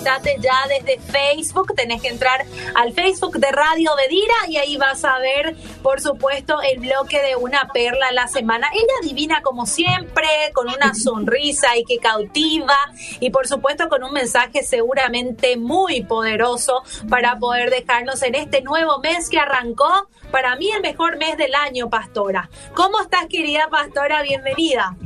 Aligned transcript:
conectate 0.00 0.36
ya 0.40 0.66
desde 0.68 0.98
Facebook. 1.00 1.74
Tenés 1.74 2.02
que 2.02 2.08
entrar 2.08 2.44
al 2.74 2.92
Facebook 2.92 3.38
de 3.38 3.50
Radio 3.50 3.90
Bedira 3.96 4.34
y 4.48 4.56
ahí 4.56 4.76
vas 4.76 5.04
a 5.04 5.18
ver, 5.18 5.56
por 5.82 6.00
supuesto, 6.00 6.60
el 6.62 6.80
bloque 6.80 7.20
de 7.22 7.36
una 7.36 7.68
perla 7.72 8.08
a 8.08 8.12
la 8.12 8.28
semana. 8.28 8.68
Ella 8.72 9.08
divina 9.08 9.42
como 9.42 9.66
siempre, 9.66 10.26
con 10.54 10.68
una 10.68 10.94
sonrisa 11.00 11.76
y 11.76 11.84
que 11.84 11.98
cautiva 11.98 12.76
y 13.20 13.30
por 13.30 13.46
supuesto 13.46 13.88
con 13.88 14.02
un 14.02 14.12
mensaje 14.12 14.62
seguramente 14.62 15.56
muy 15.56 16.02
poderoso 16.02 16.82
para 17.08 17.38
poder 17.38 17.70
dejarnos 17.70 18.22
en 18.22 18.34
este 18.34 18.62
nuevo 18.62 18.98
mes 19.00 19.28
que 19.28 19.38
arrancó. 19.38 20.08
Para 20.30 20.56
mí 20.56 20.70
el 20.70 20.80
mejor 20.80 21.18
mes 21.18 21.36
del 21.36 21.54
año, 21.54 21.90
Pastora. 21.90 22.48
¿Cómo 22.74 23.00
estás, 23.00 23.26
querida 23.26 23.68
Pastora? 23.70 24.22
Bienvenida. 24.22 24.96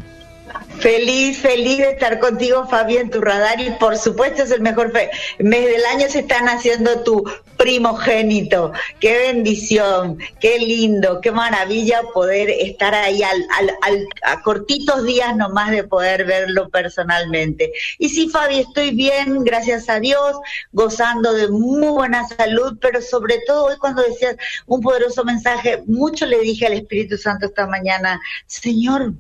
Feliz, 0.78 1.38
feliz 1.38 1.78
de 1.78 1.92
estar 1.92 2.18
contigo, 2.18 2.66
Fabi, 2.68 2.98
en 2.98 3.10
tu 3.10 3.20
radar. 3.20 3.60
Y 3.60 3.70
por 3.72 3.96
supuesto 3.96 4.42
es 4.42 4.50
el 4.50 4.60
mejor 4.60 4.92
mes 5.38 5.64
del 5.66 5.84
año. 5.86 6.08
Se 6.08 6.20
están 6.20 6.48
haciendo 6.48 7.02
tu 7.02 7.24
primogénito. 7.56 8.72
Qué 9.00 9.16
bendición, 9.32 10.18
qué 10.40 10.58
lindo, 10.58 11.20
qué 11.22 11.30
maravilla 11.30 12.02
poder 12.12 12.50
estar 12.50 12.94
ahí 12.94 13.22
a 13.22 14.42
cortitos 14.42 15.04
días 15.04 15.34
nomás 15.36 15.70
de 15.70 15.84
poder 15.84 16.24
verlo 16.26 16.68
personalmente. 16.68 17.72
Y 17.98 18.10
sí, 18.10 18.28
Fabi, 18.28 18.58
estoy 18.58 18.90
bien, 18.90 19.44
gracias 19.44 19.88
a 19.88 20.00
Dios, 20.00 20.36
gozando 20.72 21.32
de 21.32 21.48
muy 21.48 21.88
buena 21.88 22.28
salud, 22.28 22.76
pero 22.80 23.00
sobre 23.00 23.38
todo 23.46 23.66
hoy 23.66 23.76
cuando 23.78 24.02
decías 24.02 24.36
un 24.66 24.80
poderoso 24.82 25.24
mensaje, 25.24 25.82
mucho 25.86 26.26
le 26.26 26.40
dije 26.40 26.66
al 26.66 26.74
Espíritu 26.74 27.16
Santo 27.16 27.46
esta 27.46 27.66
mañana, 27.66 28.20
Señor, 28.46 29.14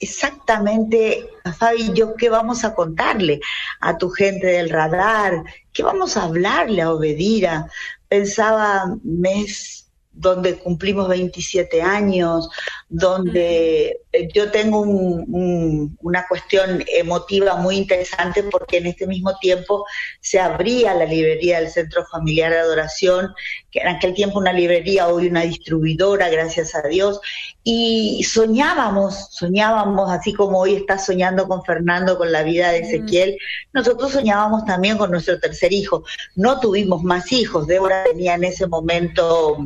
exactamente, 0.00 1.28
Fabi, 1.58 1.92
yo 1.94 2.14
qué 2.16 2.28
vamos 2.28 2.64
a 2.64 2.74
contarle 2.74 3.40
a 3.80 3.96
tu 3.96 4.10
gente 4.10 4.46
del 4.46 4.70
radar, 4.70 5.44
qué 5.72 5.82
vamos 5.82 6.16
a 6.16 6.24
hablarle 6.24 6.82
a 6.82 6.92
Obedira. 6.92 7.68
Pensaba 8.08 8.96
mes 9.02 9.85
donde 10.16 10.58
cumplimos 10.58 11.08
27 11.08 11.82
años, 11.82 12.48
donde 12.88 14.00
yo 14.34 14.50
tengo 14.50 14.80
una 14.80 16.26
cuestión 16.26 16.82
emotiva 16.88 17.56
muy 17.56 17.76
interesante 17.76 18.42
porque 18.44 18.78
en 18.78 18.86
este 18.86 19.06
mismo 19.06 19.36
tiempo 19.38 19.84
se 20.20 20.40
abría 20.40 20.94
la 20.94 21.04
librería 21.04 21.60
del 21.60 21.70
Centro 21.70 22.04
Familiar 22.06 22.50
de 22.50 22.58
Adoración, 22.58 23.34
que 23.70 23.80
en 23.80 23.88
aquel 23.88 24.14
tiempo 24.14 24.38
una 24.38 24.52
librería, 24.52 25.08
hoy 25.08 25.26
una 25.26 25.42
distribuidora, 25.42 26.30
gracias 26.30 26.74
a 26.74 26.82
Dios, 26.88 27.20
y 27.62 28.22
soñábamos, 28.24 29.28
soñábamos, 29.32 30.10
así 30.10 30.32
como 30.32 30.60
hoy 30.60 30.76
está 30.76 30.98
soñando 30.98 31.46
con 31.46 31.62
Fernando 31.64 32.16
con 32.16 32.32
la 32.32 32.42
vida 32.42 32.70
de 32.70 32.78
Ezequiel, 32.78 33.36
nosotros 33.74 34.12
soñábamos 34.12 34.64
también 34.64 34.96
con 34.96 35.10
nuestro 35.10 35.38
tercer 35.38 35.72
hijo. 35.72 36.04
No 36.36 36.58
tuvimos 36.60 37.02
más 37.02 37.32
hijos, 37.32 37.66
Débora 37.66 38.04
tenía 38.04 38.34
en 38.34 38.44
ese 38.44 38.66
momento 38.66 39.58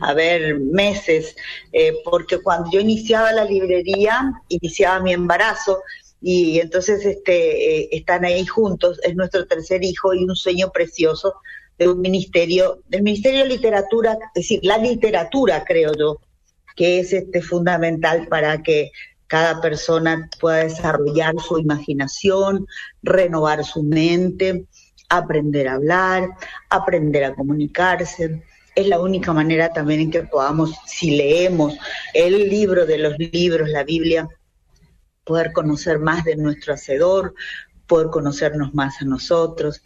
a 0.00 0.14
ver, 0.14 0.58
meses, 0.58 1.36
eh, 1.72 1.94
porque 2.04 2.38
cuando 2.38 2.70
yo 2.70 2.80
iniciaba 2.80 3.32
la 3.32 3.44
librería, 3.44 4.32
iniciaba 4.48 5.00
mi 5.00 5.12
embarazo, 5.12 5.82
y 6.20 6.60
entonces 6.60 7.04
este, 7.04 7.82
eh, 7.82 7.88
están 7.92 8.24
ahí 8.24 8.44
juntos, 8.46 8.98
es 9.02 9.14
nuestro 9.14 9.46
tercer 9.46 9.84
hijo 9.84 10.14
y 10.14 10.24
un 10.24 10.34
sueño 10.34 10.70
precioso 10.72 11.34
de 11.78 11.88
un 11.88 12.00
ministerio, 12.00 12.82
del 12.88 13.02
Ministerio 13.02 13.42
de 13.42 13.48
Literatura, 13.48 14.12
es 14.34 14.42
decir, 14.42 14.60
la 14.62 14.78
literatura, 14.78 15.64
creo 15.64 15.92
yo, 15.96 16.20
que 16.74 17.00
es 17.00 17.12
este 17.12 17.42
fundamental 17.42 18.28
para 18.28 18.62
que 18.62 18.90
cada 19.26 19.60
persona 19.60 20.28
pueda 20.40 20.58
desarrollar 20.58 21.34
su 21.40 21.58
imaginación, 21.58 22.66
renovar 23.02 23.64
su 23.64 23.82
mente, 23.82 24.64
aprender 25.08 25.68
a 25.68 25.74
hablar, 25.74 26.30
aprender 26.70 27.24
a 27.24 27.34
comunicarse 27.34 28.42
es 28.76 28.86
la 28.86 29.00
única 29.00 29.32
manera 29.32 29.72
también 29.72 29.98
en 30.00 30.10
que 30.10 30.22
podamos, 30.22 30.74
si 30.86 31.16
leemos 31.16 31.76
el 32.12 32.48
libro 32.48 32.86
de 32.86 32.98
los 32.98 33.18
libros, 33.18 33.70
la 33.70 33.82
Biblia, 33.82 34.28
poder 35.24 35.52
conocer 35.52 35.98
más 35.98 36.22
de 36.24 36.36
nuestro 36.36 36.74
Hacedor, 36.74 37.34
poder 37.86 38.08
conocernos 38.08 38.74
más 38.74 39.00
a 39.00 39.06
nosotros. 39.06 39.80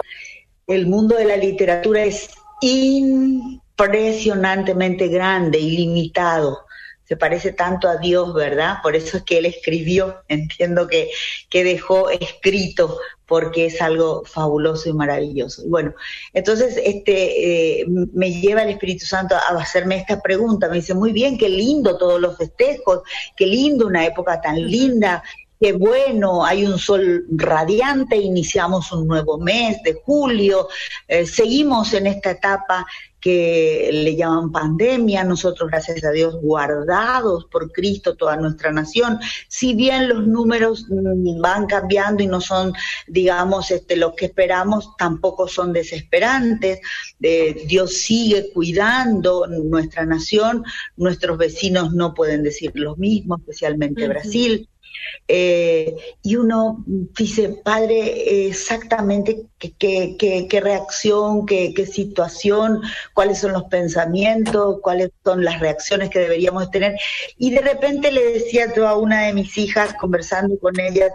El 0.67 0.89
mundo 0.89 1.15
de 1.17 1.25
la 1.25 1.37
literatura 1.37 2.03
es 2.05 2.31
impresionantemente 2.61 5.07
grande, 5.09 5.59
ilimitado 5.59 6.67
se 7.11 7.17
parece 7.17 7.51
tanto 7.51 7.89
a 7.89 7.97
Dios, 7.97 8.33
¿verdad? 8.35 8.77
Por 8.85 8.95
eso 8.95 9.17
es 9.17 9.25
que 9.25 9.39
Él 9.39 9.47
escribió, 9.47 10.23
entiendo 10.29 10.87
que, 10.87 11.11
que 11.49 11.65
dejó 11.65 12.09
escrito, 12.09 13.01
porque 13.27 13.67
es 13.67 13.83
algo 13.83 14.23
fabuloso 14.25 14.89
y 14.89 14.93
maravilloso. 14.93 15.65
Bueno, 15.67 15.93
entonces 16.35 16.81
este, 16.85 17.81
eh, 17.81 17.87
me 17.89 18.31
lleva 18.41 18.63
el 18.63 18.69
Espíritu 18.69 19.07
Santo 19.07 19.35
a 19.35 19.59
hacerme 19.59 19.97
esta 19.97 20.23
pregunta, 20.23 20.69
me 20.69 20.77
dice, 20.77 20.95
muy 20.95 21.11
bien, 21.11 21.37
qué 21.37 21.49
lindo 21.49 21.99
todos 21.99 22.21
los 22.21 22.37
festejos, 22.37 23.01
qué 23.37 23.45
lindo 23.45 23.89
una 23.89 24.07
época 24.07 24.41
tan 24.41 24.55
linda, 24.55 25.25
qué 25.61 25.73
bueno, 25.73 26.45
hay 26.45 26.65
un 26.65 26.79
sol 26.79 27.25
radiante, 27.33 28.17
iniciamos 28.19 28.93
un 28.93 29.09
nuevo 29.09 29.37
mes 29.37 29.83
de 29.83 29.95
julio, 29.95 30.69
eh, 31.09 31.27
seguimos 31.27 31.93
en 31.93 32.07
esta 32.07 32.31
etapa 32.31 32.87
que 33.21 33.91
le 33.93 34.17
llaman 34.17 34.51
pandemia, 34.51 35.25
nosotros 35.25 35.71
gracias 35.71 36.03
a 36.05 36.11
Dios 36.11 36.37
guardados 36.41 37.47
por 37.47 37.71
Cristo 37.71 38.17
toda 38.17 38.37
nuestra 38.37 38.73
nación, 38.73 39.19
si 39.49 39.75
bien 39.75 40.09
los 40.09 40.27
números 40.27 40.87
mm, 40.89 41.41
van 41.41 41.67
cambiando 41.67 42.23
y 42.23 42.27
no 42.27 42.41
son, 42.41 42.73
digamos, 43.07 43.71
este, 43.71 43.97
los 43.97 44.15
que 44.15 44.27
esperamos, 44.27 44.97
tampoco 44.97 45.49
son 45.49 45.73
desesperantes, 45.73 46.81
eh, 47.21 47.65
Dios 47.67 47.95
sigue 47.99 48.51
cuidando 48.53 49.47
nuestra 49.47 50.07
nación, 50.07 50.65
nuestros 50.97 51.37
vecinos 51.37 51.93
no 51.93 52.15
pueden 52.15 52.43
decir 52.43 52.73
lo 52.75 52.97
mismo, 52.97 53.37
especialmente 53.37 54.09
Brasil. 54.09 54.69
Eh, 55.29 55.95
y 56.23 56.37
uno 56.37 56.85
dice, 56.87 57.61
padre, 57.65 58.49
exactamente 58.49 59.43
qué, 59.59 60.17
qué, 60.19 60.47
qué 60.49 60.61
reacción, 60.61 61.47
qué, 61.47 61.73
qué, 61.75 61.87
situación, 61.87 62.81
cuáles 63.15 63.39
son 63.39 63.53
los 63.53 63.65
pensamientos, 63.65 64.79
cuáles 64.83 65.11
son 65.25 65.45
las 65.45 65.61
reacciones 65.61 66.11
que 66.11 66.19
deberíamos 66.19 66.71
tener. 66.71 66.97
Y 67.39 67.51
de 67.51 67.61
repente 67.61 68.11
le 68.11 68.33
decía 68.33 68.73
yo 68.75 68.89
a 68.89 68.97
una 68.97 69.27
de 69.27 69.35
mis 69.35 69.57
hijas, 69.57 69.95
conversando 69.95 70.59
con 70.59 70.79
ellas, 70.81 71.13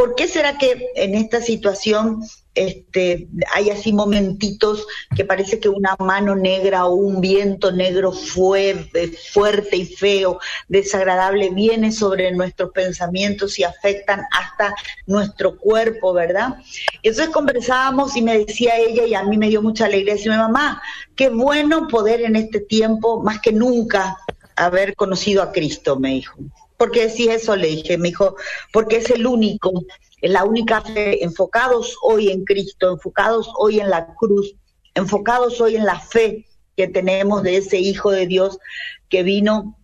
¿por 0.00 0.14
qué 0.14 0.28
será 0.28 0.56
que 0.56 0.92
en 0.94 1.14
esta 1.14 1.42
situación 1.42 2.22
este, 2.54 3.28
hay 3.52 3.68
así 3.68 3.92
momentitos 3.92 4.86
que 5.14 5.26
parece 5.26 5.60
que 5.60 5.68
una 5.68 5.94
mano 5.98 6.34
negra 6.34 6.86
o 6.86 6.94
un 6.94 7.20
viento 7.20 7.70
negro 7.70 8.10
fue, 8.10 8.88
fuerte 9.30 9.76
y 9.76 9.84
feo, 9.84 10.40
desagradable, 10.68 11.50
viene 11.50 11.92
sobre 11.92 12.32
nuestros 12.32 12.70
pensamientos 12.70 13.58
y 13.58 13.64
afectan 13.64 14.22
hasta 14.30 14.74
nuestro 15.04 15.58
cuerpo, 15.58 16.14
¿verdad? 16.14 16.56
Entonces 17.02 17.28
conversábamos 17.28 18.16
y 18.16 18.22
me 18.22 18.38
decía 18.38 18.78
ella, 18.78 19.04
y 19.04 19.12
a 19.12 19.22
mí 19.24 19.36
me 19.36 19.50
dio 19.50 19.60
mucha 19.60 19.84
alegría, 19.84 20.14
decirme, 20.14 20.38
mamá, 20.38 20.80
qué 21.14 21.28
bueno 21.28 21.88
poder 21.88 22.22
en 22.22 22.36
este 22.36 22.60
tiempo, 22.60 23.22
más 23.22 23.38
que 23.42 23.52
nunca, 23.52 24.16
haber 24.56 24.96
conocido 24.96 25.42
a 25.42 25.52
Cristo, 25.52 26.00
me 26.00 26.14
dijo. 26.14 26.38
¿Por 26.80 26.92
qué 26.92 27.08
decís 27.08 27.28
eso? 27.28 27.54
Le 27.56 27.68
dije, 27.68 27.98
me 27.98 28.08
dijo, 28.08 28.36
porque 28.72 28.96
es 28.96 29.10
el 29.10 29.26
único 29.26 29.70
la 30.22 30.44
única 30.44 30.80
fe, 30.80 31.22
enfocados 31.22 31.94
hoy 32.00 32.30
en 32.30 32.44
Cristo, 32.46 32.92
enfocados 32.92 33.50
hoy 33.58 33.80
en 33.80 33.90
la 33.90 34.14
cruz, 34.14 34.54
enfocados 34.94 35.60
hoy 35.60 35.76
en 35.76 35.84
la 35.84 36.00
fe 36.00 36.46
que 36.78 36.88
tenemos 36.88 37.42
de 37.42 37.58
ese 37.58 37.78
Hijo 37.78 38.10
de 38.10 38.26
Dios 38.26 38.58
que 39.10 39.22
vino 39.22 39.76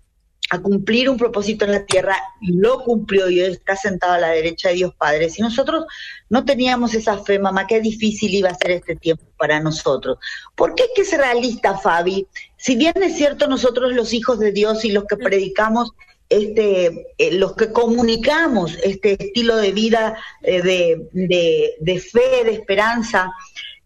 a 0.48 0.58
cumplir 0.60 1.10
un 1.10 1.18
propósito 1.18 1.66
en 1.66 1.72
la 1.72 1.84
tierra 1.84 2.16
y 2.40 2.52
lo 2.52 2.82
cumplió 2.82 3.28
y 3.28 3.40
está 3.40 3.76
sentado 3.76 4.14
a 4.14 4.18
la 4.18 4.28
derecha 4.30 4.70
de 4.70 4.76
Dios 4.76 4.94
Padre. 4.96 5.28
Si 5.28 5.42
nosotros 5.42 5.84
no 6.30 6.46
teníamos 6.46 6.94
esa 6.94 7.18
fe, 7.18 7.38
mamá, 7.38 7.66
qué 7.66 7.80
difícil 7.82 8.32
iba 8.32 8.48
a 8.48 8.54
ser 8.54 8.70
este 8.70 8.96
tiempo 8.96 9.26
para 9.36 9.60
nosotros. 9.60 10.16
¿Por 10.54 10.74
qué 10.74 10.84
hay 10.84 10.88
que 10.96 11.04
ser 11.04 11.20
realista, 11.20 11.76
Fabi? 11.76 12.26
Si 12.56 12.74
bien 12.74 12.94
es 13.02 13.16
cierto 13.18 13.48
nosotros 13.48 13.92
los 13.92 14.14
hijos 14.14 14.38
de 14.38 14.52
Dios 14.52 14.84
y 14.86 14.92
los 14.92 15.04
que 15.04 15.16
predicamos 15.16 15.92
este, 16.28 17.14
eh, 17.18 17.32
los 17.32 17.54
que 17.54 17.72
comunicamos 17.72 18.76
este 18.82 19.12
estilo 19.12 19.56
de 19.56 19.72
vida 19.72 20.18
eh, 20.42 20.62
de, 20.62 22.00
fe, 22.00 22.44
de 22.44 22.52
esperanza, 22.52 23.32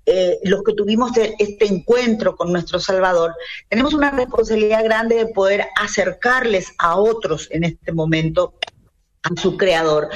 eh, 0.06 0.38
los 0.44 0.62
que 0.62 0.72
tuvimos 0.72 1.16
e, 1.16 1.34
este 1.38 1.66
encuentro 1.66 2.36
con 2.36 2.50
nuestro 2.50 2.80
Salvador, 2.80 3.34
tenemos 3.68 3.94
una 3.94 4.10
responsabilidad 4.10 4.84
grande 4.84 5.16
de 5.16 5.26
poder 5.26 5.66
acercarles 5.76 6.72
a 6.78 6.96
otros 6.96 7.48
en 7.50 7.64
este 7.64 7.92
momento 7.92 8.54
a 9.22 9.40
su 9.40 9.56
Creador. 9.56 10.08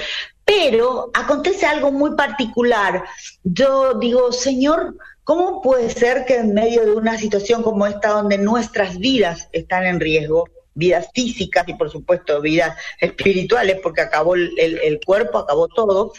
Pero 0.47 1.11
acontece 1.15 1.67
algo 1.67 1.91
muy 1.91 2.17
particular. 2.17 3.05
Yo 3.45 3.95
digo, 3.95 4.31
Señor, 4.33 4.97
¿cómo 5.25 5.63
puede 5.63 5.89
ser 5.91 6.27
que 6.27 6.37
en 6.37 6.53
medio 6.53 6.85
de 6.85 6.93
una 6.93 7.17
situación 7.19 7.63
como 7.63 7.87
esta, 7.87 8.11
donde 8.11 8.37
nuestras 8.37 8.99
vidas 8.99 9.49
están 9.53 9.85
en 9.85 10.01
riesgo, 10.01 10.49
vidas 10.75 11.09
físicas 11.15 11.65
y 11.69 11.75
por 11.75 11.91
supuesto 11.91 12.41
vidas 12.41 12.77
espirituales, 13.01 13.79
porque 13.83 14.03
acabó 14.03 14.35
el, 14.35 15.01
cuerpo, 15.05 15.39
acabó 15.39 15.69
todo. 15.69 16.13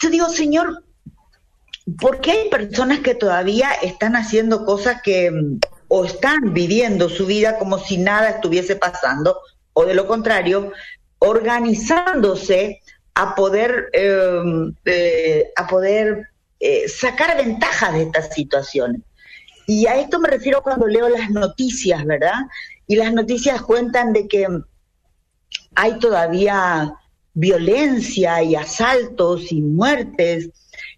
Yo 0.00 0.10
digo, 0.10 0.28
Señor, 0.28 0.84
porque 2.00 2.32
hay 2.32 2.48
personas 2.48 3.00
que 3.00 3.14
todavía 3.14 3.72
están 3.82 4.16
haciendo 4.16 4.64
cosas 4.64 5.02
que 5.02 5.30
o 5.88 6.04
están 6.04 6.54
viviendo 6.54 7.08
su 7.08 7.26
vida 7.26 7.58
como 7.58 7.78
si 7.78 7.98
nada 7.98 8.30
estuviese 8.30 8.76
pasando, 8.76 9.38
o 9.74 9.84
de 9.84 9.94
lo 9.94 10.06
contrario, 10.06 10.72
organizándose 11.18 12.80
a 13.14 13.34
poder, 13.34 13.90
em, 13.92 14.74
eh, 14.84 15.52
a 15.56 15.66
poder 15.66 16.28
eh, 16.60 16.88
sacar 16.88 17.36
ventaja 17.36 17.92
de 17.92 18.02
estas 18.02 18.34
situaciones. 18.34 19.02
Y 19.66 19.86
a 19.86 19.98
esto 19.98 20.18
me 20.18 20.28
refiero 20.28 20.62
cuando 20.62 20.86
leo 20.86 21.08
las 21.08 21.30
noticias, 21.30 22.04
¿verdad? 22.04 22.40
Y 22.86 22.96
las 22.96 23.12
noticias 23.12 23.62
cuentan 23.62 24.12
de 24.12 24.28
que 24.28 24.46
hay 25.74 25.98
todavía 25.98 26.94
violencia 27.32 28.42
y 28.42 28.54
asaltos 28.54 29.50
y 29.50 29.60
muertes 29.60 30.50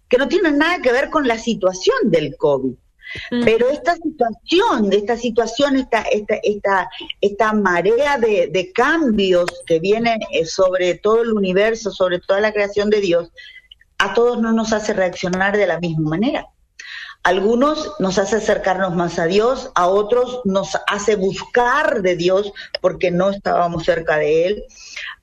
que 0.07 0.17
no 0.17 0.27
tienen 0.27 0.57
nada 0.57 0.81
que 0.81 0.91
ver 0.91 1.09
con 1.09 1.27
la 1.27 1.37
situación 1.37 1.97
del 2.05 2.35
COVID. 2.37 2.73
Mm. 3.31 3.43
Pero 3.43 3.69
esta 3.69 3.95
situación, 3.95 4.91
esta 4.91 5.17
situación, 5.17 5.77
esta, 5.77 6.01
esta, 6.01 6.35
esta, 6.43 6.89
esta 7.21 7.53
marea 7.53 8.17
de, 8.17 8.47
de, 8.47 8.71
cambios 8.73 9.45
que 9.65 9.79
viene 9.79 10.19
eh, 10.31 10.45
sobre 10.45 10.95
todo 10.95 11.21
el 11.21 11.33
universo, 11.33 11.91
sobre 11.91 12.19
toda 12.19 12.41
la 12.41 12.51
creación 12.51 12.89
de 12.89 13.01
Dios, 13.01 13.31
a 13.97 14.13
todos 14.13 14.41
no 14.41 14.51
nos 14.51 14.73
hace 14.73 14.93
reaccionar 14.93 15.57
de 15.57 15.67
la 15.67 15.79
misma 15.79 16.11
manera. 16.11 16.47
Algunos 17.27 17.91
nos 17.99 18.19
hace 18.19 18.37
acercarnos 18.37 18.95
más 18.95 19.19
a 19.19 19.25
Dios, 19.25 19.69
a 19.75 19.87
otros 19.87 20.39
nos 20.45 20.77
hace 20.87 21.17
buscar 21.17 22.01
de 22.01 22.15
Dios 22.15 22.53
porque 22.79 23.11
no 23.11 23.31
estábamos 23.31 23.83
cerca 23.83 24.15
de 24.17 24.47
Él, 24.47 24.63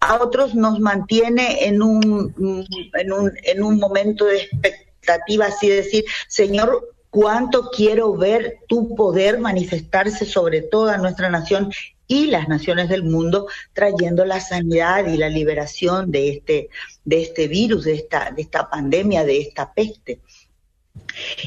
a 0.00 0.22
otros 0.22 0.54
nos 0.54 0.80
mantiene 0.80 1.64
en 1.64 1.80
un, 1.80 2.66
en 2.92 3.10
un, 3.10 3.32
en 3.42 3.62
un 3.62 3.78
momento 3.78 4.26
de 4.26 4.36
expectativa, 4.36 5.46
así 5.46 5.70
decir, 5.70 6.04
Señor, 6.28 6.94
cuánto 7.08 7.70
quiero 7.70 8.14
ver 8.14 8.58
tu 8.68 8.94
poder 8.94 9.38
manifestarse 9.38 10.26
sobre 10.26 10.60
toda 10.60 10.98
nuestra 10.98 11.30
nación 11.30 11.72
y 12.06 12.26
las 12.26 12.48
naciones 12.48 12.90
del 12.90 13.04
mundo, 13.04 13.46
trayendo 13.72 14.26
la 14.26 14.40
sanidad 14.40 15.06
y 15.06 15.16
la 15.16 15.30
liberación 15.30 16.10
de 16.10 16.28
este, 16.28 16.68
de 17.06 17.22
este 17.22 17.48
virus, 17.48 17.84
de 17.84 17.94
esta, 17.94 18.30
de 18.30 18.42
esta 18.42 18.68
pandemia, 18.68 19.24
de 19.24 19.40
esta 19.40 19.72
peste. 19.72 20.20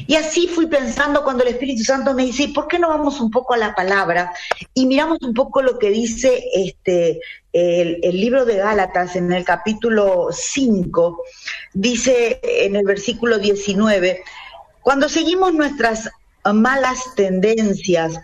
Y 0.06 0.14
así 0.14 0.48
fui 0.48 0.66
pensando 0.66 1.22
cuando 1.22 1.42
el 1.42 1.50
Espíritu 1.50 1.84
Santo 1.84 2.14
me 2.14 2.24
dice, 2.24 2.48
¿por 2.48 2.68
qué 2.68 2.78
no 2.78 2.88
vamos 2.88 3.20
un 3.20 3.30
poco 3.30 3.54
a 3.54 3.58
la 3.58 3.74
palabra 3.74 4.32
y 4.74 4.86
miramos 4.86 5.18
un 5.22 5.34
poco 5.34 5.62
lo 5.62 5.78
que 5.78 5.90
dice 5.90 6.44
este 6.54 7.20
el, 7.52 8.00
libro 8.12 8.44
de 8.44 8.56
Gálatas 8.56 9.16
en 9.16 9.32
el 9.32 9.44
capítulo 9.44 10.28
5? 10.32 11.22
Dice 11.74 12.40
en 12.42 12.76
el 12.76 12.84
versículo 12.84 13.38
19, 13.38 14.22
cuando 14.80 15.08
seguimos 15.08 15.52
nuestras 15.54 16.08
malas 16.44 17.14
tendencias, 17.14 18.20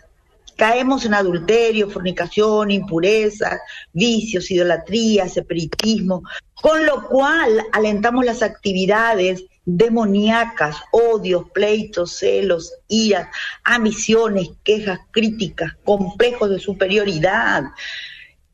caemos 0.57 1.05
en 1.05 1.15
adulterio, 1.15 1.91
fornicación, 1.91 2.71
impureza, 2.71 3.61
vicios, 3.93 4.51
idolatría, 4.51 5.25
espiritismo, 5.25 6.23
con 6.55 6.87
lo 6.87 7.07
cual 7.09 7.67
alentamos 7.73 8.25
las 8.25 8.43
actividades 8.43 9.45
demoníacas, 9.65 10.77
odios, 10.93 11.51
pleitos, 11.51 12.19
celos, 12.19 12.73
iras, 12.89 13.29
ambiciones, 13.65 14.51
quejas, 14.63 15.01
críticas, 15.11 15.73
complejos 15.85 16.51
de 16.51 16.59
superioridad. 16.59 17.65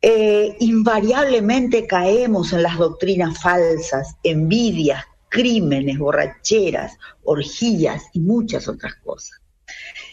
Eh, 0.02 0.56
invariablemente 0.60 1.86
caemos 1.86 2.52
en 2.52 2.62
las 2.62 2.78
doctrinas 2.78 3.38
falsas, 3.40 4.16
envidias, 4.22 5.04
crímenes, 5.28 5.98
borracheras, 5.98 6.96
orgías 7.24 8.04
y 8.12 8.20
muchas 8.20 8.68
otras 8.68 8.94
cosas. 8.96 9.39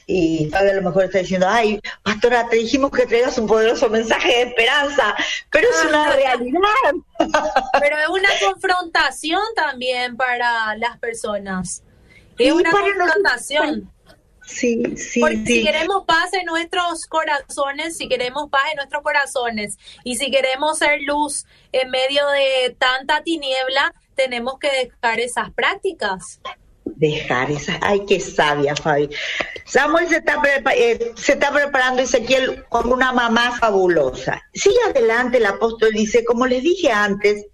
Y 0.10 0.50
Fabio 0.50 0.72
a 0.72 0.76
lo 0.76 0.82
mejor 0.84 1.04
está 1.04 1.20
diciendo, 1.20 1.48
ay, 1.50 1.82
pastora, 2.02 2.48
te 2.48 2.56
dijimos 2.56 2.92
que 2.92 3.06
traigas 3.06 3.38
un 3.38 3.46
poderoso 3.46 3.90
mensaje 3.90 4.30
de 4.30 4.42
esperanza, 4.44 5.14
pero 5.52 5.68
es 5.70 5.86
una 5.86 6.14
realidad. 6.14 6.60
Pero 7.80 7.98
es 7.98 8.08
una 8.08 8.30
confrontación 8.46 9.42
también 9.56 10.16
para 10.16 10.78
las 10.78 10.98
personas. 11.00 11.84
Es 12.38 12.54
una 12.54 12.72
confrontación. 12.72 13.92
Sí, 14.46 14.82
sí, 14.96 15.20
Porque 15.20 15.44
si 15.46 15.66
queremos 15.66 16.06
paz 16.06 16.34
en 16.34 16.46
nuestros 16.46 17.06
corazones, 17.08 17.98
si 17.98 18.08
queremos 18.08 18.50
paz 18.50 18.64
en 18.72 18.78
nuestros 18.78 19.04
corazones 19.04 19.78
y 20.06 20.16
si 20.16 20.32
queremos 20.32 20.78
ser 20.78 21.02
luz 21.02 21.46
en 21.74 21.90
medio 21.90 22.26
de 22.30 22.74
tanta 22.80 23.24
tiniebla, 23.24 23.94
tenemos 24.16 24.58
que 24.58 24.70
dejar 24.72 25.20
esas 25.20 25.52
prácticas. 25.52 26.40
Dejar 26.96 27.52
esas, 27.52 27.78
ay, 27.82 28.06
qué 28.08 28.20
sabia, 28.20 28.76
Fabi. 28.76 29.10
Samuel 29.66 30.08
se 30.08 30.18
está, 30.18 30.42
eh, 30.76 31.14
preparando 31.54 32.02
Ezequiel 32.02 32.64
con 32.70 32.92
una 32.92 33.12
mamá 33.12 33.58
fabulosa. 33.60 34.42
Sigue 34.54 34.78
adelante, 34.90 35.38
el 35.38 35.46
apóstol 35.46 35.92
dice, 35.92 36.24
como 36.24 36.48
les 36.48 36.64
dije 36.64 36.90
antes, 36.90 37.48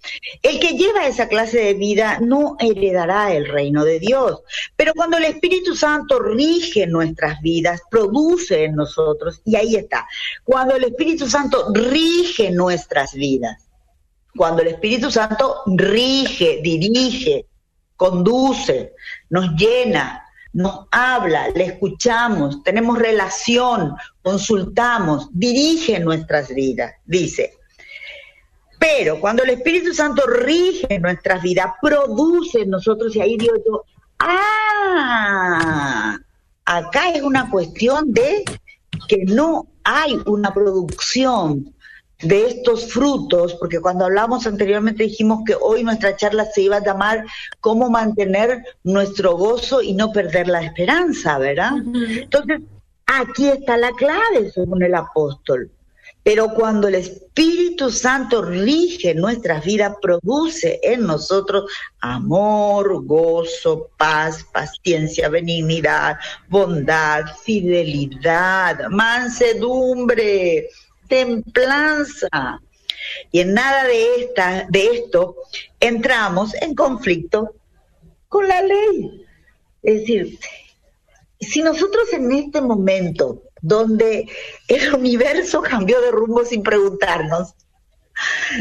el 0.43 0.59
que 0.59 0.77
lleva 0.77 1.07
esa 1.07 1.27
clase 1.27 1.59
de 1.59 1.73
vida 1.73 2.19
no 2.21 2.55
heredará 2.59 3.33
el 3.33 3.47
reino 3.47 3.83
de 3.83 3.99
Dios. 3.99 4.41
Pero 4.75 4.93
cuando 4.93 5.17
el 5.17 5.25
Espíritu 5.25 5.75
Santo 5.75 6.19
rige 6.19 6.85
nuestras 6.85 7.41
vidas, 7.41 7.81
produce 7.89 8.65
en 8.65 8.75
nosotros, 8.75 9.41
y 9.43 9.55
ahí 9.55 9.75
está, 9.75 10.07
cuando 10.43 10.75
el 10.75 10.83
Espíritu 10.83 11.27
Santo 11.27 11.65
rige 11.73 12.51
nuestras 12.51 13.13
vidas, 13.13 13.67
cuando 14.35 14.61
el 14.61 14.69
Espíritu 14.69 15.09
Santo 15.09 15.61
rige, 15.65 16.59
dirige, 16.61 17.47
conduce, 17.95 18.93
nos 19.29 19.51
llena, 19.55 20.23
nos 20.53 20.85
habla, 20.91 21.49
le 21.49 21.65
escuchamos, 21.65 22.63
tenemos 22.63 22.99
relación, 22.99 23.95
consultamos, 24.21 25.29
dirige 25.31 25.99
nuestras 25.99 26.53
vidas, 26.53 26.93
dice. 27.05 27.53
Pero 28.79 29.19
cuando 29.19 29.43
el 29.43 29.51
Espíritu 29.51 29.93
Santo 29.93 30.23
rige 30.27 30.99
nuestras 30.99 31.41
vidas, 31.41 31.67
produce 31.81 32.61
en 32.61 32.69
nosotros, 32.69 33.15
y 33.15 33.21
ahí 33.21 33.37
digo 33.37 33.55
yo, 33.65 33.83
ah, 34.19 36.17
acá 36.65 37.09
es 37.09 37.21
una 37.21 37.49
cuestión 37.49 38.13
de 38.13 38.43
que 39.07 39.23
no 39.25 39.67
hay 39.83 40.19
una 40.25 40.53
producción 40.53 41.72
de 42.23 42.47
estos 42.47 42.91
frutos, 42.91 43.55
porque 43.55 43.79
cuando 43.79 44.05
hablamos 44.05 44.47
anteriormente 44.47 45.03
dijimos 45.03 45.41
que 45.45 45.55
hoy 45.59 45.83
nuestra 45.83 46.15
charla 46.15 46.45
se 46.45 46.61
iba 46.61 46.77
a 46.77 46.83
llamar 46.83 47.25
cómo 47.59 47.89
mantener 47.89 48.63
nuestro 48.83 49.37
gozo 49.37 49.81
y 49.81 49.93
no 49.93 50.11
perder 50.11 50.47
la 50.47 50.61
esperanza, 50.63 51.37
¿verdad? 51.37 51.71
Entonces, 51.93 52.61
aquí 53.05 53.47
está 53.47 53.77
la 53.77 53.91
clave, 53.91 54.51
según 54.53 54.83
el 54.83 54.95
apóstol. 54.95 55.69
Pero 56.23 56.53
cuando 56.53 56.87
el 56.87 56.95
Espíritu 56.95 57.91
Santo 57.91 58.41
rige 58.43 59.13
nuestras 59.13 59.65
vidas, 59.65 59.93
produce 60.01 60.79
en 60.81 61.05
nosotros 61.05 61.69
amor, 61.99 63.05
gozo, 63.05 63.89
paz, 63.97 64.45
paciencia, 64.53 65.27
benignidad, 65.27 66.15
bondad, 66.47 67.25
fidelidad, 67.43 68.87
mansedumbre, 68.89 70.69
templanza. 71.13 72.59
Y 73.31 73.41
en 73.41 73.53
nada 73.53 73.83
de, 73.83 74.15
esta, 74.15 74.65
de 74.69 74.85
esto 74.97 75.35
entramos 75.79 76.55
en 76.55 76.73
conflicto 76.73 77.53
con 78.27 78.47
la 78.47 78.61
ley. 78.61 79.25
Es 79.83 79.99
decir, 79.99 80.39
si 81.39 81.61
nosotros 81.61 82.11
en 82.13 82.31
este 82.31 82.61
momento 82.61 83.43
donde 83.61 84.27
el 84.67 84.95
universo 84.95 85.61
cambió 85.61 86.01
de 86.01 86.11
rumbo 86.11 86.43
sin 86.45 86.63
preguntarnos, 86.63 87.53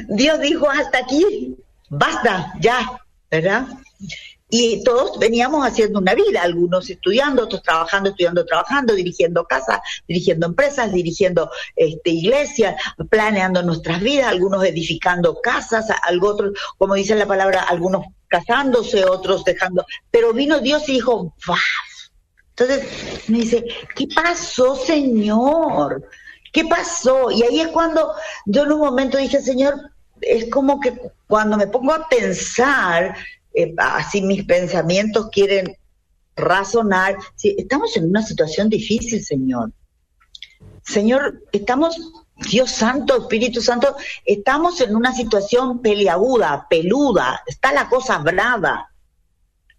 Dios 0.09 0.40
dijo 0.40 0.68
hasta 0.68 0.99
aquí, 0.99 1.56
basta, 1.88 2.52
ya, 2.61 3.00
¿verdad? 3.30 3.66
Y 4.54 4.85
todos 4.85 5.18
veníamos 5.18 5.66
haciendo 5.66 5.99
una 5.99 6.14
vida, 6.14 6.42
algunos 6.42 6.90
estudiando, 6.90 7.44
otros 7.44 7.62
trabajando, 7.62 8.11
estudiando, 8.11 8.44
trabajando, 8.44 8.94
dirigiendo 8.94 9.47
casas, 9.47 9.80
dirigiendo 10.06 10.47
empresas, 10.47 10.92
dirigiendo 10.92 11.50
este, 11.75 12.11
iglesias, 12.11 12.75
planeando 13.09 13.62
nuestras 13.62 14.02
vidas, 14.02 14.26
algunos 14.26 14.62
edificando 14.62 15.40
casas, 15.40 15.87
otros, 16.21 16.52
como 16.76 16.92
dice 16.92 17.14
la 17.14 17.25
palabra, 17.25 17.62
algunos 17.62 18.04
casándose, 18.28 19.06
otros 19.06 19.42
dejando, 19.42 19.87
pero 20.11 20.35
vino 20.35 20.61
Dios 20.61 20.87
y 20.87 20.92
dijo, 20.92 21.35
¡Bah! 21.47 21.56
Entonces 22.50 23.30
me 23.30 23.38
dice, 23.38 23.64
¿qué 23.97 24.06
pasó, 24.14 24.76
Señor? 24.76 26.06
¿Qué 26.52 26.66
pasó? 26.66 27.30
Y 27.30 27.42
ahí 27.42 27.61
es 27.61 27.68
cuando 27.68 28.12
yo 28.44 28.64
en 28.64 28.73
un 28.73 28.80
momento 28.80 29.16
dije, 29.16 29.40
Señor, 29.40 29.92
es 30.21 30.50
como 30.50 30.78
que 30.78 31.00
cuando 31.26 31.56
me 31.56 31.68
pongo 31.68 31.94
a 31.94 32.06
pensar, 32.06 33.16
eh, 33.54 33.75
así 33.78 34.23
mis 34.23 34.44
pensamientos 34.44 35.28
quieren 35.30 35.76
razonar. 36.37 37.16
estamos 37.42 37.97
en 37.97 38.09
una 38.09 38.23
situación 38.23 38.68
difícil, 38.68 39.23
Señor. 39.23 39.73
Señor, 40.82 41.42
estamos, 41.52 41.97
Dios 42.50 42.71
Santo, 42.71 43.16
Espíritu 43.16 43.61
Santo, 43.61 43.94
estamos 44.25 44.80
en 44.80 44.97
una 44.97 45.14
situación 45.14 45.80
peliaguda, 45.80 46.66
peluda, 46.68 47.42
está 47.47 47.73
la 47.73 47.88
cosa 47.88 48.18
brava. 48.18 48.88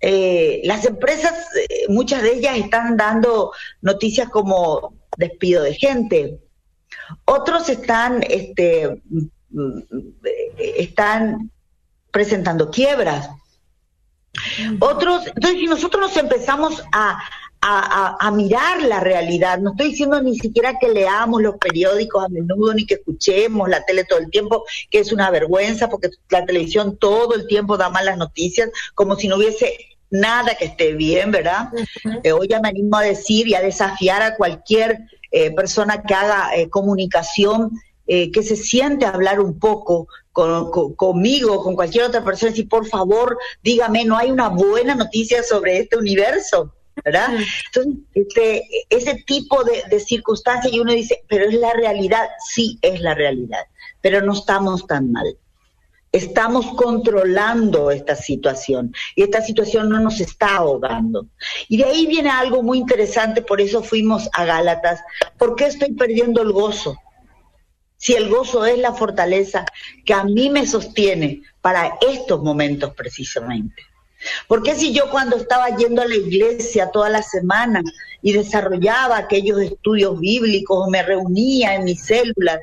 eh, 0.05 0.61
las 0.65 0.85
empresas, 0.85 1.33
eh, 1.69 1.85
muchas 1.87 2.21
de 2.23 2.33
ellas 2.33 2.57
están 2.57 2.97
dando 2.97 3.53
noticias 3.81 4.27
como 4.29 4.95
despido 5.17 5.63
de 5.63 5.73
gente. 5.75 6.39
Otros 7.23 7.69
están, 7.69 8.21
este, 8.29 9.01
mm, 9.09 9.79
están 10.57 11.51
presentando 12.11 12.69
quiebras. 12.69 13.29
Otros, 14.79 15.27
entonces 15.27 15.59
si 15.59 15.67
nosotros 15.67 16.01
nos 16.01 16.17
empezamos 16.17 16.83
a, 16.91 17.19
a, 17.65 18.31
mirar 18.31 18.81
la 18.83 18.99
realidad. 18.99 19.59
No 19.59 19.71
estoy 19.71 19.89
diciendo 19.91 20.21
ni 20.21 20.37
siquiera 20.37 20.77
que 20.79 20.89
leamos 20.89 21.41
los 21.41 21.55
periódicos 21.57 22.23
a 22.23 22.29
menudo 22.29 22.73
ni 22.73 22.85
que 22.85 22.95
escuchemos 22.95 23.69
la 23.69 23.85
tele 23.85 24.03
todo 24.03 24.19
el 24.19 24.29
tiempo, 24.29 24.65
que 24.89 24.99
es 24.99 25.11
una 25.11 25.31
vergüenza 25.31 25.89
porque 25.89 26.09
la 26.29 26.45
televisión 26.45 26.97
todo 26.97 27.35
el 27.35 27.47
tiempo 27.47 27.77
da 27.77 27.89
malas 27.89 28.17
noticias, 28.17 28.69
como 28.95 29.15
si 29.15 29.27
no 29.27 29.37
hubiese 29.37 29.77
nada 30.09 30.55
que 30.55 30.65
esté 30.65 30.93
bien, 30.93 31.31
¿verdad? 31.31 31.69
Eh, 32.23 32.31
hoy 32.33 32.47
ya 32.47 32.59
me 32.59 32.69
animo 32.69 32.97
a 32.97 33.01
decir 33.01 33.47
y 33.47 33.55
a 33.55 33.61
desafiar 33.61 34.21
a 34.21 34.35
cualquier 34.35 34.99
eh, 35.31 35.51
persona 35.51 36.03
que 36.03 36.13
haga 36.13 36.55
eh, 36.55 36.69
comunicación, 36.69 37.71
que 38.05 38.43
se 38.43 38.57
siente 38.57 39.05
a 39.05 39.11
hablar 39.11 39.39
un 39.39 39.57
poco 39.57 40.09
con, 40.33 40.95
conmigo, 40.95 41.63
con 41.63 41.75
cualquier 41.75 42.05
otra 42.05 42.23
persona, 42.23 42.49
y 42.49 42.53
decir, 42.53 42.67
por 42.67 42.87
favor, 42.87 43.37
dígame, 43.61 44.03
¿no 44.03 44.17
hay 44.17 44.31
una 44.31 44.49
buena 44.49 44.95
noticia 44.95 45.43
sobre 45.43 45.77
este 45.77 45.95
universo? 45.95 46.73
¿verdad? 47.03 47.29
Entonces, 47.67 48.03
este, 48.13 48.63
ese 48.89 49.15
tipo 49.25 49.63
de, 49.63 49.83
de 49.89 49.99
circunstancias 49.99 50.71
y 50.71 50.79
uno 50.79 50.93
dice, 50.93 51.23
pero 51.27 51.45
es 51.45 51.53
la 51.55 51.73
realidad, 51.73 52.29
sí 52.51 52.77
es 52.81 53.01
la 53.01 53.15
realidad, 53.15 53.65
pero 54.01 54.21
no 54.21 54.33
estamos 54.33 54.85
tan 54.85 55.11
mal. 55.11 55.37
Estamos 56.11 56.67
controlando 56.75 57.89
esta 57.89 58.15
situación 58.15 58.93
y 59.15 59.23
esta 59.23 59.41
situación 59.41 59.89
no 59.89 59.99
nos 59.99 60.19
está 60.19 60.57
ahogando. 60.57 61.25
Y 61.67 61.77
de 61.77 61.85
ahí 61.85 62.05
viene 62.05 62.29
algo 62.29 62.61
muy 62.61 62.77
interesante, 62.77 63.41
por 63.41 63.59
eso 63.59 63.81
fuimos 63.81 64.29
a 64.33 64.45
Gálatas. 64.45 65.01
¿Por 65.39 65.55
qué 65.55 65.65
estoy 65.65 65.93
perdiendo 65.93 66.43
el 66.43 66.51
gozo? 66.51 66.95
Si 68.03 68.13
el 68.15 68.27
gozo 68.27 68.65
es 68.65 68.77
la 68.79 68.91
fortaleza 68.91 69.65
que 70.03 70.13
a 70.13 70.25
mí 70.25 70.50
me 70.50 70.67
sostiene 70.67 71.41
para 71.62 71.98
estos 72.01 72.43
momentos 72.43 72.93
precisamente. 72.93 73.81
Porque 74.45 74.75
si 74.75 74.91
yo 74.91 75.10
cuando 75.10 75.38
estaba 75.38 75.74
yendo 75.77 76.01
a 76.01 76.05
la 76.05 76.17
iglesia 76.17 76.91
toda 76.91 77.07
la 77.07 77.24
semana 77.24 77.81
y 78.22 78.33
desarrollaba 78.33 79.15
aquellos 79.15 79.62
estudios 79.62 80.19
bíblicos 80.19 80.89
me 80.89 81.01
reunía 81.01 81.75
en 81.75 81.86
mis 81.86 82.03
células 82.03 82.60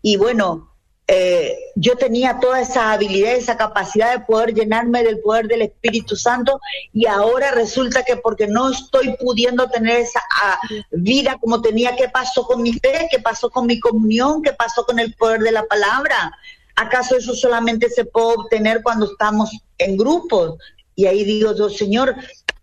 y 0.00 0.16
bueno, 0.16 0.67
eh, 1.10 1.58
yo 1.74 1.96
tenía 1.96 2.38
toda 2.38 2.60
esa 2.60 2.92
habilidad, 2.92 3.32
esa 3.32 3.56
capacidad 3.56 4.12
de 4.12 4.26
poder 4.26 4.52
llenarme 4.52 5.02
del 5.02 5.20
poder 5.20 5.48
del 5.48 5.62
Espíritu 5.62 6.16
Santo 6.16 6.60
y 6.92 7.06
ahora 7.06 7.50
resulta 7.50 8.02
que 8.02 8.16
porque 8.16 8.46
no 8.46 8.70
estoy 8.70 9.16
pudiendo 9.18 9.70
tener 9.70 10.00
esa 10.00 10.20
ah, 10.42 10.60
vida 10.90 11.38
como 11.40 11.62
tenía, 11.62 11.96
¿qué 11.96 12.10
pasó 12.10 12.44
con 12.44 12.60
mi 12.60 12.74
fe? 12.74 13.08
¿Qué 13.10 13.20
pasó 13.20 13.48
con 13.48 13.66
mi 13.66 13.80
comunión? 13.80 14.42
¿Qué 14.42 14.52
pasó 14.52 14.84
con 14.84 14.98
el 14.98 15.14
poder 15.14 15.40
de 15.40 15.52
la 15.52 15.64
palabra? 15.64 16.30
¿Acaso 16.76 17.16
eso 17.16 17.34
solamente 17.34 17.88
se 17.88 18.04
puede 18.04 18.34
obtener 18.36 18.82
cuando 18.82 19.06
estamos 19.06 19.50
en 19.78 19.96
grupos? 19.96 20.58
Y 20.94 21.06
ahí 21.06 21.24
digo 21.24 21.54
yo, 21.54 21.70
Señor, 21.70 22.16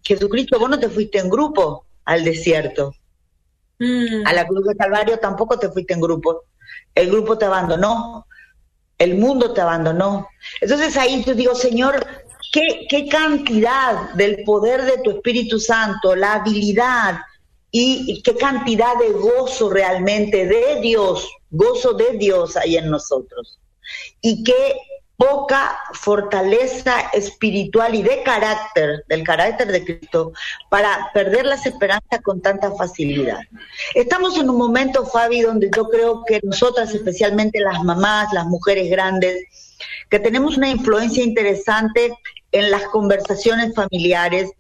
Jesucristo, 0.03 0.59
vos 0.59 0.69
no 0.69 0.77
te 0.77 0.89
fuiste 0.89 1.17
en 1.17 1.31
grupo 1.31 1.85
al 2.05 2.23
desierto. 2.23 2.93
Mm. 3.79 4.27
A 4.27 4.33
la 4.33 4.45
cruz 4.45 4.67
de 4.67 4.75
Calvario 4.75 5.17
tampoco 5.17 5.57
te 5.57 5.71
fuiste 5.71 5.95
en 5.95 6.01
grupo. 6.01 6.43
El 6.93 7.09
grupo 7.09 7.39
te 7.39 7.45
abandonó. 7.45 8.27
El 8.97 9.15
mundo 9.15 9.53
te 9.53 9.61
abandonó. 9.61 10.27
Entonces 10.61 10.95
ahí 10.97 11.23
yo 11.25 11.33
digo, 11.33 11.55
Señor, 11.55 12.05
¿qué, 12.51 12.85
qué 12.89 13.07
cantidad 13.07 14.13
del 14.13 14.43
poder 14.43 14.83
de 14.83 14.99
tu 14.99 15.11
Espíritu 15.11 15.59
Santo, 15.59 16.15
la 16.15 16.35
habilidad 16.35 17.19
y 17.77 18.21
qué 18.21 18.35
cantidad 18.35 18.97
de 18.97 19.09
gozo 19.11 19.69
realmente 19.69 20.45
de 20.45 20.79
Dios, 20.79 21.29
gozo 21.49 21.93
de 21.93 22.17
Dios 22.17 22.55
hay 22.55 22.77
en 22.77 22.89
nosotros. 22.89 23.59
Y 24.21 24.43
qué 24.43 24.75
poca 25.17 25.77
fortaleza 25.93 27.09
espiritual 27.13 27.95
y 27.95 28.03
de 28.03 28.21
carácter, 28.23 29.05
del 29.07 29.23
carácter 29.23 29.71
de 29.71 29.83
Cristo, 29.83 30.33
para 30.69 31.09
perder 31.13 31.45
las 31.45 31.65
esperanzas 31.65 32.21
con 32.23 32.41
tanta 32.41 32.71
facilidad. 32.71 33.39
Estamos 33.93 34.37
en 34.37 34.49
un 34.49 34.57
momento, 34.57 35.05
Fabi, 35.05 35.41
donde 35.41 35.69
yo 35.75 35.89
creo 35.89 36.23
que 36.25 36.41
nosotras, 36.43 36.93
especialmente 36.93 37.59
las 37.61 37.83
mamás, 37.83 38.33
las 38.33 38.45
mujeres 38.45 38.89
grandes, 38.89 39.45
que 40.09 40.19
tenemos 40.19 40.57
una 40.57 40.69
influencia 40.69 41.23
interesante 41.23 42.13
en 42.51 42.71
las 42.71 42.83
conversaciones 42.87 43.73
familiares, 43.73 44.51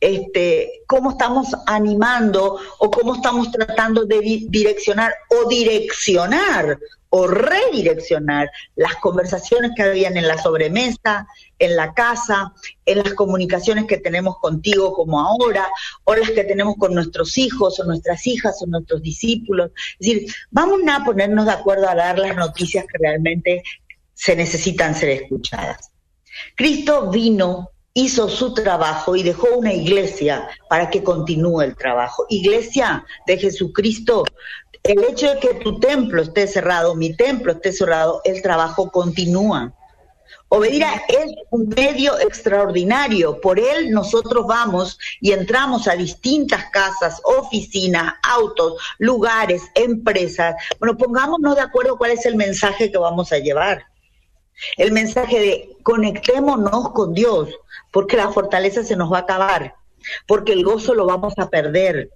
este, 0.00 0.82
cómo 0.86 1.12
estamos 1.12 1.48
animando 1.66 2.58
o 2.78 2.90
cómo 2.90 3.14
estamos 3.14 3.50
tratando 3.50 4.04
de 4.04 4.20
direccionar 4.48 5.14
o 5.30 5.48
direccionar 5.48 6.78
o 7.16 7.28
redireccionar 7.28 8.50
las 8.74 8.96
conversaciones 8.96 9.70
que 9.76 9.84
habían 9.84 10.16
en 10.16 10.26
la 10.26 10.36
sobremesa, 10.36 11.28
en 11.60 11.76
la 11.76 11.94
casa, 11.94 12.52
en 12.86 12.98
las 12.98 13.14
comunicaciones 13.14 13.84
que 13.84 13.98
tenemos 13.98 14.40
contigo 14.40 14.92
como 14.92 15.20
ahora, 15.20 15.68
o 16.02 16.16
las 16.16 16.32
que 16.32 16.42
tenemos 16.42 16.74
con 16.76 16.92
nuestros 16.92 17.38
hijos 17.38 17.78
o 17.78 17.84
nuestras 17.84 18.26
hijas 18.26 18.60
o 18.62 18.66
nuestros 18.66 19.00
discípulos. 19.00 19.70
Es 20.00 20.08
decir, 20.08 20.34
vamos 20.50 20.80
a 20.90 21.04
ponernos 21.04 21.46
de 21.46 21.52
acuerdo 21.52 21.88
a 21.88 21.94
dar 21.94 22.18
las 22.18 22.34
noticias 22.34 22.84
que 22.84 22.98
realmente 22.98 23.62
se 24.12 24.34
necesitan 24.34 24.96
ser 24.96 25.10
escuchadas. 25.10 25.92
Cristo 26.56 27.12
vino 27.12 27.70
hizo 27.94 28.28
su 28.28 28.52
trabajo 28.54 29.14
y 29.14 29.22
dejó 29.22 29.46
una 29.56 29.72
iglesia 29.72 30.48
para 30.68 30.90
que 30.90 31.04
continúe 31.04 31.62
el 31.62 31.76
trabajo. 31.76 32.26
Iglesia 32.28 33.06
de 33.24 33.38
Jesucristo, 33.38 34.24
el 34.84 35.02
hecho 35.02 35.32
de 35.32 35.40
que 35.40 35.54
tu 35.54 35.80
templo 35.80 36.20
esté 36.20 36.46
cerrado, 36.46 36.94
mi 36.94 37.16
templo 37.16 37.52
esté 37.52 37.72
cerrado, 37.72 38.20
el 38.24 38.42
trabajo 38.42 38.90
continúa. 38.90 39.72
Obedira 40.48 41.02
es 41.08 41.32
un 41.50 41.70
medio 41.70 42.18
extraordinario. 42.20 43.40
Por 43.40 43.58
él 43.58 43.90
nosotros 43.90 44.46
vamos 44.46 44.98
y 45.22 45.32
entramos 45.32 45.88
a 45.88 45.96
distintas 45.96 46.66
casas, 46.70 47.18
oficinas, 47.24 48.12
autos, 48.22 48.74
lugares, 48.98 49.62
empresas. 49.74 50.54
Bueno, 50.78 50.98
pongámonos 50.98 51.56
de 51.56 51.62
acuerdo 51.62 51.96
cuál 51.96 52.10
es 52.10 52.26
el 52.26 52.36
mensaje 52.36 52.92
que 52.92 52.98
vamos 52.98 53.32
a 53.32 53.38
llevar. 53.38 53.86
El 54.76 54.92
mensaje 54.92 55.40
de 55.40 55.76
conectémonos 55.82 56.90
con 56.90 57.14
Dios, 57.14 57.48
porque 57.90 58.18
la 58.18 58.30
fortaleza 58.30 58.84
se 58.84 58.96
nos 58.96 59.10
va 59.10 59.18
a 59.18 59.22
acabar, 59.22 59.74
porque 60.26 60.52
el 60.52 60.62
gozo 60.62 60.94
lo 60.94 61.06
vamos 61.06 61.32
a 61.38 61.48
perder, 61.48 62.10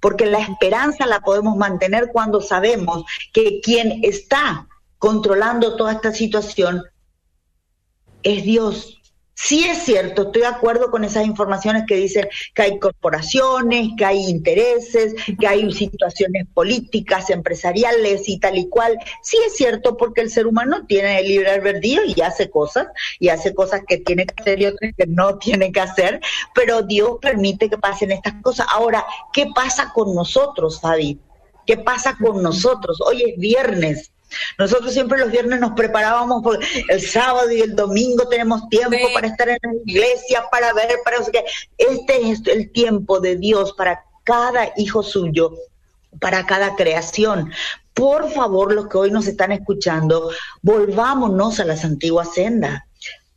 porque 0.00 0.26
la 0.26 0.38
esperanza 0.38 1.06
la 1.06 1.20
podemos 1.20 1.56
mantener 1.56 2.10
cuando 2.12 2.40
sabemos 2.40 3.04
que 3.32 3.60
quien 3.60 4.00
está 4.04 4.66
controlando 4.98 5.76
toda 5.76 5.92
esta 5.92 6.12
situación 6.12 6.82
es 8.22 8.44
Dios. 8.44 8.99
Sí 9.42 9.64
es 9.64 9.84
cierto, 9.84 10.22
estoy 10.22 10.42
de 10.42 10.48
acuerdo 10.48 10.90
con 10.90 11.02
esas 11.02 11.24
informaciones 11.24 11.84
que 11.88 11.96
dicen 11.96 12.28
que 12.54 12.62
hay 12.62 12.78
corporaciones, 12.78 13.88
que 13.96 14.04
hay 14.04 14.18
intereses, 14.18 15.14
que 15.38 15.46
hay 15.46 15.72
situaciones 15.72 16.46
políticas, 16.52 17.30
empresariales 17.30 18.28
y 18.28 18.38
tal 18.38 18.58
y 18.58 18.68
cual. 18.68 18.98
Sí 19.22 19.38
es 19.46 19.56
cierto 19.56 19.96
porque 19.96 20.20
el 20.20 20.30
ser 20.30 20.46
humano 20.46 20.84
tiene 20.86 21.18
el 21.18 21.26
libre 21.26 21.52
albedrío 21.52 22.02
y 22.04 22.20
hace 22.20 22.50
cosas, 22.50 22.88
y 23.18 23.30
hace 23.30 23.54
cosas 23.54 23.80
que 23.88 23.96
tiene 23.96 24.26
que 24.26 24.34
hacer 24.38 24.60
y 24.60 24.66
otras 24.66 24.92
que 24.94 25.06
no 25.06 25.38
tiene 25.38 25.72
que 25.72 25.80
hacer, 25.80 26.20
pero 26.54 26.82
Dios 26.82 27.16
permite 27.22 27.70
que 27.70 27.78
pasen 27.78 28.12
estas 28.12 28.34
cosas. 28.42 28.66
Ahora, 28.70 29.06
¿qué 29.32 29.46
pasa 29.54 29.90
con 29.94 30.14
nosotros, 30.14 30.80
Fabi? 30.82 31.18
¿Qué 31.66 31.78
pasa 31.78 32.14
con 32.22 32.42
nosotros? 32.42 33.00
Hoy 33.00 33.22
es 33.22 33.38
viernes. 33.38 34.12
Nosotros 34.58 34.92
siempre 34.92 35.18
los 35.18 35.30
viernes 35.30 35.60
nos 35.60 35.72
preparábamos 35.72 36.42
porque 36.42 36.66
el 36.88 37.00
sábado 37.00 37.50
y 37.50 37.60
el 37.60 37.74
domingo 37.74 38.28
tenemos 38.28 38.68
tiempo 38.68 38.96
para 39.14 39.26
estar 39.26 39.48
en 39.48 39.58
la 39.62 39.72
iglesia, 39.84 40.44
para 40.50 40.72
ver, 40.72 40.98
para 41.04 41.18
que 41.30 41.44
este 41.78 42.30
es 42.30 42.46
el 42.46 42.70
tiempo 42.72 43.20
de 43.20 43.36
Dios 43.36 43.72
para 43.72 44.04
cada 44.24 44.72
hijo 44.76 45.02
suyo, 45.02 45.54
para 46.20 46.46
cada 46.46 46.76
creación. 46.76 47.52
Por 47.94 48.30
favor, 48.30 48.72
los 48.72 48.88
que 48.88 48.98
hoy 48.98 49.10
nos 49.10 49.26
están 49.26 49.52
escuchando, 49.52 50.30
volvámonos 50.62 51.60
a 51.60 51.64
las 51.64 51.84
antiguas 51.84 52.34
sendas 52.34 52.82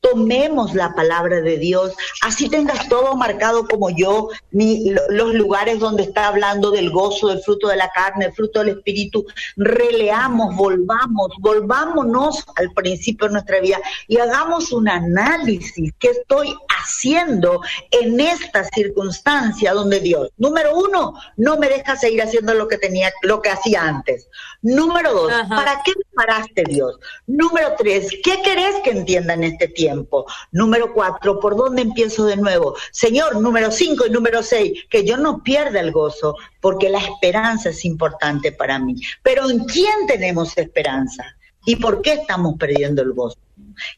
tomemos 0.04 0.76
la 0.76 0.94
palabra 0.94 1.40
de 1.40 1.58
Dios, 1.58 1.94
así 2.22 2.50
tengas 2.50 2.90
todo 2.90 3.16
marcado 3.16 3.66
como 3.66 3.90
yo, 3.90 4.30
ni 4.52 4.94
los 5.10 5.34
lugares 5.34 5.80
donde 5.80 6.04
está 6.04 6.28
hablando 6.28 6.72
del 6.72 6.92
gozo, 6.92 7.30
del 7.30 7.40
fruto 7.40 7.70
de 7.70 7.78
la 7.78 7.90
carne, 7.90 8.26
el 8.26 8.34
fruto 8.34 8.60
del 8.60 8.78
espíritu, 8.78 9.26
releamos, 9.56 10.56
volvamos, 10.58 11.32
volvámonos 11.40 12.44
al 12.58 12.72
principio 12.74 13.28
de 13.28 13.34
nuestra 13.34 13.62
vida 13.62 13.80
y 14.10 14.18
hagamos 14.18 14.74
un 14.74 14.90
análisis 14.90 15.94
que 15.98 16.10
estoy 16.10 16.54
haciendo 16.68 17.62
en 17.90 18.20
esta 18.20 18.66
circunstancia 18.66 19.74
donde 19.74 20.02
Dios, 20.02 20.32
número 20.38 20.76
uno, 20.76 21.14
no 21.38 21.58
me 21.58 21.70
deja 21.70 21.96
seguir 21.96 22.22
haciendo 22.22 22.54
lo 22.54 22.68
que 22.68 22.78
tenía, 22.78 23.14
lo 23.22 23.42
que 23.42 23.52
hacía 23.52 23.84
antes. 23.84 24.28
Número 24.64 25.14
dos, 25.14 25.34
¿para 25.50 25.82
qué 25.84 25.92
me 25.98 26.06
paraste 26.16 26.64
Dios? 26.66 26.98
Número 27.28 27.74
tres, 27.78 28.08
¿qué 28.24 28.42
querés 28.42 28.76
que 28.82 28.92
entienda 28.92 29.34
en 29.34 29.44
este 29.44 29.68
tiempo? 29.68 30.26
Número 30.54 30.94
cuatro, 30.94 31.38
¿por 31.42 31.58
dónde 31.58 31.82
empiezo 31.82 32.24
de 32.24 32.38
nuevo? 32.38 32.74
Señor, 32.94 33.42
número 33.42 33.72
cinco 33.72 34.06
y 34.08 34.10
número 34.10 34.42
seis, 34.42 34.86
que 34.90 35.04
yo 35.04 35.18
no 35.18 35.44
pierda 35.44 35.82
el 35.82 35.92
gozo, 35.92 36.38
porque 36.62 36.88
la 36.88 37.00
esperanza 37.00 37.72
es 37.72 37.84
importante 37.84 38.54
para 38.54 38.80
mí. 38.80 38.96
Pero 39.22 39.50
¿en 39.50 39.66
quién 39.66 40.08
tenemos 40.08 40.58
esperanza? 40.58 41.26
¿Y 41.66 41.76
por 41.76 42.02
qué 42.02 42.14
estamos 42.14 42.56
perdiendo 42.58 43.02
el 43.02 43.12
gozo? 43.12 43.38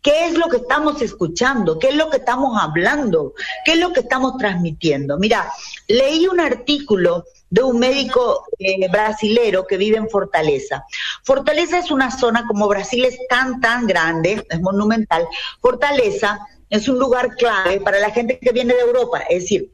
¿Qué 0.02 0.26
es 0.26 0.36
lo 0.36 0.48
que 0.48 0.58
estamos 0.58 1.00
escuchando? 1.02 1.78
¿Qué 1.78 1.90
es 1.90 1.96
lo 1.96 2.10
que 2.10 2.18
estamos 2.18 2.58
hablando? 2.60 3.34
¿Qué 3.66 3.74
es 3.74 3.80
lo 3.80 3.94
que 3.94 4.00
estamos 4.00 4.36
transmitiendo? 4.38 5.20
Mira, 5.20 5.52
leí 5.88 6.28
un 6.28 6.40
artículo 6.40 7.26
de 7.56 7.64
un 7.64 7.80
médico 7.80 8.44
eh, 8.60 8.90
brasilero 8.90 9.66
que 9.66 9.78
vive 9.78 9.96
en 9.96 10.10
Fortaleza. 10.10 10.86
Fortaleza 11.24 11.80
es 11.80 11.90
una 11.90 12.12
zona, 12.12 12.46
como 12.46 12.68
Brasil 12.68 13.06
es 13.06 13.18
tan, 13.30 13.62
tan 13.62 13.88
grande, 13.88 14.46
es 14.50 14.60
monumental, 14.60 15.26
Fortaleza 15.62 16.46
es 16.70 16.90
un 16.90 17.00
lugar 17.00 17.36
clave 17.38 17.80
para 17.80 18.00
la 18.00 18.10
gente 18.10 18.40
que 18.40 18.52
viene 18.52 18.74
de 18.74 18.82
Europa, 18.82 19.20
es 19.30 19.44
decir, 19.44 19.72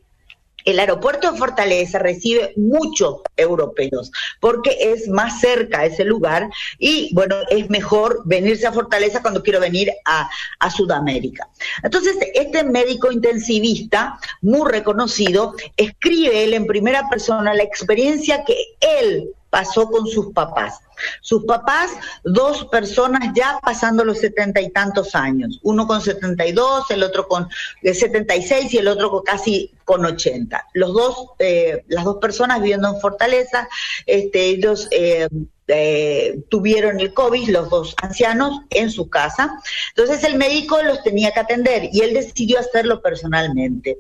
el 0.66 0.80
aeropuerto 0.80 1.32
de 1.32 1.38
Fortaleza 1.38 2.00
recibe 2.00 2.54
muchos 2.56 3.22
europeos 3.38 4.12
porque 4.40 4.78
es 4.80 5.08
más 5.08 5.40
cerca 5.40 5.86
ese 5.86 6.06
lugar 6.06 6.50
y 6.80 7.14
bueno, 7.14 7.36
es 7.50 7.70
mejor 7.70 8.22
venirse 8.26 8.68
a 8.68 8.72
Fortaleza 8.72 9.22
cuando 9.22 9.44
quiero 9.44 9.60
venir 9.60 9.92
a, 10.06 10.30
a 10.60 10.70
Sudamérica. 10.72 11.48
Entonces, 11.84 12.18
este 12.34 12.64
médico 12.64 13.12
intensivista, 13.12 14.20
muy 14.42 14.70
reconocido, 14.70 15.56
escribe 15.78 16.44
él 16.44 16.54
en 16.54 16.66
primera 16.66 17.10
persona 17.10 17.54
la 17.54 17.64
experiencia 17.64 18.44
que 18.44 18.56
él 18.80 19.34
pasó 19.52 19.92
con 19.92 20.08
sus 20.08 20.34
papás. 20.34 20.80
Sus 21.22 21.46
papás, 21.46 21.92
dos 22.24 22.66
personas 22.66 23.32
ya 23.36 23.60
pasando 23.62 24.04
los 24.06 24.20
setenta 24.20 24.62
y 24.62 24.70
tantos 24.70 25.16
años, 25.16 25.60
uno 25.64 25.88
con 25.88 26.00
setenta 26.00 26.46
y 26.46 26.52
dos, 26.52 26.90
el 26.92 27.04
otro 27.04 27.28
con 27.28 27.48
setenta 27.82 28.36
y 28.36 28.44
seis 28.44 28.74
y 28.74 28.78
el 28.78 28.88
otro 28.88 29.24
casi 29.24 29.72
con 29.84 30.06
ochenta. 30.06 30.68
Los 30.74 30.94
dos, 30.94 31.28
eh, 31.40 31.84
las 31.88 32.06
dos 32.06 32.18
personas 32.18 32.62
viviendo 32.62 32.88
en 32.88 33.02
Fortaleza, 33.02 33.68
este, 34.06 34.46
ellos 34.46 34.88
eh, 34.92 35.28
eh, 35.68 36.40
tuvieron 36.50 37.00
el 37.00 37.14
COVID, 37.14 37.50
los 37.50 37.70
dos 37.70 37.96
ancianos, 38.02 38.62
en 38.70 38.92
su 38.92 39.10
casa. 39.10 39.60
Entonces 39.96 40.24
el 40.24 40.36
médico 40.36 40.82
los 40.84 41.02
tenía 41.04 41.32
que 41.32 41.40
atender 41.40 41.90
y 41.92 42.02
él 42.02 42.14
decidió 42.14 42.60
hacerlo 42.60 43.02
personalmente. 43.02 43.98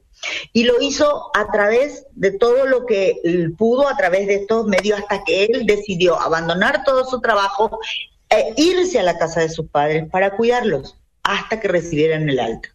Y 0.53 0.63
lo 0.65 0.81
hizo 0.81 1.31
a 1.35 1.51
través 1.51 2.05
de 2.13 2.31
todo 2.31 2.65
lo 2.65 2.85
que 2.85 3.21
pudo, 3.57 3.87
a 3.87 3.97
través 3.97 4.27
de 4.27 4.35
estos 4.35 4.67
medios, 4.67 4.99
hasta 4.99 5.23
que 5.23 5.45
él 5.45 5.65
decidió 5.65 6.19
abandonar 6.19 6.83
todo 6.83 7.05
su 7.05 7.21
trabajo 7.21 7.79
e 8.29 8.53
irse 8.57 8.99
a 8.99 9.03
la 9.03 9.17
casa 9.17 9.41
de 9.41 9.49
sus 9.49 9.67
padres 9.67 10.09
para 10.09 10.35
cuidarlos 10.35 10.95
hasta 11.23 11.59
que 11.59 11.67
recibieran 11.67 12.29
el 12.29 12.39
alta. 12.39 12.69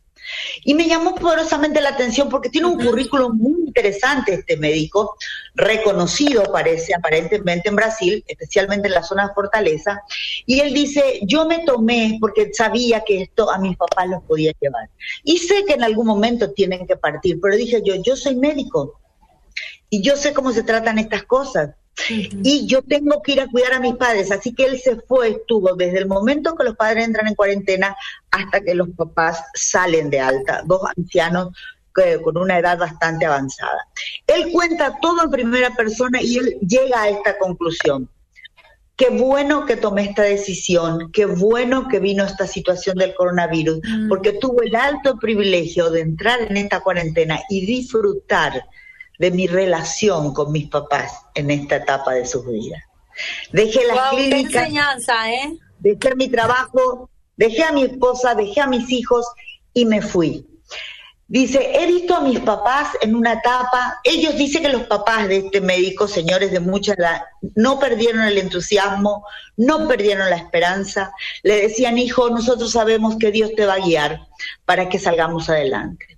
Y 0.64 0.75
me 0.75 0.88
llamó 0.88 1.14
poderosamente 1.14 1.80
la 1.80 1.90
atención 1.90 2.28
porque 2.28 2.49
tiene 2.49 2.66
un 2.66 2.83
currículum 2.83 3.37
muy 3.37 3.66
interesante 3.66 4.35
este 4.35 4.56
médico, 4.56 5.16
reconocido 5.54 6.45
parece 6.52 6.95
aparentemente 6.95 7.68
en 7.68 7.76
Brasil, 7.76 8.25
especialmente 8.26 8.88
en 8.88 8.95
la 8.95 9.02
zona 9.02 9.28
de 9.28 9.35
Fortaleza, 9.35 10.02
y 10.45 10.61
él 10.61 10.75
dice, 10.75 11.21
yo 11.23 11.47
me 11.47 11.64
tomé 11.64 12.18
porque 12.21 12.50
sabía 12.52 13.02
que 13.04 13.23
esto 13.23 13.50
a 13.50 13.59
mis 13.59 13.76
papás 13.76 14.09
los 14.09 14.23
podía 14.25 14.52
llevar. 14.61 14.88
Y 15.25 15.38
sé 15.38 15.64
que 15.64 15.75
en 15.75 15.85
algún 15.85 16.06
momento 16.06 16.52
tienen 16.52 16.87
que 16.87 16.97
partir, 16.97 17.38
pero 17.40 17.56
dije 17.56 17.83
yo, 17.85 17.95
yo 18.02 18.16
soy 18.16 18.37
médico. 18.37 19.00
Y 19.88 20.02
yo 20.02 20.16
sé 20.16 20.35
cómo 20.35 20.52
se 20.52 20.64
tratan 20.64 20.99
estas 20.99 21.23
cosas 21.23 21.71
y 22.08 22.66
yo 22.66 22.82
tengo 22.82 23.22
que 23.22 23.32
ir 23.32 23.40
a 23.40 23.48
cuidar 23.48 23.74
a 23.74 23.80
mis 23.80 23.94
padres. 23.94 24.30
Así 24.30 24.54
que 24.54 24.66
él 24.66 24.78
se 24.78 24.96
fue, 24.96 25.30
estuvo 25.30 25.74
desde 25.74 25.98
el 25.98 26.06
momento 26.06 26.54
que 26.54 26.64
los 26.64 26.76
padres 26.76 27.06
entran 27.06 27.26
en 27.26 27.34
cuarentena 27.34 27.96
hasta 28.30 28.60
que 28.60 28.74
los 28.74 28.90
papás 28.90 29.42
salen 29.54 30.10
de 30.10 30.20
alta, 30.20 30.62
dos 30.64 30.82
ancianos 30.96 31.52
con 32.22 32.36
una 32.36 32.58
edad 32.58 32.78
bastante 32.78 33.26
avanzada. 33.26 33.88
Él 34.26 34.52
cuenta 34.52 34.99
todo 35.00 35.25
en 35.25 35.30
primera 35.30 35.75
persona 35.75 36.21
y 36.23 36.36
él 36.36 36.58
llega 36.60 37.02
a 37.02 37.08
esta 37.08 37.38
conclusión. 37.38 38.08
Qué 38.97 39.10
bueno 39.10 39.66
que 39.66 39.76
tomé 39.76 40.04
esta 40.04 40.23
decisión, 40.23 41.10
qué 41.12 41.26
bueno 41.26 41.86
que 41.88 41.99
vino 41.99 42.25
esta 42.25 42.47
situación 42.47 42.97
del 42.97 43.14
coronavirus, 43.14 43.80
mm. 43.82 44.08
porque 44.08 44.32
tuve 44.32 44.66
el 44.66 44.76
alto 44.76 45.18
privilegio 45.18 45.90
de 45.90 46.00
entrar 46.00 46.40
en 46.40 46.56
esta 46.56 46.80
cuarentena 46.80 47.40
y 47.50 47.66
disfrutar 47.66 48.64
de 49.18 49.30
mi 49.30 49.46
relación 49.46 50.32
con 50.32 50.52
mis 50.52 50.68
papás 50.68 51.12
en 51.34 51.50
esta 51.50 51.76
etapa 51.76 52.12
de 52.12 52.26
sus 52.26 52.46
vidas. 52.46 52.82
Dejé 53.52 53.86
la 53.86 54.10
clínica, 54.10 54.60
enseñanza, 54.60 55.32
¿eh? 55.32 55.58
dejé 55.78 56.14
mi 56.14 56.28
trabajo, 56.28 57.08
dejé 57.36 57.64
a 57.64 57.72
mi 57.72 57.84
esposa, 57.84 58.34
dejé 58.34 58.60
a 58.60 58.66
mis 58.66 58.90
hijos 58.90 59.26
y 59.72 59.84
me 59.84 60.02
fui. 60.02 60.46
Dice, 61.28 61.72
he 61.74 61.86
visto 61.86 62.14
a 62.14 62.20
mis 62.20 62.38
papás 62.38 62.90
en 63.00 63.16
una 63.16 63.32
etapa, 63.32 63.98
ellos 64.04 64.36
dicen 64.36 64.62
que 64.62 64.68
los 64.68 64.84
papás 64.84 65.26
de 65.26 65.38
este 65.38 65.60
médico, 65.60 66.06
señores 66.06 66.52
de 66.52 66.60
mucha 66.60 66.94
edad, 66.94 67.22
no 67.56 67.80
perdieron 67.80 68.22
el 68.22 68.38
entusiasmo, 68.38 69.26
no 69.56 69.88
perdieron 69.88 70.30
la 70.30 70.36
esperanza, 70.36 71.12
le 71.42 71.62
decían, 71.62 71.98
hijo, 71.98 72.30
nosotros 72.30 72.70
sabemos 72.70 73.16
que 73.18 73.32
Dios 73.32 73.50
te 73.56 73.66
va 73.66 73.74
a 73.74 73.80
guiar 73.80 74.20
para 74.64 74.88
que 74.88 75.00
salgamos 75.00 75.50
adelante. 75.50 76.15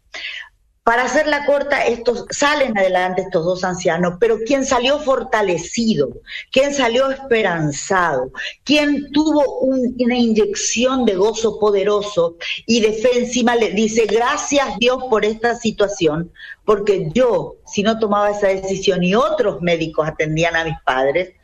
Para 0.88 1.03
hacerla 1.03 1.44
corta, 1.44 1.85
estos 1.85 2.24
salen 2.31 2.79
adelante 2.79 3.20
estos 3.20 3.44
dos 3.44 3.62
ancianos, 3.62 4.14
pero 4.18 4.38
quien 4.46 4.64
salió 4.64 4.98
fortalecido, 4.98 6.09
quien 6.51 6.72
salió 6.72 7.11
esperanzado, 7.11 8.33
quien 8.64 9.12
tuvo 9.12 9.59
una 9.61 10.16
inyección 10.16 11.05
de 11.05 11.16
gozo 11.16 11.59
poderoso 11.59 12.37
y 12.64 12.81
de 12.81 12.94
fe 12.94 13.18
encima 13.18 13.55
le 13.55 13.72
dice, 13.72 14.07
gracias 14.07 14.79
Dios 14.79 15.05
por 15.11 15.27
esta 15.27 15.57
situación, 15.57 16.33
porque 16.64 17.11
yo, 17.12 17.57
si 17.66 17.83
no 17.83 17.98
tomaba 17.98 18.31
esa 18.31 18.48
decisión 18.48 19.05
y 19.05 19.14
otros 19.14 19.61
médicos 19.61 20.09
atendían 20.09 20.57
a 20.57 20.64
mis 20.64 20.81
padres, 20.87 21.35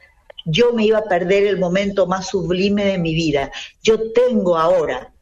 yo 0.46 0.72
me 0.72 0.87
iba 0.87 1.00
a 1.00 1.04
perder 1.04 1.44
el 1.46 1.59
momento 1.59 2.07
más 2.07 2.28
sublime 2.28 2.87
de 2.87 2.96
mi 2.96 3.14
vida. 3.14 3.52
Yo 3.83 4.11
tengo 4.12 4.57
ahora 4.57 5.13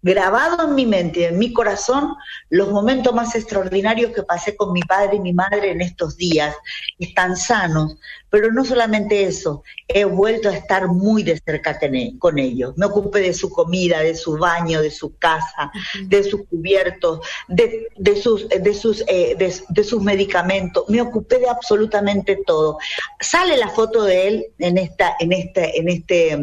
grabado 0.00 0.68
en 0.68 0.74
mi 0.74 0.86
mente 0.86 1.20
y 1.20 1.24
en 1.24 1.38
mi 1.38 1.52
corazón 1.52 2.14
los 2.50 2.70
momentos 2.70 3.14
más 3.14 3.34
extraordinarios 3.34 4.12
que 4.12 4.22
pasé 4.22 4.56
con 4.56 4.72
mi 4.72 4.80
padre 4.82 5.16
y 5.16 5.20
mi 5.20 5.32
madre 5.32 5.72
en 5.72 5.80
estos 5.80 6.16
días. 6.16 6.54
Están 6.98 7.36
sanos, 7.36 7.96
pero 8.30 8.52
no 8.52 8.64
solamente 8.64 9.24
eso, 9.24 9.62
he 9.88 10.04
vuelto 10.04 10.48
a 10.48 10.54
estar 10.54 10.88
muy 10.88 11.22
de 11.22 11.40
cerca 11.44 11.78
con 12.18 12.38
ellos. 12.38 12.74
Me 12.76 12.86
ocupé 12.86 13.20
de 13.20 13.34
su 13.34 13.50
comida, 13.50 14.00
de 14.00 14.14
su 14.14 14.36
baño, 14.36 14.82
de 14.82 14.90
su 14.90 15.16
casa, 15.16 15.72
de 16.06 16.22
sus 16.22 16.46
cubiertos, 16.46 17.20
de, 17.48 17.88
sus, 18.20 18.48
de, 18.48 18.74
sus, 18.74 19.04
eh, 19.08 19.36
de 19.36 19.84
sus 19.84 20.02
medicamentos. 20.02 20.84
Me 20.88 21.00
ocupé 21.00 21.38
de 21.38 21.48
absolutamente 21.48 22.38
todo. 22.46 22.78
Sale 23.20 23.56
la 23.56 23.68
foto 23.68 24.04
de 24.04 24.28
él 24.28 24.46
en 24.58 24.78
esta, 24.78 25.16
en 25.18 25.32
este, 25.32 25.78
en 25.78 25.88
este 25.88 26.38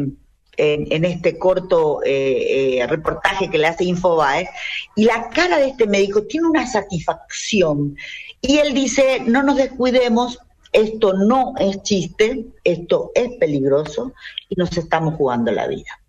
en, 0.56 1.04
este 1.04 1.38
corto 1.38 2.02
eh, 2.04 2.78
eh, 2.78 2.86
reportaje 2.86 3.50
que 3.50 3.58
le 3.58 3.66
hace 3.66 3.84
Infobae, 3.84 4.48
y 4.94 5.04
la 5.04 5.28
cara 5.30 5.58
de 5.58 5.68
este 5.68 5.86
médico 5.86 6.22
tiene 6.24 6.48
una 6.48 6.66
satisfacción. 6.66 7.96
Y 8.40 8.58
él 8.58 8.74
dice, 8.74 9.20
no 9.20 9.42
nos 9.42 9.56
descuidemos, 9.56 10.38
esto 10.72 11.14
no 11.14 11.54
es 11.58 11.82
chiste, 11.82 12.46
esto 12.64 13.10
es 13.14 13.30
peligroso 13.38 14.12
y 14.48 14.56
nos 14.56 14.76
estamos 14.76 15.14
jugando 15.14 15.50
la 15.52 15.66
vida. 15.66 16.00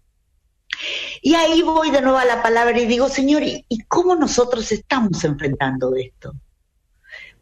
Y 1.22 1.34
ahí 1.36 1.62
voy 1.62 1.90
de 1.90 2.02
nuevo 2.02 2.18
a 2.18 2.26
la 2.26 2.44
palabra 2.44 2.80
y 2.80 2.86
digo, 2.86 3.10
Señor, 3.10 3.44
¿y 3.44 3.80
cómo 3.88 4.16
nosotros 4.16 4.72
estamos 4.72 5.24
enfrentando 5.24 5.96
esto? 5.96 6.34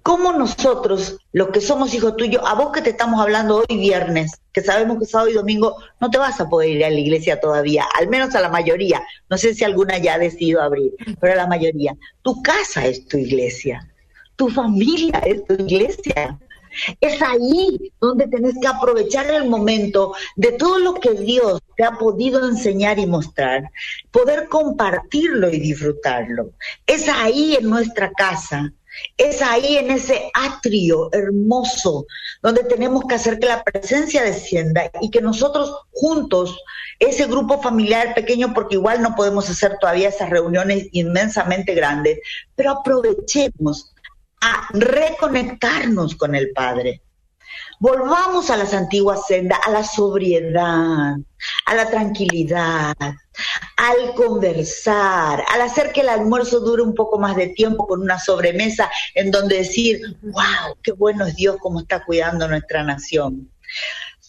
¿Cómo 0.06 0.34
nosotros, 0.34 1.18
los 1.34 1.50
que 1.50 1.60
somos 1.60 1.92
hijos 1.96 2.16
tuyos, 2.16 2.44
a 2.46 2.54
vos 2.54 2.72
que 2.72 2.84
te 2.84 2.92
estamos 2.92 3.20
hablando 3.20 3.58
hoy 3.68 3.76
viernes, 3.76 4.40
que 4.54 4.62
sabemos 4.62 5.00
que 5.00 5.06
sábado 5.08 5.32
y 5.32 5.34
domingo 5.34 5.78
no 6.00 6.12
te 6.12 6.20
vas 6.20 6.40
a 6.40 6.48
poder 6.48 6.70
ir 6.70 6.86
a 6.86 6.92
la 6.92 7.00
iglesia 7.00 7.40
todavía, 7.40 7.86
al 7.98 8.08
menos 8.08 8.36
a 8.36 8.42
la 8.42 8.50
mayoría, 8.50 9.02
no 9.32 9.38
sé 9.40 9.56
si 9.56 9.64
alguna 9.64 9.98
ya 9.98 10.14
ha 10.14 10.20
decidido 10.20 10.62
abrir, 10.62 10.94
pero 11.20 11.34
a 11.34 11.38
la 11.38 11.48
mayoría, 11.48 11.98
tu 12.22 12.44
casa 12.44 12.86
es 12.86 13.08
tu 13.08 13.18
iglesia, 13.18 13.92
tu 14.36 14.48
familia 14.50 15.24
es 15.26 15.44
tu 15.44 15.56
iglesia. 15.56 16.38
Es 17.00 17.22
ahí 17.22 17.92
donde 18.02 18.28
tenés 18.28 18.56
que 18.62 18.68
aprovechar 18.68 19.32
el 19.32 19.50
momento 19.50 20.14
de 20.36 20.52
todo 20.52 20.78
lo 20.78 20.94
que 20.96 21.14
Dios 21.14 21.62
te 21.78 21.86
ha 21.86 21.98
podido 21.98 22.48
enseñar 22.48 23.00
y 23.00 23.08
mostrar, 23.08 23.72
poder 24.12 24.50
compartirlo 24.50 25.50
y 25.50 25.60
disfrutarlo. 25.60 26.52
Es 26.86 27.08
ahí 27.08 27.56
en 27.56 27.70
nuestra 27.70 28.12
casa 28.12 28.74
es 29.18 29.42
ahí 29.42 29.78
en 29.78 29.92
ese 29.92 30.30
atrio 30.34 31.10
hermoso 31.12 32.06
donde 32.42 32.64
tenemos 32.64 33.04
que 33.08 33.16
hacer 33.16 33.40
que 33.40 33.48
la 33.48 33.64
presencia 33.64 34.24
descienda 34.24 34.90
y 35.02 35.10
que 35.10 35.22
nosotros 35.22 35.76
juntos, 35.92 36.58
ese 37.00 37.28
grupo 37.28 37.62
familiar 37.62 38.14
pequeño, 38.14 38.54
porque 38.54 38.76
igual 38.76 39.02
no 39.02 39.16
podemos 39.16 39.50
hacer 39.50 39.78
todavía 39.80 40.10
esas 40.10 40.30
reuniones 40.30 40.88
inmensamente 40.92 41.74
grandes, 41.74 42.20
pero 42.56 42.72
aprovechemos 42.72 43.94
a 44.42 44.68
reconectarnos 44.74 46.16
con 46.16 46.36
el 46.36 46.52
Padre. 46.52 47.02
Volvamos 47.80 48.50
a 48.50 48.58
las 48.58 48.74
antiguas 48.74 49.28
sendas, 49.28 49.60
a 49.66 49.70
la 49.70 49.84
sobriedad, 49.84 51.16
a 51.66 51.76
la 51.76 51.90
tranquilidad, 51.90 52.96
al 52.98 54.14
conversar, 54.16 55.44
al 55.52 55.62
hacer 55.62 55.92
que 55.92 56.02
el 56.02 56.10
almuerzo 56.10 56.62
dure 56.62 56.82
un 56.82 56.96
poco 56.96 57.20
más 57.20 57.36
de 57.36 57.48
tiempo 57.48 57.86
con 57.86 58.02
una 58.02 58.20
sobremesa 58.20 58.90
en 59.14 59.32
donde 59.32 59.58
decir, 59.58 60.00
wow, 60.22 60.76
qué 60.82 60.94
bueno 60.94 61.26
es 61.26 61.36
Dios 61.36 61.58
como 61.60 61.82
está 61.82 62.04
cuidando 62.06 62.48
nuestra 62.48 62.84
nación. 62.84 63.50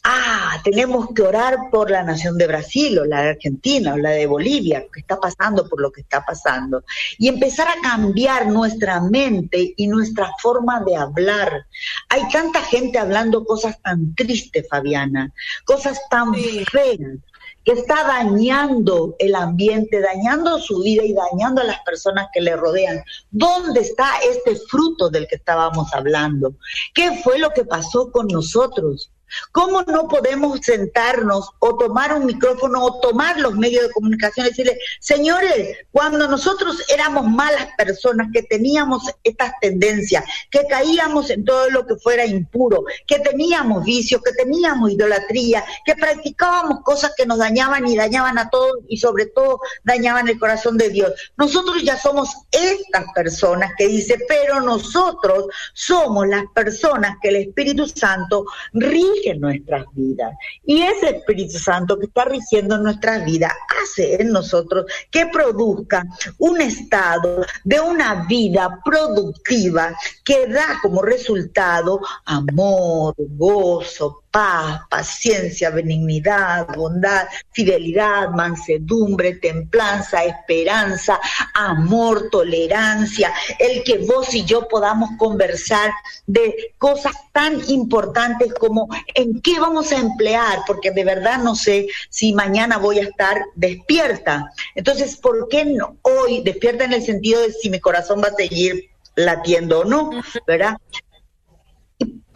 Ah, 0.08 0.60
tenemos 0.62 1.08
que 1.16 1.22
orar 1.22 1.56
por 1.72 1.90
la 1.90 2.04
nación 2.04 2.38
de 2.38 2.46
Brasil 2.46 2.96
o 3.00 3.04
la 3.04 3.22
de 3.22 3.30
Argentina 3.30 3.94
o 3.94 3.96
la 3.96 4.10
de 4.10 4.28
Bolivia, 4.28 4.86
que 4.92 5.00
está 5.00 5.18
pasando 5.18 5.68
por 5.68 5.80
lo 5.80 5.90
que 5.90 6.02
está 6.02 6.24
pasando. 6.24 6.84
Y 7.18 7.26
empezar 7.26 7.66
a 7.66 7.80
cambiar 7.82 8.46
nuestra 8.46 9.00
mente 9.00 9.74
y 9.76 9.88
nuestra 9.88 10.30
forma 10.40 10.80
de 10.84 10.94
hablar. 10.94 11.66
Hay 12.08 12.22
tanta 12.28 12.62
gente 12.62 13.00
hablando 13.00 13.44
cosas 13.44 13.82
tan 13.82 14.14
tristes, 14.14 14.64
Fabiana, 14.70 15.32
cosas 15.64 16.00
tan 16.08 16.32
feas 16.34 17.18
que 17.64 17.72
está 17.72 18.04
dañando 18.04 19.16
el 19.18 19.34
ambiente, 19.34 20.00
dañando 20.00 20.60
su 20.60 20.82
vida 20.82 21.02
y 21.02 21.14
dañando 21.14 21.62
a 21.62 21.64
las 21.64 21.80
personas 21.80 22.28
que 22.32 22.42
le 22.42 22.54
rodean. 22.54 23.02
¿Dónde 23.32 23.80
está 23.80 24.08
este 24.30 24.54
fruto 24.54 25.10
del 25.10 25.26
que 25.26 25.34
estábamos 25.34 25.92
hablando? 25.92 26.54
¿Qué 26.94 27.20
fue 27.24 27.40
lo 27.40 27.50
que 27.50 27.64
pasó 27.64 28.12
con 28.12 28.28
nosotros? 28.28 29.10
¿Cómo 29.52 29.82
no 29.82 30.08
podemos 30.08 30.60
sentarnos 30.62 31.50
o 31.58 31.76
tomar 31.76 32.14
un 32.14 32.26
micrófono 32.26 32.84
o 32.84 33.00
tomar 33.00 33.38
los 33.40 33.54
medios 33.56 33.86
de 33.86 33.92
comunicación 33.92 34.46
y 34.46 34.50
decirle, 34.50 34.78
señores, 35.00 35.76
cuando 35.92 36.28
nosotros 36.28 36.82
éramos 36.88 37.26
malas 37.26 37.68
personas, 37.76 38.28
que 38.32 38.42
teníamos 38.42 39.02
estas 39.24 39.52
tendencias, 39.60 40.24
que 40.50 40.66
caíamos 40.68 41.30
en 41.30 41.44
todo 41.44 41.70
lo 41.70 41.86
que 41.86 41.96
fuera 41.96 42.24
impuro, 42.24 42.84
que 43.06 43.18
teníamos 43.20 43.84
vicios, 43.84 44.22
que 44.22 44.32
teníamos 44.32 44.90
idolatría, 44.90 45.64
que 45.84 45.94
practicábamos 45.94 46.82
cosas 46.84 47.12
que 47.16 47.26
nos 47.26 47.38
dañaban 47.38 47.86
y 47.86 47.96
dañaban 47.96 48.38
a 48.38 48.50
todos 48.50 48.78
y 48.88 48.96
sobre 48.98 49.26
todo 49.26 49.60
dañaban 49.84 50.28
el 50.28 50.38
corazón 50.38 50.76
de 50.76 50.90
Dios. 50.90 51.12
Nosotros 51.36 51.82
ya 51.82 51.98
somos 51.98 52.30
estas 52.50 53.06
personas 53.14 53.72
que 53.76 53.88
dice, 53.88 54.18
pero 54.28 54.60
nosotros 54.60 55.46
somos 55.72 56.26
las 56.28 56.44
personas 56.54 57.16
que 57.22 57.28
el 57.28 57.36
Espíritu 57.36 57.86
Santo 57.88 58.46
rige 58.72 59.15
nuestras 59.38 59.86
vidas. 59.92 60.34
Y 60.64 60.82
ese 60.82 61.16
Espíritu 61.16 61.58
Santo 61.58 61.98
que 61.98 62.06
está 62.06 62.24
rigiendo 62.24 62.78
nuestras 62.78 63.24
vidas 63.24 63.52
hace 63.82 64.20
en 64.20 64.30
nosotros 64.30 64.86
que 65.10 65.26
produzca 65.26 66.04
un 66.38 66.60
estado 66.60 67.44
de 67.64 67.80
una 67.80 68.26
vida 68.26 68.80
productiva 68.84 69.94
que 70.24 70.46
da 70.46 70.78
como 70.82 71.02
resultado 71.02 72.00
amor, 72.24 73.14
gozo, 73.18 74.22
paz, 74.30 74.80
paciencia, 74.90 75.70
benignidad, 75.70 76.66
bondad, 76.74 77.26
fidelidad, 77.52 78.30
mansedumbre, 78.30 79.34
templanza, 79.36 80.24
esperanza, 80.24 81.18
amor, 81.54 82.28
tolerancia, 82.30 83.32
el 83.58 83.82
que 83.82 83.98
vos 83.98 84.34
y 84.34 84.44
yo 84.44 84.68
podamos 84.68 85.10
conversar 85.18 85.90
de 86.26 86.74
cosas 86.78 87.14
tan 87.32 87.60
importantes 87.68 88.52
como 88.54 88.88
en 89.14 89.40
qué 89.40 89.58
vamos 89.58 89.92
a 89.92 89.98
emplear, 89.98 90.60
porque 90.66 90.90
de 90.90 91.04
verdad 91.04 91.38
no 91.38 91.54
sé 91.54 91.86
si 92.10 92.32
mañana 92.32 92.78
voy 92.78 92.98
a 92.98 93.04
estar 93.04 93.38
despierta. 93.54 94.50
Entonces, 94.74 95.16
¿por 95.16 95.48
qué 95.48 95.64
no 95.64 95.96
hoy 96.02 96.42
despierta 96.42 96.84
en 96.84 96.92
el 96.92 97.02
sentido 97.02 97.42
de 97.42 97.52
si 97.52 97.70
mi 97.70 97.80
corazón 97.80 98.22
va 98.22 98.28
a 98.28 98.34
seguir 98.34 98.90
latiendo 99.16 99.80
o 99.80 99.84
no, 99.84 100.10
¿verdad? 100.46 100.76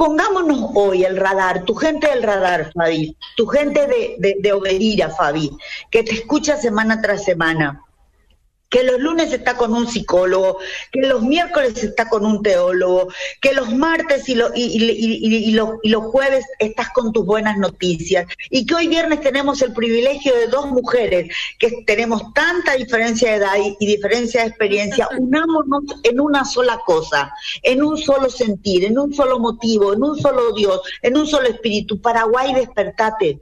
Pongámonos 0.00 0.70
hoy 0.76 1.04
el 1.04 1.18
radar, 1.18 1.64
tu 1.64 1.74
gente 1.74 2.08
del 2.08 2.22
radar, 2.22 2.72
Fabi, 2.72 3.14
tu 3.36 3.46
gente 3.46 3.86
de, 3.86 4.16
de, 4.16 4.36
de 4.40 4.52
Obedira, 4.54 5.10
Fabi, 5.10 5.50
que 5.90 6.02
te 6.02 6.14
escucha 6.14 6.56
semana 6.56 7.02
tras 7.02 7.22
semana 7.22 7.84
que 8.70 8.84
los 8.84 9.00
lunes 9.00 9.32
está 9.32 9.56
con 9.56 9.74
un 9.74 9.86
psicólogo, 9.88 10.58
que 10.92 11.00
los 11.00 11.22
miércoles 11.22 11.82
está 11.82 12.08
con 12.08 12.24
un 12.24 12.42
teólogo, 12.42 13.08
que 13.40 13.52
los 13.52 13.74
martes 13.74 14.28
y, 14.28 14.34
y, 14.54 15.50
los 15.52 16.02
jueves 16.04 16.46
estás 16.58 16.90
con 16.90 17.12
tus 17.12 17.26
buenas 17.26 17.58
noticias, 17.58 18.26
y 18.48 18.64
que 18.64 18.74
hoy 18.76 18.88
viernes 18.88 19.20
tenemos 19.20 19.60
el 19.60 19.72
privilegio 19.72 20.34
de 20.36 20.46
dos 20.46 20.66
mujeres 20.66 21.34
que 21.58 21.82
tenemos 21.84 22.32
tanta 22.32 22.74
diferencia 22.74 23.32
de 23.32 23.36
edad 23.38 23.54
y, 23.78 23.86
diferencia 23.86 24.42
de 24.42 24.48
experiencia, 24.48 25.08
unámonos 25.18 25.84
en 26.04 26.20
una 26.20 26.44
sola 26.44 26.80
cosa, 26.86 27.32
en 27.62 27.82
un 27.82 27.98
solo 27.98 28.30
sentir, 28.30 28.84
en 28.84 28.98
un 28.98 29.12
solo 29.12 29.40
motivo, 29.40 29.92
en 29.92 30.04
un 30.04 30.16
solo 30.16 30.52
Dios, 30.54 30.80
en 31.02 31.16
un 31.16 31.26
solo 31.26 31.48
espíritu. 31.48 32.00
Paraguay, 32.00 32.54
despertate. 32.54 33.40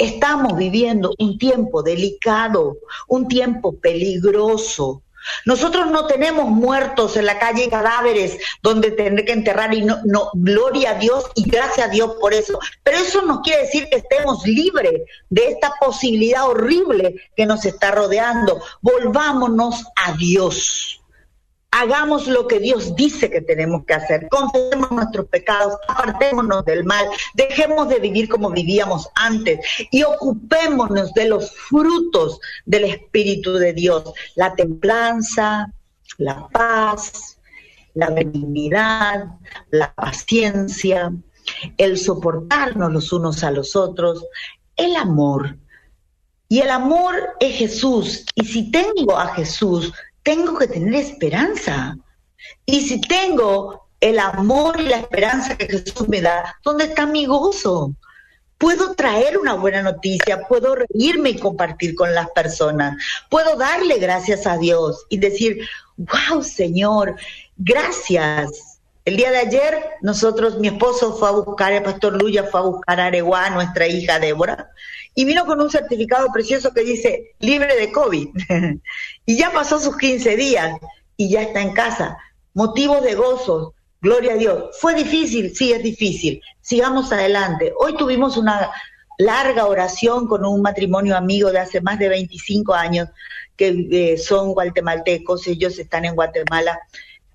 Estamos 0.00 0.56
viviendo 0.56 1.14
un 1.18 1.36
tiempo 1.36 1.82
delicado, 1.82 2.78
un 3.06 3.28
tiempo 3.28 3.76
peligroso. 3.76 5.02
Nosotros 5.44 5.90
no 5.90 6.06
tenemos 6.06 6.48
muertos 6.48 7.18
en 7.18 7.26
la 7.26 7.38
calle, 7.38 7.68
cadáveres 7.68 8.38
donde 8.62 8.92
tener 8.92 9.26
que 9.26 9.32
enterrar 9.32 9.74
y 9.74 9.82
no, 9.82 9.98
no, 10.06 10.30
gloria 10.32 10.92
a 10.92 10.94
Dios 10.94 11.26
y 11.34 11.42
gracias 11.42 11.88
a 11.88 11.90
Dios 11.90 12.14
por 12.18 12.32
eso. 12.32 12.58
Pero 12.82 12.96
eso 12.96 13.20
no 13.20 13.42
quiere 13.42 13.64
decir 13.64 13.88
que 13.90 13.98
estemos 13.98 14.46
libres 14.46 15.02
de 15.28 15.48
esta 15.48 15.74
posibilidad 15.78 16.48
horrible 16.48 17.16
que 17.36 17.44
nos 17.44 17.66
está 17.66 17.90
rodeando. 17.90 18.62
Volvámonos 18.80 19.84
a 19.96 20.12
Dios 20.12 20.99
hagamos 21.70 22.26
lo 22.26 22.46
que 22.48 22.58
Dios 22.58 22.94
dice 22.96 23.30
que 23.30 23.40
tenemos 23.40 23.84
que 23.84 23.94
hacer, 23.94 24.28
confesemos 24.28 24.90
nuestros 24.90 25.26
pecados, 25.26 25.76
apartémonos 25.88 26.64
del 26.64 26.84
mal, 26.84 27.06
dejemos 27.34 27.88
de 27.88 28.00
vivir 28.00 28.28
como 28.28 28.50
vivíamos 28.50 29.08
antes 29.14 29.60
y 29.90 30.02
ocupémonos 30.02 31.12
de 31.14 31.28
los 31.28 31.52
frutos 31.52 32.40
del 32.66 32.84
Espíritu 32.84 33.54
de 33.54 33.72
Dios, 33.72 34.12
la 34.34 34.54
templanza, 34.54 35.72
la 36.18 36.48
paz, 36.48 37.38
la 37.94 38.10
benignidad, 38.10 39.26
la 39.70 39.94
paciencia, 39.94 41.12
el 41.76 41.98
soportarnos 41.98 42.92
los 42.92 43.12
unos 43.12 43.42
a 43.44 43.50
los 43.50 43.76
otros, 43.76 44.24
el 44.76 44.96
amor. 44.96 45.56
Y 46.48 46.58
el 46.60 46.70
amor 46.70 47.14
es 47.38 47.58
Jesús. 47.58 48.24
Y 48.34 48.44
si 48.44 48.72
tengo 48.72 49.16
a 49.16 49.28
Jesús, 49.34 49.92
tengo 50.22 50.58
que 50.58 50.68
tener 50.68 50.94
esperanza. 50.94 51.96
Y 52.66 52.80
si 52.82 53.00
tengo 53.00 53.88
el 54.00 54.18
amor 54.18 54.80
y 54.80 54.84
la 54.84 54.98
esperanza 54.98 55.56
que 55.56 55.66
Jesús 55.66 56.08
me 56.08 56.20
da, 56.20 56.56
¿dónde 56.64 56.84
está 56.84 57.06
mi 57.06 57.26
gozo? 57.26 57.94
Puedo 58.58 58.94
traer 58.94 59.38
una 59.38 59.54
buena 59.54 59.82
noticia, 59.82 60.46
puedo 60.46 60.74
reírme 60.74 61.30
y 61.30 61.38
compartir 61.38 61.94
con 61.94 62.14
las 62.14 62.28
personas, 62.30 62.96
puedo 63.30 63.56
darle 63.56 63.98
gracias 63.98 64.46
a 64.46 64.58
Dios 64.58 65.06
y 65.08 65.18
decir, 65.18 65.66
wow 65.96 66.42
Señor, 66.42 67.16
gracias. 67.56 68.78
El 69.06 69.16
día 69.16 69.30
de 69.30 69.38
ayer 69.38 69.82
nosotros, 70.02 70.58
mi 70.58 70.68
esposo 70.68 71.16
fue 71.16 71.28
a 71.28 71.32
buscar, 71.32 71.72
el 71.72 71.82
pastor 71.82 72.20
Luya 72.20 72.44
fue 72.44 72.60
a 72.60 72.64
buscar 72.64 73.00
a 73.00 73.06
Areguá, 73.06 73.48
nuestra 73.48 73.86
hija 73.86 74.18
Débora, 74.18 74.70
y 75.14 75.24
vino 75.24 75.44
con 75.44 75.60
un 75.60 75.70
certificado 75.70 76.28
precioso 76.32 76.72
que 76.72 76.82
dice 76.82 77.34
libre 77.40 77.76
de 77.76 77.92
COVID. 77.92 78.28
y 79.26 79.36
ya 79.36 79.50
pasó 79.52 79.78
sus 79.78 79.96
15 79.96 80.36
días 80.36 80.78
y 81.16 81.30
ya 81.30 81.42
está 81.42 81.60
en 81.60 81.72
casa. 81.72 82.18
Motivos 82.54 83.02
de 83.02 83.14
gozo, 83.14 83.74
gloria 84.00 84.32
a 84.32 84.36
Dios. 84.36 84.76
¿Fue 84.80 84.94
difícil? 84.94 85.54
Sí, 85.54 85.72
es 85.72 85.82
difícil. 85.82 86.40
Sigamos 86.60 87.12
adelante. 87.12 87.72
Hoy 87.78 87.96
tuvimos 87.96 88.36
una 88.36 88.70
larga 89.18 89.66
oración 89.66 90.26
con 90.26 90.46
un 90.46 90.62
matrimonio 90.62 91.16
amigo 91.16 91.52
de 91.52 91.58
hace 91.58 91.80
más 91.80 91.98
de 91.98 92.08
25 92.08 92.72
años 92.72 93.08
que 93.56 93.86
eh, 93.90 94.16
son 94.16 94.54
guatemaltecos, 94.54 95.46
ellos 95.46 95.78
están 95.78 96.06
en 96.06 96.14
Guatemala. 96.14 96.80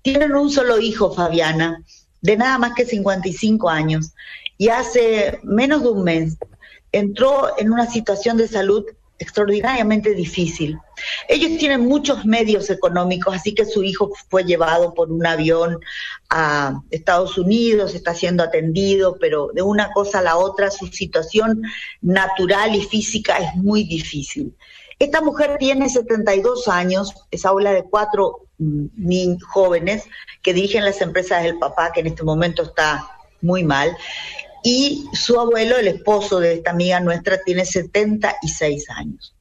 Tienen 0.02 0.34
un 0.34 0.50
solo 0.50 0.80
hijo, 0.80 1.12
Fabiana, 1.12 1.84
de 2.20 2.36
nada 2.36 2.58
más 2.58 2.72
que 2.74 2.84
55 2.84 3.70
años. 3.70 4.12
Y 4.58 4.70
hace 4.70 5.38
menos 5.44 5.82
de 5.82 5.90
un 5.90 6.02
mes 6.02 6.36
entró 6.98 7.58
en 7.58 7.72
una 7.72 7.86
situación 7.86 8.36
de 8.36 8.48
salud 8.48 8.84
extraordinariamente 9.18 10.14
difícil. 10.14 10.78
Ellos 11.28 11.58
tienen 11.58 11.80
muchos 11.82 12.24
medios 12.26 12.68
económicos, 12.70 13.34
así 13.34 13.54
que 13.54 13.64
su 13.64 13.82
hijo 13.82 14.12
fue 14.28 14.44
llevado 14.44 14.92
por 14.92 15.10
un 15.10 15.24
avión 15.26 15.78
a 16.28 16.80
Estados 16.90 17.38
Unidos, 17.38 17.94
está 17.94 18.14
siendo 18.14 18.42
atendido, 18.42 19.16
pero 19.18 19.50
de 19.54 19.62
una 19.62 19.90
cosa 19.92 20.18
a 20.18 20.22
la 20.22 20.36
otra 20.36 20.70
su 20.70 20.86
situación 20.88 21.62
natural 22.02 22.74
y 22.74 22.82
física 22.82 23.38
es 23.38 23.54
muy 23.54 23.84
difícil. 23.84 24.54
Esta 24.98 25.20
mujer 25.20 25.56
tiene 25.58 25.88
72 25.88 26.68
años, 26.68 27.14
es 27.30 27.44
abuela 27.44 27.72
de 27.72 27.84
cuatro 27.84 28.48
mm, 28.58 29.36
jóvenes 29.46 30.04
que 30.42 30.54
dirigen 30.54 30.84
las 30.84 31.00
empresas 31.00 31.42
del 31.42 31.58
papá, 31.58 31.92
que 31.92 32.00
en 32.00 32.06
este 32.08 32.22
momento 32.22 32.62
está 32.62 33.06
muy 33.42 33.62
mal, 33.62 33.96
y 34.66 35.08
su 35.12 35.38
abuelo, 35.38 35.76
el 35.76 35.86
esposo 35.86 36.40
de 36.40 36.54
esta 36.54 36.72
amiga 36.72 36.98
nuestra, 36.98 37.40
tiene 37.40 37.64
76 37.64 38.90
años. 38.90 39.32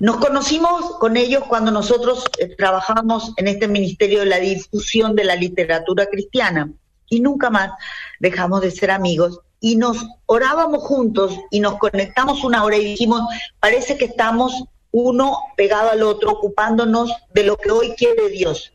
Nos 0.00 0.16
conocimos 0.16 0.96
con 0.98 1.18
ellos 1.18 1.44
cuando 1.46 1.70
nosotros 1.70 2.24
eh, 2.38 2.56
trabajamos 2.56 3.34
en 3.36 3.46
este 3.46 3.68
Ministerio 3.68 4.20
de 4.20 4.24
la 4.24 4.38
Difusión 4.38 5.14
de 5.14 5.24
la 5.24 5.36
Literatura 5.36 6.06
Cristiana 6.06 6.72
y 7.10 7.20
nunca 7.20 7.50
más 7.50 7.72
dejamos 8.20 8.62
de 8.62 8.70
ser 8.70 8.90
amigos 8.90 9.38
y 9.60 9.76
nos 9.76 9.98
orábamos 10.24 10.82
juntos 10.82 11.38
y 11.50 11.60
nos 11.60 11.76
conectamos 11.78 12.42
una 12.42 12.64
hora 12.64 12.78
y 12.78 12.84
dijimos, 12.86 13.20
parece 13.60 13.98
que 13.98 14.06
estamos 14.06 14.64
uno 14.92 15.36
pegado 15.58 15.90
al 15.90 16.02
otro, 16.02 16.30
ocupándonos 16.30 17.12
de 17.34 17.42
lo 17.42 17.58
que 17.58 17.70
hoy 17.70 17.90
quiere 17.98 18.30
Dios. 18.30 18.72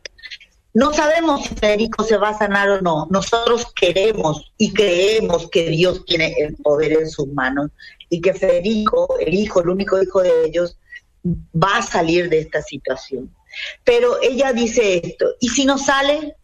No 0.74 0.92
sabemos 0.92 1.44
si 1.44 1.54
Federico 1.54 2.02
se 2.02 2.16
va 2.16 2.30
a 2.30 2.38
sanar 2.38 2.68
o 2.68 2.82
no. 2.82 3.06
Nosotros 3.08 3.72
queremos 3.74 4.52
y 4.58 4.72
creemos 4.72 5.48
que 5.48 5.70
Dios 5.70 6.04
tiene 6.04 6.34
el 6.36 6.56
poder 6.56 6.92
en 6.94 7.08
sus 7.08 7.28
manos 7.28 7.70
y 8.10 8.20
que 8.20 8.34
Federico, 8.34 9.16
el 9.20 9.34
hijo, 9.34 9.62
el 9.62 9.68
único 9.68 10.02
hijo 10.02 10.20
de 10.20 10.46
ellos, 10.46 10.76
va 11.24 11.78
a 11.78 11.82
salir 11.82 12.28
de 12.28 12.40
esta 12.40 12.60
situación. 12.60 13.32
Pero 13.84 14.20
ella 14.20 14.52
dice 14.52 15.00
esto, 15.02 15.26
¿y 15.38 15.48
si 15.48 15.64
no 15.64 15.78
sale? 15.78 16.34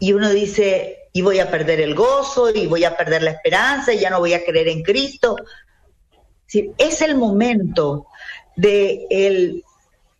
Y 0.00 0.12
uno 0.12 0.30
dice, 0.30 1.08
y 1.12 1.22
voy 1.22 1.38
a 1.38 1.52
perder 1.52 1.80
el 1.80 1.94
gozo, 1.94 2.50
y 2.50 2.66
voy 2.66 2.84
a 2.84 2.96
perder 2.96 3.22
la 3.22 3.30
esperanza, 3.30 3.92
y 3.92 4.00
ya 4.00 4.10
no 4.10 4.18
voy 4.18 4.34
a 4.34 4.44
creer 4.44 4.66
en 4.66 4.82
Cristo. 4.82 5.36
es 6.48 7.00
el 7.00 7.14
momento 7.14 8.06
de 8.56 9.06
el, 9.08 9.64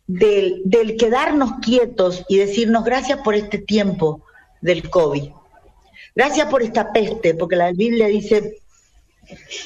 del, 0.07 0.61
del 0.65 0.97
quedarnos 0.97 1.59
quietos 1.61 2.25
y 2.27 2.37
decirnos 2.37 2.83
gracias 2.83 3.19
por 3.19 3.35
este 3.35 3.57
tiempo 3.57 4.21
del 4.61 4.89
COVID. 4.89 5.31
Gracias 6.15 6.47
por 6.47 6.61
esta 6.61 6.91
peste, 6.91 7.33
porque 7.33 7.55
la 7.55 7.71
Biblia 7.71 8.07
dice, 8.07 8.61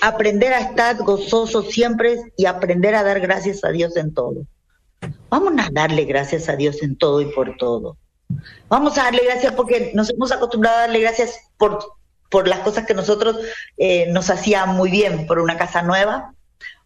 aprender 0.02 0.54
a 0.54 0.60
estar 0.60 0.97
gozoso 0.97 1.63
siempre 1.63 2.34
y 2.38 2.45
aprender 2.45 2.95
a 2.95 3.04
dar 3.04 3.19
gracias 3.19 3.63
a 3.63 3.69
Dios 3.69 3.95
en 3.97 4.13
todo. 4.13 4.45
Vamos 5.30 5.54
a 5.58 5.69
darle 5.71 6.06
gracias 6.06 6.50
a 6.50 6.56
Dios 6.56 6.82
en 6.82 6.97
todo 6.97 7.21
y 7.21 7.26
por 7.26 7.58
todo. 7.58 7.97
Vamos 8.69 8.97
a 8.97 9.04
darle 9.04 9.23
gracias 9.26 9.54
porque 9.54 9.91
nos 9.93 10.10
hemos 10.10 10.32
acostumbrado 10.32 10.78
a 10.78 10.82
darle 10.82 11.00
gracias 11.00 11.39
por, 11.58 11.80
por 12.30 12.47
las 12.47 12.60
cosas 12.60 12.86
que 12.86 12.93
nosotros 12.93 13.38
eh, 13.78 14.12
nos 14.12 14.30
hacían 14.30 14.76
muy 14.76 14.89
bien, 14.89 15.28
por 15.28 15.39
una 15.39 15.58
casa 15.58 15.82
nueva, 15.82 16.34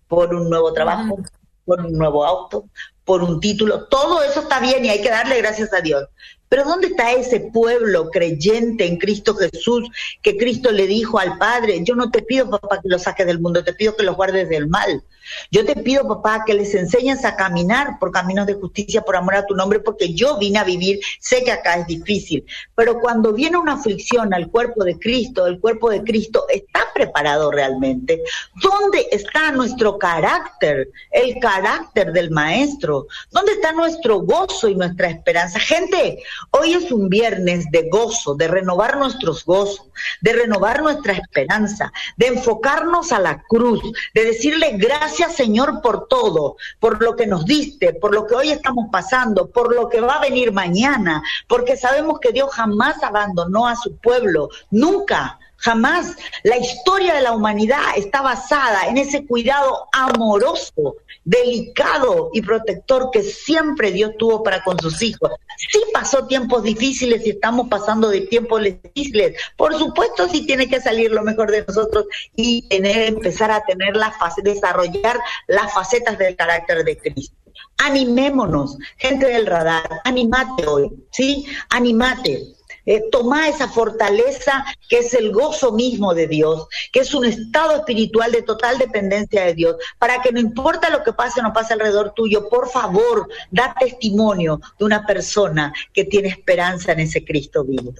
por 0.07 0.33
un 0.33 0.49
nuevo 0.49 0.73
trabajo, 0.73 1.19
por 1.65 1.81
un 1.81 1.93
nuevo 1.93 2.25
auto, 2.25 2.65
por 3.11 3.23
un 3.23 3.41
título. 3.41 3.89
Todo 3.89 4.23
eso 4.23 4.39
está 4.39 4.61
bien 4.61 4.85
y 4.85 4.89
hay 4.89 5.01
que 5.01 5.09
darle 5.09 5.35
gracias 5.39 5.73
a 5.73 5.81
Dios. 5.81 6.07
Pero 6.47 6.63
¿dónde 6.63 6.87
está 6.87 7.11
ese 7.11 7.41
pueblo 7.41 8.09
creyente 8.09 8.85
en 8.85 8.97
Cristo 8.97 9.35
Jesús 9.35 9.89
que 10.21 10.37
Cristo 10.37 10.71
le 10.71 10.87
dijo 10.87 11.19
al 11.19 11.37
Padre, 11.37 11.81
yo 11.83 11.93
no 11.93 12.09
te 12.09 12.21
pido, 12.21 12.49
papá, 12.49 12.79
que 12.81 12.87
los 12.87 13.01
saques 13.01 13.27
del 13.27 13.41
mundo, 13.41 13.65
te 13.65 13.73
pido 13.73 13.97
que 13.97 14.03
los 14.03 14.15
guardes 14.15 14.47
del 14.47 14.69
mal? 14.69 15.03
Yo 15.51 15.65
te 15.65 15.75
pido, 15.75 16.07
papá, 16.07 16.43
que 16.45 16.53
les 16.53 16.73
enseñes 16.73 17.25
a 17.25 17.35
caminar 17.35 17.99
por 17.99 18.11
caminos 18.11 18.47
de 18.47 18.55
justicia 18.55 19.01
por 19.01 19.15
amor 19.15 19.35
a 19.35 19.45
tu 19.45 19.55
nombre, 19.55 19.79
porque 19.79 20.13
yo 20.13 20.37
vine 20.37 20.59
a 20.59 20.63
vivir, 20.63 20.99
sé 21.19 21.43
que 21.43 21.51
acá 21.51 21.75
es 21.75 21.87
difícil, 21.87 22.45
pero 22.75 22.99
cuando 22.99 23.33
viene 23.33 23.57
una 23.57 23.73
aflicción 23.73 24.33
al 24.33 24.49
cuerpo 24.49 24.83
de 24.83 24.97
Cristo, 24.97 25.45
el 25.47 25.59
cuerpo 25.59 25.89
de 25.89 26.03
Cristo 26.03 26.45
está 26.49 26.85
preparado 26.93 27.51
realmente. 27.51 28.21
¿Dónde 28.61 29.07
está 29.11 29.51
nuestro 29.51 29.97
carácter, 29.97 30.89
el 31.11 31.39
carácter 31.39 32.11
del 32.11 32.31
Maestro? 32.31 33.07
¿Dónde 33.31 33.53
está 33.53 33.71
nuestro 33.71 34.21
gozo 34.21 34.69
y 34.69 34.75
nuestra 34.75 35.09
esperanza? 35.09 35.59
Gente, 35.59 36.21
hoy 36.51 36.73
es 36.73 36.91
un 36.91 37.09
viernes 37.09 37.65
de 37.71 37.89
gozo, 37.89 38.35
de 38.35 38.47
renovar 38.47 38.97
nuestros 38.97 39.45
gozos, 39.45 39.85
de 40.21 40.33
renovar 40.33 40.81
nuestra 40.81 41.13
esperanza, 41.13 41.91
de 42.17 42.27
enfocarnos 42.27 43.11
a 43.11 43.19
la 43.19 43.43
cruz, 43.43 43.81
de 44.13 44.25
decirle 44.25 44.71
gracias 44.77 45.10
Gracias 45.11 45.35
Señor 45.35 45.81
por 45.81 46.07
todo, 46.07 46.55
por 46.79 47.03
lo 47.03 47.17
que 47.17 47.27
nos 47.27 47.43
diste, 47.43 47.93
por 47.93 48.15
lo 48.15 48.25
que 48.25 48.33
hoy 48.33 48.49
estamos 48.49 48.85
pasando, 48.89 49.49
por 49.49 49.75
lo 49.75 49.89
que 49.89 49.99
va 49.99 50.13
a 50.13 50.21
venir 50.21 50.53
mañana, 50.53 51.21
porque 51.49 51.75
sabemos 51.75 52.21
que 52.21 52.31
Dios 52.31 52.49
jamás 52.53 53.03
abandonó 53.03 53.67
a 53.67 53.75
su 53.75 53.97
pueblo, 53.97 54.47
nunca. 54.69 55.37
Jamás 55.61 56.15
la 56.43 56.57
historia 56.57 57.13
de 57.13 57.21
la 57.21 57.33
humanidad 57.33 57.81
está 57.95 58.21
basada 58.21 58.87
en 58.87 58.97
ese 58.97 59.25
cuidado 59.27 59.87
amoroso, 59.93 60.95
delicado 61.23 62.31
y 62.33 62.41
protector 62.41 63.11
que 63.11 63.21
siempre 63.21 63.91
Dios 63.91 64.13
tuvo 64.17 64.41
para 64.41 64.63
con 64.63 64.79
sus 64.79 65.01
hijos. 65.03 65.29
Sí 65.71 65.79
pasó 65.93 66.25
tiempos 66.25 66.63
difíciles 66.63 67.25
y 67.27 67.31
estamos 67.31 67.67
pasando 67.69 68.09
de 68.09 68.21
tiempos 68.21 68.63
difíciles. 68.63 69.39
Por 69.55 69.77
supuesto, 69.77 70.27
sí 70.27 70.47
tiene 70.47 70.67
que 70.67 70.81
salir 70.81 71.11
lo 71.11 71.21
mejor 71.21 71.51
de 71.51 71.63
nosotros 71.67 72.05
y 72.35 72.67
tener, 72.67 73.07
empezar 73.07 73.51
a 73.51 73.63
tener 73.63 73.95
la 73.95 74.11
fase, 74.11 74.41
desarrollar 74.41 75.19
las 75.47 75.71
facetas 75.73 76.17
del 76.17 76.35
carácter 76.35 76.83
de 76.83 76.97
Cristo. 76.97 77.35
Animémonos, 77.77 78.77
gente 78.97 79.27
del 79.27 79.45
radar, 79.45 80.01
animate 80.05 80.65
hoy, 80.65 80.89
¿sí? 81.11 81.45
Animate 81.69 82.55
eh, 82.85 83.03
toma 83.11 83.47
esa 83.47 83.67
fortaleza 83.67 84.65
que 84.89 84.99
es 84.99 85.13
el 85.13 85.31
gozo 85.31 85.71
mismo 85.71 86.13
de 86.13 86.27
Dios, 86.27 86.67
que 86.91 86.99
es 87.01 87.13
un 87.13 87.25
estado 87.25 87.75
espiritual 87.75 88.31
de 88.31 88.41
total 88.41 88.77
dependencia 88.77 89.45
de 89.45 89.53
Dios, 89.53 89.75
para 89.99 90.21
que 90.21 90.31
no 90.31 90.39
importa 90.39 90.89
lo 90.89 91.03
que 91.03 91.13
pase 91.13 91.39
o 91.39 91.43
no 91.43 91.53
pase 91.53 91.73
alrededor 91.73 92.13
tuyo, 92.13 92.49
por 92.49 92.69
favor, 92.69 93.27
da 93.49 93.75
testimonio 93.79 94.59
de 94.77 94.85
una 94.85 95.05
persona 95.05 95.73
que 95.93 96.05
tiene 96.05 96.29
esperanza 96.29 96.91
en 96.91 97.01
ese 97.01 97.23
Cristo 97.23 97.63
vivo. 97.63 97.93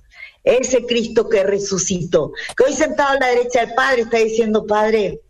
Ese 0.44 0.86
Cristo 0.88 1.30
que 1.30 1.44
resucitó, 1.44 2.34
que 2.58 2.64
hoy 2.64 2.74
sentado 2.74 3.12
a 3.12 3.20
la 3.20 3.28
derecha 3.28 3.64
del 3.64 3.76
Padre 3.76 4.02
está 4.02 4.18
diciendo, 4.18 4.66
Padre, 4.66 5.22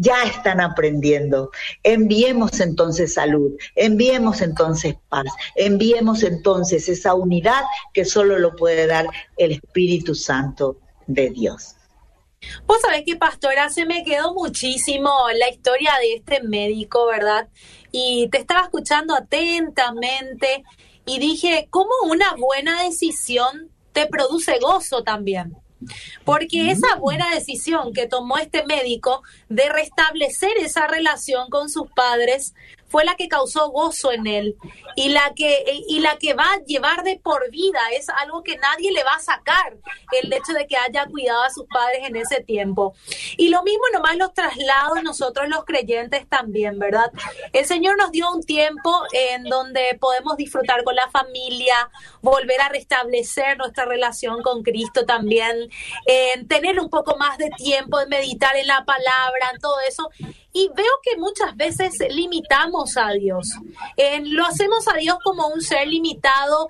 ya 0.00 0.24
están 0.24 0.60
aprendiendo. 0.60 1.50
Enviemos 1.82 2.58
entonces 2.60 3.14
salud, 3.14 3.52
enviemos 3.76 4.40
entonces 4.40 4.94
paz, 5.10 5.26
enviemos 5.56 6.22
entonces 6.22 6.88
esa 6.88 7.14
unidad 7.14 7.62
que 7.92 8.06
solo 8.06 8.38
lo 8.38 8.56
puede 8.56 8.86
dar 8.86 9.06
el 9.36 9.52
Espíritu 9.52 10.14
Santo 10.14 10.78
de 11.06 11.28
Dios. 11.30 11.76
Vos 12.66 12.80
sabés 12.80 13.02
que, 13.04 13.16
pastora, 13.16 13.68
se 13.68 13.84
me 13.84 14.02
quedó 14.02 14.32
muchísimo 14.32 15.10
la 15.38 15.50
historia 15.50 15.92
de 16.00 16.14
este 16.14 16.42
médico, 16.42 17.06
¿verdad? 17.06 17.48
Y 17.92 18.28
te 18.32 18.38
estaba 18.38 18.62
escuchando 18.62 19.14
atentamente 19.14 20.64
y 21.04 21.18
dije, 21.18 21.68
¿cómo 21.68 21.90
una 22.08 22.34
buena 22.36 22.82
decisión 22.84 23.70
te 23.92 24.06
produce 24.06 24.58
gozo 24.58 25.02
también? 25.02 25.58
Porque 26.24 26.70
esa 26.70 26.96
buena 26.96 27.30
decisión 27.34 27.92
que 27.92 28.06
tomó 28.06 28.38
este 28.38 28.64
médico 28.66 29.22
de 29.48 29.68
restablecer 29.68 30.56
esa 30.58 30.86
relación 30.86 31.48
con 31.50 31.68
sus 31.68 31.90
padres 31.90 32.54
fue 32.90 33.04
la 33.04 33.14
que 33.14 33.28
causó 33.28 33.70
gozo 33.70 34.12
en 34.12 34.26
él 34.26 34.56
y 34.96 35.08
la 35.10 35.32
que 35.34 35.64
y 35.88 36.00
la 36.00 36.18
que 36.18 36.34
va 36.34 36.44
a 36.44 36.64
llevar 36.66 37.02
de 37.04 37.18
por 37.22 37.50
vida. 37.50 37.80
Es 37.96 38.08
algo 38.08 38.42
que 38.42 38.56
nadie 38.56 38.92
le 38.92 39.04
va 39.04 39.14
a 39.14 39.20
sacar 39.20 39.76
el 40.20 40.32
hecho 40.32 40.52
de 40.52 40.66
que 40.66 40.76
haya 40.76 41.06
cuidado 41.06 41.42
a 41.42 41.50
sus 41.50 41.66
padres 41.66 42.00
en 42.04 42.16
ese 42.16 42.42
tiempo. 42.42 42.94
Y 43.36 43.48
lo 43.48 43.62
mismo 43.62 43.84
nomás 43.92 44.16
los 44.16 44.34
traslados 44.34 45.02
nosotros 45.02 45.48
los 45.48 45.64
creyentes 45.64 46.28
también 46.28 46.78
verdad 46.78 47.12
el 47.52 47.64
Señor 47.64 47.96
nos 47.96 48.10
dio 48.10 48.30
un 48.30 48.42
tiempo 48.42 48.92
en 49.12 49.44
donde 49.44 49.96
podemos 50.00 50.36
disfrutar 50.36 50.84
con 50.84 50.94
la 50.94 51.08
familia 51.10 51.74
volver 52.22 52.60
a 52.60 52.68
restablecer 52.68 53.56
nuestra 53.58 53.84
relación 53.84 54.42
con 54.42 54.62
Cristo 54.62 55.06
también 55.06 55.70
en 56.06 56.48
tener 56.48 56.80
un 56.80 56.90
poco 56.90 57.16
más 57.16 57.38
de 57.38 57.50
tiempo 57.50 57.98
de 57.98 58.06
meditar 58.06 58.56
en 58.56 58.66
la 58.66 58.84
palabra 58.84 59.50
en 59.52 59.60
todo 59.60 59.76
eso 59.88 60.10
y 60.52 60.68
veo 60.74 60.92
que 61.02 61.16
muchas 61.16 61.56
veces 61.56 61.94
limitamos 62.10 62.96
a 62.96 63.10
Dios. 63.10 63.48
lo 64.24 64.46
hacemos 64.46 64.86
a 64.88 64.96
Dios 64.96 65.18
como 65.22 65.48
un 65.48 65.60
ser 65.60 65.86
limitado, 65.88 66.68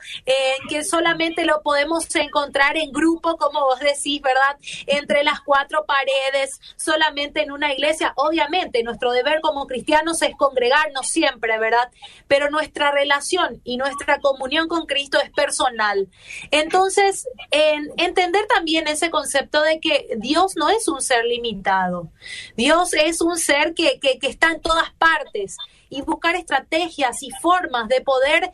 que 0.69 0.85
solamente 0.85 1.45
lo 1.45 1.63
podemos 1.63 2.15
encontrar 2.17 2.77
en 2.77 2.93
grupo, 2.93 3.37
como 3.37 3.61
vos 3.61 3.81
decís, 3.81 4.21
¿verdad? 4.23 4.57
Entre 4.87 5.25
las 5.25 5.41
cuatro 5.41 5.85
paredes, 5.87 6.61
solamente 6.77 7.43
en 7.43 7.53
una 7.53 7.73
iglesia. 7.73 8.13
Obviamente, 8.17 8.83
nuestro 8.83 9.13
deber 9.13 9.41
como 9.41 9.67
cristianos 9.67 10.23
es 10.23 10.37
congregarnos 10.37 11.09
siempre, 11.09 11.59
¿verdad? 11.59 11.91
Pero 12.29 12.51
nuestra 12.51 12.91
relación 12.91 13.61
y 13.65 13.77
nuestra 13.77 14.19
comunión 14.21 14.69
con 14.69 14.87
Cristo 14.87 15.19
es 15.23 15.31
personal. 15.31 16.09
Entonces, 16.51 17.27
en 17.51 17.91
entender 17.97 18.47
también 18.47 18.89
ese 18.89 19.11
concepto 19.11 19.63
de 19.63 19.81
que 19.81 20.09
Dios 20.19 20.53
no 20.57 20.69
es 20.69 20.89
un 20.89 21.01
ser 21.01 21.25
limitado. 21.25 22.09
Dios 22.57 22.93
es 22.95 23.21
un 23.21 23.39
ser 23.39 23.70
que, 23.75 23.99
que, 24.01 24.19
está 24.27 24.53
en 24.53 24.61
todas 24.61 24.91
partes 24.93 25.57
y 25.91 26.03
buscar 26.03 26.37
estrategias 26.37 27.23
y 27.23 27.31
formas 27.43 27.89
de 27.89 28.01
poder, 28.01 28.51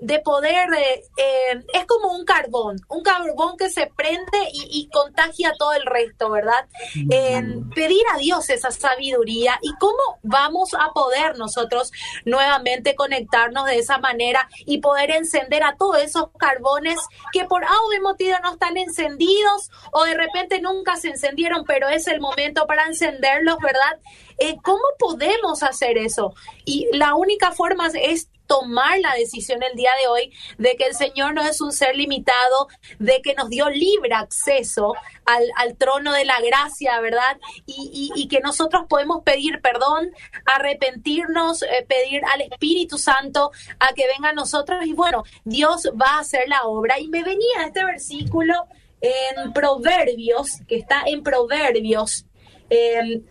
de 0.00 0.18
poder, 0.20 0.72
eh, 0.74 1.04
eh, 1.16 1.64
es 1.74 1.84
como 1.86 2.12
un 2.12 2.24
carbón, 2.24 2.76
un 2.88 3.02
carbón 3.02 3.56
que 3.56 3.68
se 3.68 3.86
prende 3.88 4.48
y, 4.52 4.88
contagia 4.92 5.52
todo 5.58 5.72
el 5.72 5.86
resto, 5.86 6.30
¿verdad? 6.30 6.66
pedir 7.74 8.02
a 8.14 8.18
Dios 8.18 8.50
esa 8.50 8.70
sabiduría 8.70 9.58
y 9.62 9.72
cómo 9.76 10.18
vamos 10.22 10.74
a 10.74 10.92
poder 10.92 11.38
nosotros 11.38 11.90
nuevamente 12.24 12.94
conectarnos 12.94 13.66
de 13.66 13.78
esa 13.78 13.98
manera 13.98 14.48
y 14.66 14.78
poder 14.78 15.10
encender 15.10 15.62
a 15.62 15.76
todos 15.76 15.98
esos 16.02 16.26
carbones 16.38 16.98
que 17.32 17.44
por 17.44 17.64
algún 17.64 18.02
motivo 18.02 18.36
no 18.42 18.52
están 18.52 18.76
encendidos 18.76 19.70
o 19.92 20.04
de 20.04 20.14
repente 20.14 20.60
nunca 20.60 20.96
se 20.96 21.08
encendieron, 21.08 21.64
pero 21.64 21.88
es 21.88 22.06
el 22.06 22.20
momento 22.20 22.66
para 22.66 22.86
encenderlos, 22.86 23.56
¿verdad? 23.62 23.98
Eh, 24.38 24.56
¿Cómo 24.62 24.82
podemos 24.98 25.62
hacer 25.62 25.98
eso? 25.98 26.34
Y 26.64 26.88
la 26.92 27.14
única 27.14 27.52
forma 27.52 27.88
es 27.94 28.28
tomar 28.46 28.98
la 29.00 29.14
decisión 29.14 29.62
el 29.62 29.74
día 29.76 29.92
de 30.00 30.08
hoy 30.08 30.32
de 30.58 30.76
que 30.76 30.84
el 30.84 30.94
Señor 30.94 31.32
no 31.32 31.42
es 31.42 31.62
un 31.62 31.72
ser 31.72 31.96
limitado, 31.96 32.68
de 32.98 33.22
que 33.22 33.34
nos 33.34 33.48
dio 33.48 33.70
libre 33.70 34.12
acceso 34.14 34.94
al, 35.24 35.44
al 35.56 35.76
trono 35.76 36.12
de 36.12 36.26
la 36.26 36.38
gracia, 36.40 37.00
¿verdad? 37.00 37.38
Y, 37.64 38.10
y, 38.14 38.28
que 38.28 38.40
nosotros 38.40 38.84
podemos 38.90 39.22
pedir 39.22 39.62
perdón, 39.62 40.10
arrepentirnos, 40.44 41.62
eh, 41.62 41.86
pedir 41.88 42.22
al 42.32 42.42
Espíritu 42.42 42.98
Santo 42.98 43.52
a 43.78 43.94
que 43.94 44.06
venga 44.06 44.30
a 44.30 44.34
nosotros 44.34 44.84
y 44.84 44.92
bueno, 44.92 45.22
Dios 45.44 45.88
va 46.00 46.16
a 46.16 46.20
hacer 46.20 46.46
la 46.48 46.64
obra. 46.64 46.98
Y 46.98 47.08
me 47.08 47.22
venía 47.22 47.64
este 47.64 47.84
versículo 47.84 48.66
en 49.00 49.52
Proverbios, 49.54 50.60
que 50.68 50.76
está 50.76 51.04
en 51.06 51.22
Proverbios 51.22 52.26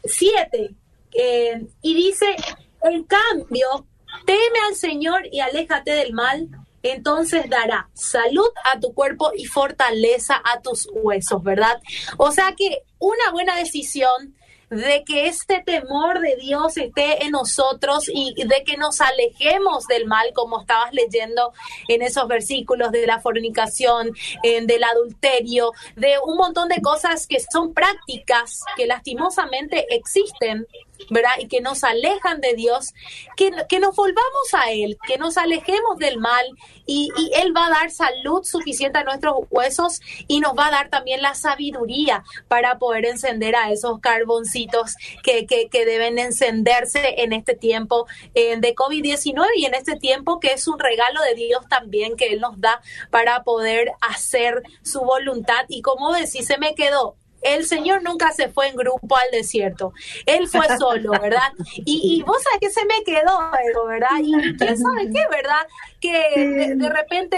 7, 0.04 0.76
eh, 1.14 1.66
y 1.82 1.94
dice, 1.94 2.36
en 2.84 3.04
cambio, 3.04 3.86
teme 4.26 4.60
al 4.68 4.76
Señor 4.76 5.22
y 5.32 5.40
aléjate 5.40 5.92
del 5.92 6.14
mal, 6.14 6.50
entonces 6.84 7.50
dará 7.50 7.90
salud 7.94 8.50
a 8.74 8.80
tu 8.80 8.94
cuerpo 8.94 9.32
y 9.36 9.46
fortaleza 9.46 10.42
a 10.44 10.62
tus 10.62 10.90
huesos, 10.92 11.44
¿verdad? 11.44 11.80
O 12.18 12.32
sea 12.32 12.54
que 12.58 12.84
una 13.00 13.32
buena 13.32 13.56
decisión 13.56 14.36
de 14.72 15.04
que 15.06 15.28
este 15.28 15.62
temor 15.66 16.22
de 16.22 16.38
Dios 16.38 16.78
esté 16.78 17.26
en 17.26 17.32
nosotros 17.32 18.06
y 18.08 18.34
de 18.36 18.64
que 18.64 18.78
nos 18.78 19.02
alejemos 19.02 19.86
del 19.88 20.08
mal, 20.08 20.32
como 20.34 20.62
estabas 20.62 20.94
leyendo 20.94 21.52
en 21.90 22.02
esos 22.02 22.26
versículos 22.30 22.92
de 22.94 23.06
la 23.06 23.20
fornicación, 23.20 24.12
del 24.42 24.84
adulterio, 24.86 25.74
de 25.98 26.14
un 26.26 26.38
montón 26.38 26.70
de 26.70 26.82
cosas 26.82 27.28
que 27.28 27.40
son 27.42 27.74
prácticas 27.74 28.62
que 28.78 28.88
lastimosamente 28.88 29.94
existen 29.94 30.66
¿verdad? 31.10 31.32
Y 31.40 31.48
que 31.48 31.62
nos 31.62 31.84
alejan 31.84 32.42
de 32.42 32.54
Dios, 32.54 32.94
que, 33.36 33.52
que 33.68 33.80
nos 33.80 33.96
volvamos 33.96 34.54
a 34.54 34.72
Él, 34.72 34.98
que 35.06 35.18
nos 35.18 35.38
alejemos 35.38 35.98
del 35.98 36.18
mal 36.20 36.46
y, 36.86 37.10
y, 37.18 37.32
Él 37.36 37.56
va 37.56 37.68
a 37.68 37.70
dar 37.70 37.92
salud 37.92 38.44
suficiente 38.44 39.00
a 39.00 39.04
nuestros 39.04 39.36
huesos 39.50 40.02
y 40.28 40.40
nos 40.40 40.54
va 40.54 40.68
a 40.68 40.72
dar 40.72 40.90
también 40.90 41.22
la 41.22 41.36
sabiduría 41.36 42.24
para 42.48 42.80
poder 42.80 43.06
encender 43.06 43.56
a 43.56 43.72
esos 43.72 44.00
carboncitos 44.00 44.96
que, 45.24 45.46
que, 45.46 45.70
que 45.70 45.86
deben 45.86 46.20
encenderse 46.20 47.22
en 47.22 47.34
este 47.34 47.56
tiempo 47.56 48.08
eh, 48.34 48.58
de 48.58 48.76
COVID-19 48.76 49.46
y 49.56 49.66
en 49.66 49.74
este 49.74 49.96
tiempo 49.96 50.40
que 50.40 50.54
es 50.54 50.68
un 50.68 50.80
regalo 50.80 51.22
de 51.22 51.36
Dios 51.36 51.68
también 51.70 52.16
que 52.16 52.28
Él 52.28 52.42
nos 52.42 52.60
da 52.60 52.82
para 53.10 53.44
poder 53.44 53.92
hacer 54.02 54.64
su 54.84 55.02
voluntad. 55.02 55.66
Y 55.68 55.82
como 55.82 56.12
decís, 56.14 56.48
se 56.48 56.58
me 56.58 56.76
quedó 56.76 57.16
el 57.42 57.66
Señor 57.66 58.04
nunca 58.04 58.32
se 58.32 58.50
fue 58.50 58.68
en 58.68 58.76
grupo 58.76 59.16
al 59.16 59.32
desierto. 59.32 59.94
Él 60.26 60.48
fue 60.48 60.66
solo, 60.80 61.12
¿verdad? 61.12 61.52
Y, 61.86 62.24
vos 62.24 62.38
sabés 62.44 62.60
que 62.60 62.70
se 62.70 62.86
me 62.86 63.04
quedó 63.04 63.40
algo, 63.40 63.86
¿verdad? 63.86 64.18
Y 64.22 64.32
quién 64.58 64.78
sabe 64.78 65.10
qué, 65.12 65.26
¿verdad? 65.30 65.68
Que 66.00 66.76
de, 66.76 66.90
repente 66.90 67.38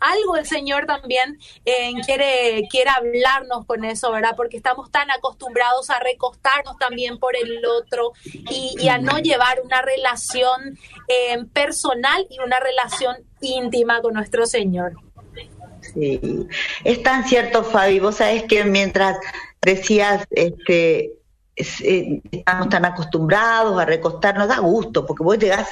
algo 0.00 0.36
el 0.36 0.46
Señor 0.46 0.86
también 0.86 1.38
eh, 1.64 1.92
quiere, 2.04 2.66
quiere 2.68 2.90
hablarnos 2.90 3.66
con 3.66 3.84
eso, 3.84 4.10
¿verdad? 4.10 4.34
Porque 4.36 4.56
estamos 4.56 4.90
tan 4.90 5.10
acostumbrados 5.10 5.90
a 5.90 6.00
recostarnos 6.00 6.76
también 6.78 7.18
por 7.18 7.36
el 7.36 7.64
otro 7.64 8.12
y, 8.24 8.88
a 8.88 8.98
no 8.98 9.18
llevar 9.18 9.60
una 9.64 9.80
relación 9.80 10.78
eh, 11.08 11.44
personal 11.52 12.26
y 12.28 12.40
una 12.40 12.58
relación 12.58 13.16
íntima 13.40 14.00
con 14.02 14.14
nuestro 14.14 14.46
Señor. 14.46 14.94
Sí, 15.94 16.20
es 16.84 17.02
tan 17.02 17.24
cierto, 17.26 17.64
Fabi. 17.64 18.00
Vos 18.00 18.16
sabés 18.16 18.44
que 18.44 18.64
mientras 18.64 19.18
decías, 19.60 20.24
este, 20.30 21.12
eh, 21.56 22.22
estamos 22.30 22.70
tan 22.70 22.84
acostumbrados 22.84 23.78
a 23.78 23.84
recostarnos, 23.84 24.48
da 24.48 24.58
gusto, 24.58 25.04
porque 25.04 25.22
vos 25.22 25.38
llegás 25.38 25.68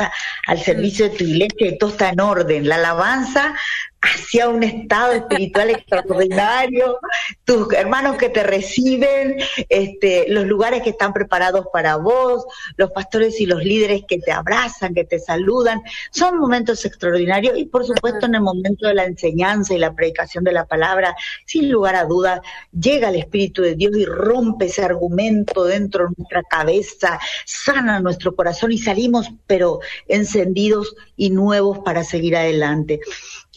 al 0.46 0.58
servicio 0.60 1.08
de 1.08 1.16
tu 1.16 1.24
iglesia 1.24 1.68
y 1.68 1.78
todo 1.78 1.90
está 1.90 2.10
en 2.10 2.20
orden. 2.20 2.68
La 2.68 2.76
alabanza 2.76 3.54
hacia 4.02 4.48
un 4.48 4.62
estado 4.62 5.12
espiritual 5.12 5.70
extraordinario, 5.70 6.98
tus 7.44 7.70
hermanos 7.74 8.16
que 8.16 8.30
te 8.30 8.42
reciben, 8.42 9.36
este, 9.68 10.26
los 10.28 10.46
lugares 10.46 10.82
que 10.82 10.90
están 10.90 11.12
preparados 11.12 11.66
para 11.70 11.96
vos, 11.96 12.46
los 12.76 12.90
pastores 12.92 13.40
y 13.40 13.46
los 13.46 13.62
líderes 13.62 14.02
que 14.08 14.18
te 14.18 14.32
abrazan, 14.32 14.94
que 14.94 15.04
te 15.04 15.18
saludan, 15.18 15.82
son 16.10 16.38
momentos 16.38 16.84
extraordinarios 16.84 17.58
y 17.58 17.66
por 17.66 17.84
supuesto 17.84 18.24
en 18.26 18.36
el 18.36 18.40
momento 18.40 18.86
de 18.88 18.94
la 18.94 19.04
enseñanza 19.04 19.74
y 19.74 19.78
la 19.78 19.94
predicación 19.94 20.44
de 20.44 20.52
la 20.52 20.64
palabra, 20.64 21.14
sin 21.44 21.70
lugar 21.70 21.96
a 21.96 22.04
dudas, 22.04 22.40
llega 22.72 23.10
el 23.10 23.16
Espíritu 23.16 23.60
de 23.60 23.74
Dios 23.74 23.94
y 23.96 24.06
rompe 24.06 24.66
ese 24.66 24.82
argumento 24.82 25.64
dentro 25.64 26.04
de 26.04 26.14
nuestra 26.16 26.42
cabeza, 26.42 27.18
sana 27.44 28.00
nuestro 28.00 28.34
corazón 28.34 28.72
y 28.72 28.78
salimos 28.78 29.30
pero 29.46 29.80
encendidos 30.08 30.94
y 31.16 31.30
nuevos 31.30 31.80
para 31.80 32.02
seguir 32.02 32.36
adelante. 32.36 33.00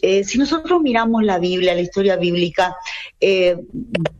Eh, 0.02 0.24
si 0.24 0.38
nosotros 0.38 0.80
miramos 0.82 1.22
la 1.22 1.38
Biblia, 1.38 1.74
la 1.74 1.80
historia 1.80 2.16
bíblica, 2.16 2.76
eh, 3.20 3.56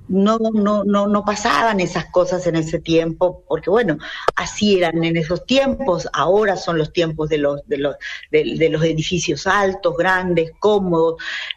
no, 0.09 0.39
no, 0.39 0.85
no, 0.85 1.07
no 1.07 1.25
pasaban 1.25 1.81
esas 1.81 2.07
cosas 2.07 2.47
en 2.47 2.57
ese 2.57 2.79
tiempo, 2.79 3.43
porque 3.49 3.71
bueno, 3.71 3.99
así 4.37 4.79
eran 4.79 5.03
en 5.03 5.17
esos 5.17 5.45
tiempos, 5.45 6.09
ahora 6.13 6.57
son 6.57 6.79
los 6.79 6.93
tiempos 6.93 7.29
de 7.29 7.39
los, 7.39 7.67
de 7.67 7.79
los, 7.79 7.97
de, 8.31 8.69
los 8.69 8.85
edificios 8.85 9.47
altos, 9.47 9.97
grandes, 9.97 10.53
cómodos, 10.59 11.17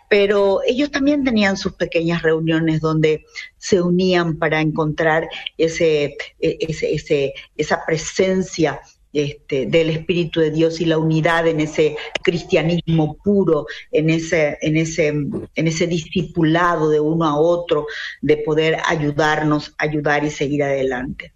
pero 0.10 0.62
ellos 0.65 0.91
también 0.91 1.23
tenían 1.23 1.56
sus 1.56 1.73
pequeñas 1.73 2.21
reuniones 2.21 2.82
donde 2.82 3.25
se 3.58 3.82
unían 3.82 4.38
para 4.38 4.62
encontrar 4.62 5.27
ese, 5.58 6.17
e, 6.39 6.58
ese, 6.60 7.34
esa 7.56 7.86
presencia 7.86 8.82
este, 9.13 9.65
del 9.65 9.89
Espíritu 9.89 10.39
de 10.39 10.52
Dios 10.52 10.82
y 10.82 10.86
la 10.86 10.98
unidad 10.98 11.48
en 11.48 11.60
ese 11.60 11.96
cristianismo 12.24 13.17
puro, 13.24 13.65
en 13.91 14.10
ese, 14.10 14.58
en 14.62 14.78
ese, 14.78 15.08
en 15.08 15.67
ese 15.67 15.88
discipulado 15.88 16.89
de 16.89 17.00
uno 17.00 17.26
a 17.26 17.38
otro, 17.38 17.88
de 18.22 18.38
poder 18.38 18.78
ayudarnos, 18.86 19.74
ayudar 19.78 20.24
y 20.24 20.30
seguir 20.30 20.63
adelante. 20.63 21.34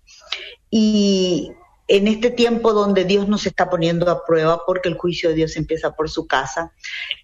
Y 0.69 1.51
en 1.87 2.07
este 2.07 2.29
tiempo 2.29 2.71
donde 2.71 3.03
Dios 3.03 3.27
nos 3.27 3.45
está 3.45 3.69
poniendo 3.69 4.09
a 4.09 4.23
prueba 4.25 4.65
porque 4.65 4.87
el 4.87 4.95
juicio 4.95 5.27
de 5.27 5.35
Dios 5.35 5.57
empieza 5.57 5.93
por 5.93 6.09
su 6.09 6.25
casa, 6.25 6.71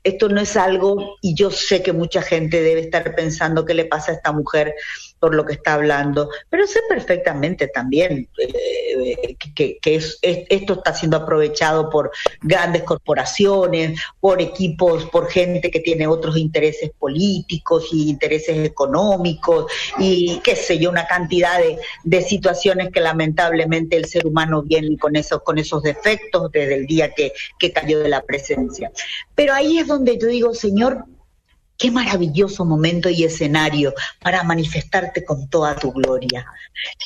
esto 0.03 0.27
no 0.27 0.41
es 0.41 0.57
algo, 0.57 1.15
y 1.21 1.35
yo 1.35 1.51
sé 1.51 1.81
que 1.81 1.93
mucha 1.93 2.21
gente 2.21 2.61
debe 2.61 2.81
estar 2.81 3.15
pensando 3.15 3.63
qué 3.63 3.73
le 3.73 3.85
pasa 3.85 4.11
a 4.11 4.15
esta 4.15 4.33
mujer 4.33 4.73
por 5.19 5.33
lo 5.33 5.45
que 5.45 5.53
está 5.53 5.73
hablando, 5.73 6.29
pero 6.49 6.67
sé 6.67 6.79
perfectamente 6.87 7.67
también 7.67 8.27
eh, 8.37 9.35
que, 9.55 9.79
esto 9.83 10.73
está 10.73 10.93
siendo 10.93 11.17
aprovechado 11.17 11.89
por 11.89 12.11
grandes 12.41 12.83
corporaciones, 12.83 13.99
por 14.19 14.41
equipos, 14.41 15.05
por 15.05 15.29
gente 15.29 15.71
que 15.71 15.79
tiene 15.79 16.07
otros 16.07 16.37
intereses 16.37 16.91
políticos 16.97 17.89
y 17.91 18.09
intereses 18.09 18.65
económicos 18.65 19.71
y 19.97 20.39
qué 20.43 20.55
sé 20.55 20.77
yo, 20.77 20.89
una 20.89 21.07
cantidad 21.07 21.59
de, 22.03 22.21
situaciones 22.21 22.89
que 22.91 22.99
lamentablemente 22.99 23.95
el 23.95 24.05
ser 24.05 24.25
humano 24.25 24.63
viene 24.63 24.97
con 24.97 25.15
esos, 25.15 25.43
con 25.43 25.57
esos 25.57 25.83
defectos 25.83 26.51
desde 26.51 26.75
el 26.75 26.85
día 26.87 27.13
que 27.13 27.71
cayó 27.71 27.99
de 27.99 28.09
la 28.09 28.21
presencia. 28.21 28.91
Pero 29.35 29.53
ahí 29.53 29.77
es 29.77 29.87
donde 29.87 30.17
yo 30.17 30.27
digo, 30.27 30.53
Señor, 30.53 31.05
Qué 31.77 31.91
maravilloso 31.91 32.65
momento 32.65 33.07
y 33.09 33.23
escenario 33.23 33.93
para 34.21 34.43
manifestarte 34.43 35.23
con 35.23 35.47
toda 35.47 35.75
tu 35.75 35.91
gloria. 35.91 36.45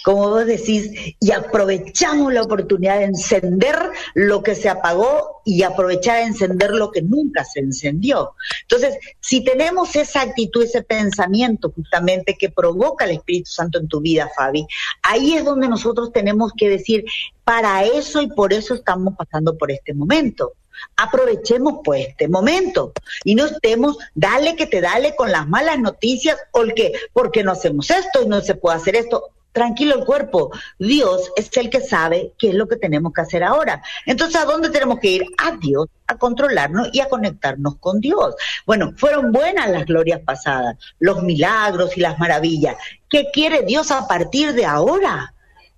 Como 0.03 0.29
vos 0.29 0.45
decís, 0.45 1.15
y 1.19 1.31
aprovechamos 1.31 2.33
la 2.33 2.43
oportunidad 2.43 2.99
de 2.99 3.05
encender 3.05 3.77
lo 4.13 4.41
que 4.41 4.55
se 4.55 4.69
apagó 4.69 5.41
y 5.43 5.63
aprovechar 5.63 6.17
de 6.17 6.27
encender 6.27 6.71
lo 6.71 6.91
que 6.91 7.01
nunca 7.01 7.43
se 7.43 7.59
encendió. 7.59 8.33
Entonces, 8.61 8.97
si 9.19 9.43
tenemos 9.43 9.95
esa 9.95 10.21
actitud, 10.21 10.63
ese 10.63 10.83
pensamiento 10.83 11.71
justamente 11.75 12.37
que 12.39 12.49
provoca 12.49 13.05
el 13.05 13.11
Espíritu 13.11 13.51
Santo 13.51 13.77
en 13.77 13.89
tu 13.89 13.99
vida, 13.99 14.29
Fabi, 14.35 14.65
ahí 15.03 15.33
es 15.33 15.43
donde 15.43 15.67
nosotros 15.67 16.13
tenemos 16.13 16.53
que 16.55 16.69
decir, 16.69 17.03
para 17.43 17.83
eso 17.83 18.21
y 18.21 18.27
por 18.27 18.53
eso 18.53 18.73
estamos 18.73 19.15
pasando 19.17 19.57
por 19.57 19.71
este 19.71 19.93
momento 19.93 20.53
aprovechemos 20.95 21.79
pues 21.83 22.07
este 22.09 22.27
momento 22.27 22.93
y 23.23 23.35
no 23.35 23.45
estemos, 23.45 23.97
dale 24.15 24.55
que 24.55 24.67
te 24.67 24.81
dale 24.81 25.15
con 25.15 25.31
las 25.31 25.47
malas 25.47 25.79
noticias 25.79 26.37
o 26.51 26.61
el 26.61 26.73
que, 26.73 26.93
porque 27.13 27.43
no 27.43 27.51
hacemos 27.51 27.89
esto 27.89 28.23
y 28.23 28.27
no 28.27 28.41
se 28.41 28.55
puede 28.55 28.77
hacer 28.77 28.95
esto. 28.95 29.29
Tranquilo 29.51 29.95
el 29.95 30.05
cuerpo, 30.05 30.49
Dios 30.79 31.29
es 31.35 31.49
el 31.57 31.69
que 31.69 31.81
sabe 31.81 32.31
qué 32.37 32.49
es 32.49 32.55
lo 32.55 32.69
que 32.69 32.77
tenemos 32.77 33.11
que 33.11 33.19
hacer 33.19 33.43
ahora. 33.43 33.83
Entonces, 34.05 34.39
¿a 34.41 34.45
dónde 34.45 34.69
tenemos 34.69 34.99
que 34.99 35.09
ir? 35.09 35.25
A 35.37 35.57
Dios, 35.57 35.87
a 36.07 36.17
controlarnos 36.17 36.89
y 36.93 37.01
a 37.01 37.09
conectarnos 37.09 37.75
con 37.77 37.99
Dios. 37.99 38.35
Bueno, 38.65 38.93
fueron 38.95 39.33
buenas 39.33 39.69
las 39.69 39.85
glorias 39.85 40.21
pasadas, 40.21 40.77
los 40.99 41.21
milagros 41.23 41.97
y 41.97 42.01
las 42.01 42.17
maravillas. 42.17 42.77
¿Qué 43.09 43.29
quiere 43.33 43.63
Dios 43.63 43.91
a 43.91 44.07
partir 44.07 44.53
de 44.53 44.65
ahora? 44.65 45.33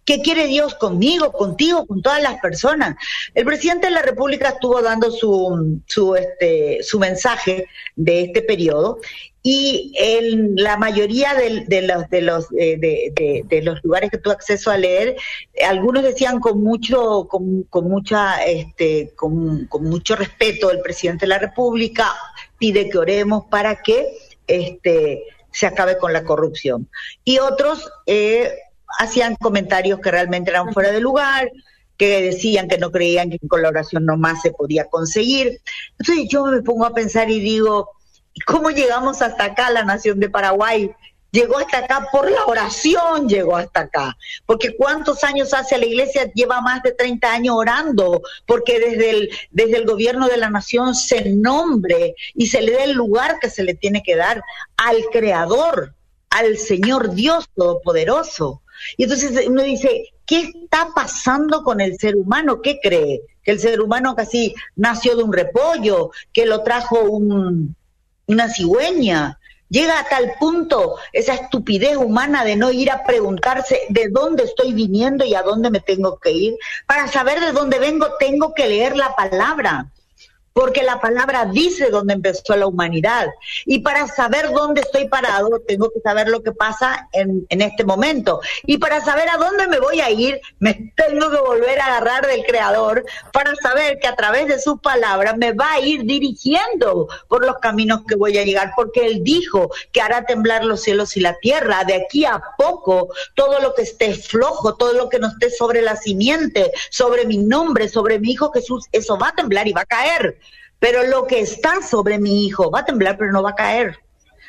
¿Qué 0.06 0.22
quiere 0.22 0.48
Dios 0.48 0.76
conmigo, 0.76 1.32
contigo, 1.32 1.86
con 1.86 2.02
todas 2.02 2.22
las 2.22 2.40
personas? 2.40 2.96
El 3.34 3.46
presidente 3.46 3.88
de 3.88 3.94
la 3.94 4.02
República 4.02 4.50
estuvo 4.50 4.82
dando 4.82 5.12
su, 5.12 5.82
su, 5.88 6.16
este, 6.16 6.80
su 6.84 7.00
mensaje 7.00 7.68
de 7.96 8.24
este 8.24 8.42
periodo 8.42 9.00
y 9.46 9.94
en 9.98 10.56
la 10.56 10.78
mayoría 10.78 11.34
de, 11.36 11.82
los 11.82 12.10
de 12.10 12.22
los 12.22 12.48
eh, 12.58 12.78
de, 12.78 13.44
de, 13.46 13.62
los 13.62 13.84
lugares 13.84 14.10
que 14.10 14.18
tuve 14.18 14.34
acceso 14.34 14.72
a 14.72 14.78
leer 14.78 15.18
algunos 15.68 16.02
decían 16.02 16.40
con 16.40 16.64
mucho 16.64 17.28
con, 17.30 17.64
con 17.64 17.90
mucha 17.90 18.42
este 18.46 19.12
con, 19.16 19.68
con, 19.68 19.84
mucho 19.84 20.16
respeto 20.16 20.72
el 20.72 20.80
presidente 20.80 21.26
de 21.26 21.30
la 21.30 21.40
república 21.40 22.14
pide 22.58 22.90
que 22.90 22.98
oremos 22.98 23.44
para 23.52 23.82
que 23.82 24.08
este 24.48 25.24
se 25.52 25.68
acabe 25.68 25.98
con 25.98 26.14
la 26.14 26.24
corrupción 26.24 26.88
y 27.26 27.40
otros 27.40 27.92
eh, 28.06 28.50
hacían 29.00 29.36
comentarios 29.36 30.00
que 30.00 30.12
realmente 30.12 30.52
eran 30.52 30.74
fuera 30.74 30.92
de 30.92 31.00
lugar 31.00 31.52
que 31.98 32.22
decían 32.22 32.68
que 32.68 32.78
no 32.78 32.92
creían 32.92 33.30
que 33.30 33.40
con 33.48 33.62
la 33.62 33.70
oración 33.70 34.06
nomás 34.06 34.42
se 34.42 34.52
podía 34.52 34.86
conseguir 34.86 35.62
entonces 35.98 36.28
yo 36.30 36.46
me 36.46 36.62
pongo 36.62 36.86
a 36.86 36.94
pensar 36.94 37.30
y 37.30 37.40
digo 37.40 37.90
¿Cómo 38.46 38.72
llegamos 38.72 39.22
hasta 39.22 39.46
acá, 39.46 39.70
la 39.70 39.84
nación 39.84 40.20
de 40.20 40.30
Paraguay? 40.30 40.92
Llegó 41.32 41.58
hasta 41.58 41.80
acá 41.80 42.08
por 42.12 42.30
la 42.30 42.46
oración, 42.46 43.28
llegó 43.28 43.56
hasta 43.58 43.82
acá. 43.82 44.18
Porque 44.46 44.76
cuántos 44.76 45.24
años 45.24 45.54
hace 45.54 45.78
la 45.78 45.86
iglesia, 45.86 46.32
lleva 46.34 46.62
más 46.62 46.84
de 46.84 46.92
30 46.92 47.32
años 47.32 47.56
orando, 47.56 48.22
porque 48.46 48.80
desde 48.80 49.10
el, 49.10 49.30
desde 49.52 49.78
el 49.78 49.86
gobierno 49.86 50.28
de 50.28 50.38
la 50.38 50.50
nación 50.50 50.94
se 50.96 51.30
nombre 51.32 52.16
y 52.36 52.48
se 52.48 52.62
le 52.62 52.72
dé 52.72 52.84
el 52.86 52.94
lugar 52.94 53.40
que 53.40 53.50
se 53.50 53.64
le 53.64 53.74
tiene 53.74 54.04
que 54.04 54.16
dar 54.16 54.44
al 54.78 54.98
Creador, 55.12 55.96
al 56.30 56.58
Señor 56.58 57.14
Dios 57.14 57.50
Todopoderoso. 57.56 58.63
Y 58.98 59.04
entonces 59.04 59.48
uno 59.48 59.64
dice, 59.64 60.14
¿qué 60.26 60.52
está 60.64 60.90
pasando 60.96 61.64
con 61.64 61.82
el 61.82 61.98
ser 61.98 62.16
humano? 62.16 62.62
¿Qué 62.62 62.80
cree? 62.82 63.22
Que 63.44 63.52
el 63.52 63.60
ser 63.60 63.82
humano 63.82 64.16
casi 64.16 64.54
nació 64.76 65.16
de 65.16 65.24
un 65.24 65.34
repollo, 65.34 66.12
que 66.32 66.46
lo 66.46 66.64
trajo 66.64 67.02
un, 67.02 67.76
una 68.28 68.50
cigüeña. 68.50 69.40
Llega 69.70 70.00
a 70.00 70.08
tal 70.08 70.34
punto 70.40 70.98
esa 71.14 71.34
estupidez 71.34 71.98
humana 71.98 72.46
de 72.46 72.56
no 72.56 72.72
ir 72.72 72.92
a 72.92 73.04
preguntarse 73.04 73.80
de 73.90 74.10
dónde 74.10 74.44
estoy 74.44 74.74
viniendo 74.74 75.26
y 75.26 75.34
a 75.34 75.42
dónde 75.42 75.72
me 75.72 75.80
tengo 75.80 76.20
que 76.20 76.32
ir. 76.32 76.56
Para 76.86 77.08
saber 77.08 77.40
de 77.40 77.54
dónde 77.54 77.80
vengo 77.80 78.08
tengo 78.20 78.54
que 78.54 78.68
leer 78.68 78.96
la 78.96 79.16
palabra 79.16 79.93
porque 80.54 80.84
la 80.84 81.02
palabra 81.02 81.46
dice 81.46 81.90
dónde 81.90 82.14
empezó 82.14 82.56
la 82.56 82.68
humanidad. 82.68 83.28
Y 83.66 83.80
para 83.80 84.08
saber 84.08 84.52
dónde 84.52 84.82
estoy 84.82 85.08
parado, 85.08 85.50
tengo 85.68 85.92
que 85.92 86.00
saber 86.00 86.30
lo 86.30 86.44
que 86.44 86.52
pasa 86.52 87.10
en, 87.12 87.46
en, 87.50 87.62
este 87.62 87.84
momento. 87.84 88.40
Y 88.66 88.78
para 88.78 89.04
saber 89.04 89.28
a 89.30 89.38
dónde 89.38 89.68
me 89.68 89.80
voy 89.80 90.00
a 90.00 90.12
ir, 90.12 90.40
me 90.60 90.94
tengo 90.96 91.32
que 91.32 91.38
volver 91.38 91.80
a 91.80 91.88
agarrar 91.88 92.28
del 92.28 92.44
Creador 92.46 93.04
para 93.32 93.56
saber 93.56 94.00
que 94.00 94.08
a 94.08 94.16
través 94.16 94.48
de 94.48 94.60
su 94.60 94.78
palabra 94.78 95.36
me 95.36 95.54
va 95.54 95.74
a 95.74 95.80
ir 95.80 96.04
dirigiendo 96.04 97.08
por 97.28 97.46
los 97.46 97.58
caminos 97.58 98.02
que 98.08 98.16
voy 98.16 98.38
a 98.38 98.46
llegar, 98.46 98.74
porque 98.76 99.06
Él 99.06 99.24
dijo 99.24 99.72
que 99.92 100.02
hará 100.02 100.26
temblar 100.26 100.64
los 100.64 100.84
cielos 100.84 101.18
y 101.18 101.22
la 101.22 101.38
tierra. 101.40 101.84
De 101.84 101.96
aquí 101.96 102.26
a 102.26 102.42
poco, 102.58 103.10
todo 103.34 103.60
lo 103.60 103.74
que 103.74 103.82
esté 103.82 104.14
flojo, 104.14 104.76
todo 104.76 104.94
lo 104.94 105.10
que 105.10 105.20
no 105.20 105.28
esté 105.28 105.50
sobre 105.50 105.82
la 105.82 105.96
simiente, 105.96 106.72
sobre 106.92 107.26
mi 107.26 107.38
nombre, 107.38 107.90
sobre 107.90 108.20
mi 108.20 108.34
Hijo 108.34 108.52
Jesús, 108.52 108.86
eso 108.92 109.18
va 109.18 109.30
a 109.30 109.36
temblar 109.36 109.68
y 109.68 109.74
va 109.74 109.82
a 109.82 109.86
caer. 109.86 110.38
Pero 110.84 111.04
lo 111.04 111.26
que 111.26 111.40
está 111.40 111.82
sobre 111.82 112.20
mi 112.20 112.46
hijo 112.46 112.70
va 112.70 112.80
a 112.80 112.86
temblar, 112.86 113.18
pero 113.18 113.32
no 113.32 113.42
va 113.42 113.52
a 113.52 113.56
caer. 113.56 114.00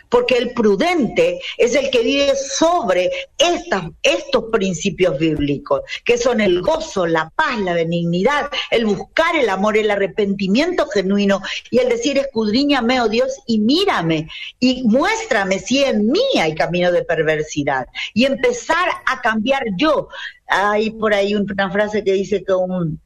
Porque 0.09 0.37
el 0.37 0.53
prudente 0.53 1.39
es 1.59 1.77
el 1.77 1.91
que 1.91 2.03
vive 2.03 2.35
sobre 2.35 3.09
estos 3.39 4.45
principios 4.51 5.17
bíblicos, 5.17 5.83
que 6.05 6.19
son 6.19 6.41
el 6.41 6.61
gozo, 6.61 7.07
la 7.07 7.31
paz, 7.37 7.61
la 7.61 7.73
benignidad, 7.73 8.49
el 8.73 8.85
buscar 8.85 9.37
el 9.37 9.49
amor, 9.49 9.77
el 9.77 9.93
arrepentimiento 9.93 10.89
genuino 10.89 11.41
y 11.71 11.79
el 11.79 11.89
decir, 11.89 12.19
escudriñame, 12.19 13.01
oh 13.01 13.09
Dios, 13.09 13.39
y 13.47 13.61
mírame 13.61 14.29
y 14.59 14.83
muéstrame 14.89 15.61
si 15.61 15.85
en 15.85 16.11
mí 16.11 16.25
hay 16.41 16.57
camino 16.57 16.91
de 16.91 17.05
perversidad. 17.05 17.87
Y 18.13 18.25
empezar 18.25 18.89
a 19.07 19.21
cambiar 19.21 19.63
yo. 19.77 20.09
Hay 20.49 20.91
por 20.91 21.15
ahí 21.15 21.37
una 21.37 21.71
frase 21.71 22.03
que 22.03 22.13
dice 22.13 22.43
que 22.43 22.53
un, 22.55 23.01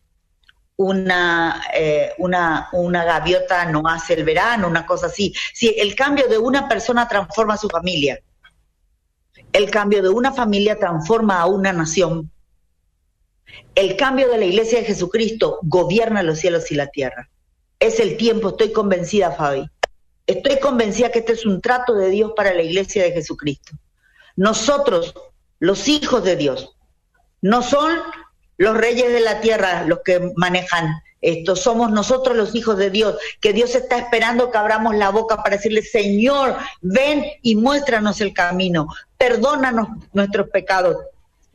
una, 0.79 1.61
eh, 1.74 2.12
una, 2.18 2.68
una 2.72 3.05
gaviota 3.05 3.64
no 3.66 3.83
hace 3.89 4.14
el 4.14 4.24
verano, 4.24 4.68
una 4.68 4.87
cosa 4.87 5.07
así. 5.07 5.35
Si 5.53 5.74
el 5.76 5.97
cambio 5.97 6.29
de 6.29 6.39
una 6.39 6.68
persona 6.68 7.09
transforma 7.09 7.55
a 7.55 7.59
su 7.59 7.68
familia, 7.68 8.20
el 9.53 9.70
cambio 9.70 10.03
de 10.03 10.09
una 10.09 10.33
familia 10.33 10.79
transforma 10.79 11.41
a 11.41 11.47
una 11.47 11.72
nación, 11.72 12.31
el 13.74 13.97
cambio 13.97 14.29
de 14.29 14.39
la 14.39 14.45
iglesia 14.45 14.79
de 14.79 14.85
Jesucristo 14.85 15.59
gobierna 15.62 16.22
los 16.22 16.39
cielos 16.39 16.70
y 16.70 16.76
la 16.76 16.87
tierra. 16.87 17.29
Es 17.81 17.99
el 17.99 18.16
tiempo, 18.16 18.51
estoy 18.51 18.72
convencida, 18.72 19.33
Fabi. 19.33 19.68
Estoy 20.29 20.61
convencida 20.61 21.11
que 21.11 21.20
este 21.20 21.33
es 21.33 21.45
un 21.45 21.61
trato 21.61 21.95
de 21.95 22.11
Dios 22.11 22.33
para 22.37 22.55
la 22.55 22.62
iglesia 22.62 23.03
de 23.03 23.12
Jesucristo. 23.12 23.72
Nosotros, 24.37 25.12
los 25.59 25.89
hijos 25.89 26.22
de 26.22 26.37
Dios, 26.37 26.76
no 27.41 27.62
son 27.62 27.99
los 28.59 28.76
reyes 28.76 29.11
de 29.12 29.20
la 29.20 29.40
tierra 29.40 29.84
los 29.84 30.00
que 30.04 30.32
manejan 30.36 31.02
esto, 31.20 31.56
somos 31.56 31.90
nosotros 31.90 32.36
los 32.36 32.54
hijos 32.54 32.76
de 32.78 32.90
Dios, 32.90 33.16
que 33.40 33.52
Dios 33.52 33.74
está 33.74 33.98
esperando 33.98 34.50
que 34.50 34.59
abramos 34.59 34.94
la 34.94 35.11
boca 35.11 35.42
para 35.42 35.56
decirle, 35.56 35.82
Señor, 35.82 36.56
ven 36.80 37.24
y 37.42 37.56
muéstranos 37.56 38.20
el 38.20 38.32
camino, 38.32 38.86
perdónanos 39.16 39.88
nuestros 40.12 40.48
pecados, 40.50 40.96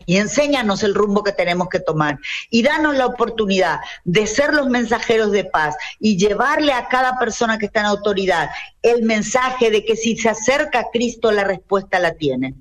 y 0.06 0.18
enséñanos 0.18 0.84
el 0.84 0.94
rumbo 0.94 1.24
que 1.24 1.32
tenemos 1.32 1.70
que 1.70 1.80
tomar. 1.80 2.20
Y 2.50 2.62
danos 2.62 2.98
la 2.98 3.06
oportunidad 3.06 3.80
de 4.04 4.28
ser 4.28 4.54
los 4.54 4.68
mensajeros 4.68 5.32
de 5.32 5.46
paz 5.46 5.76
y 5.98 6.18
llevarle 6.18 6.74
a 6.74 6.90
cada 6.90 7.18
persona 7.18 7.58
que 7.58 7.68
está 7.68 7.82
en 7.82 7.86
autoridad 7.86 8.50
el 8.82 9.04
mensaje 9.04 9.72
de 9.72 9.86
que 9.86 9.96
si 9.96 10.18
se 10.18 10.28
acerca 10.28 10.80
a 10.80 10.90
Cristo 10.92 11.32
la 11.32 11.46
respuesta 11.46 12.00
la 12.00 12.16
tiene 12.16 12.54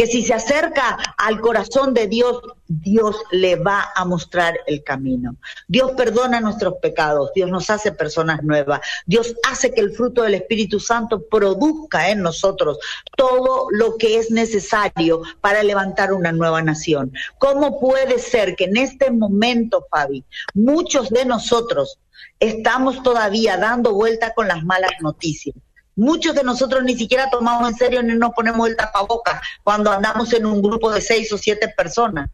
que 0.00 0.06
si 0.06 0.22
se 0.22 0.32
acerca 0.32 0.96
al 1.18 1.42
corazón 1.42 1.92
de 1.92 2.06
Dios, 2.06 2.40
Dios 2.68 3.16
le 3.32 3.56
va 3.56 3.92
a 3.94 4.06
mostrar 4.06 4.58
el 4.66 4.82
camino. 4.82 5.36
Dios 5.68 5.92
perdona 5.94 6.40
nuestros 6.40 6.76
pecados, 6.80 7.32
Dios 7.34 7.50
nos 7.50 7.68
hace 7.68 7.92
personas 7.92 8.42
nuevas, 8.42 8.80
Dios 9.04 9.34
hace 9.46 9.74
que 9.74 9.82
el 9.82 9.92
fruto 9.92 10.22
del 10.22 10.32
Espíritu 10.32 10.80
Santo 10.80 11.22
produzca 11.30 12.08
en 12.08 12.22
nosotros 12.22 12.78
todo 13.14 13.66
lo 13.72 13.98
que 13.98 14.16
es 14.16 14.30
necesario 14.30 15.20
para 15.42 15.62
levantar 15.62 16.14
una 16.14 16.32
nueva 16.32 16.62
nación. 16.62 17.12
¿Cómo 17.36 17.78
puede 17.78 18.18
ser 18.20 18.56
que 18.56 18.64
en 18.64 18.78
este 18.78 19.10
momento, 19.10 19.86
Fabi, 19.90 20.24
muchos 20.54 21.10
de 21.10 21.26
nosotros 21.26 21.98
estamos 22.38 23.02
todavía 23.02 23.58
dando 23.58 23.92
vuelta 23.92 24.32
con 24.32 24.48
las 24.48 24.64
malas 24.64 24.92
noticias? 25.02 25.54
Muchos 25.96 26.34
de 26.34 26.44
nosotros 26.44 26.82
ni 26.84 26.96
siquiera 26.96 27.28
tomamos 27.30 27.68
en 27.68 27.76
serio 27.76 28.02
ni 28.02 28.14
nos 28.14 28.32
ponemos 28.32 28.68
el 28.68 28.76
tapabocas 28.76 29.40
cuando 29.62 29.90
andamos 29.90 30.32
en 30.32 30.46
un 30.46 30.62
grupo 30.62 30.90
de 30.90 31.00
seis 31.00 31.32
o 31.32 31.38
siete 31.38 31.68
personas. 31.68 32.30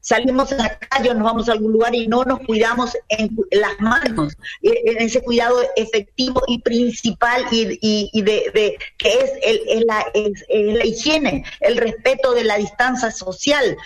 Salimos 0.00 0.52
en 0.52 0.58
la 0.58 0.78
calle, 0.78 1.14
nos 1.14 1.24
vamos 1.24 1.48
a 1.48 1.52
algún 1.52 1.72
lugar 1.72 1.94
y 1.94 2.06
no 2.06 2.24
nos 2.24 2.38
cuidamos 2.40 2.96
en 3.08 3.36
las 3.50 3.80
manos, 3.80 4.34
en 4.62 4.98
ese 4.98 5.20
cuidado 5.20 5.56
efectivo 5.74 6.42
y 6.46 6.60
principal 6.60 7.44
y, 7.50 8.22
de, 8.22 8.78
que 8.98 9.08
es, 9.08 9.84
la, 9.84 10.06
la 10.48 10.84
higiene, 10.84 11.44
el 11.60 11.76
respeto 11.76 12.34
de 12.34 12.44
la 12.44 12.56
distancia 12.56 13.10
social. 13.10 13.76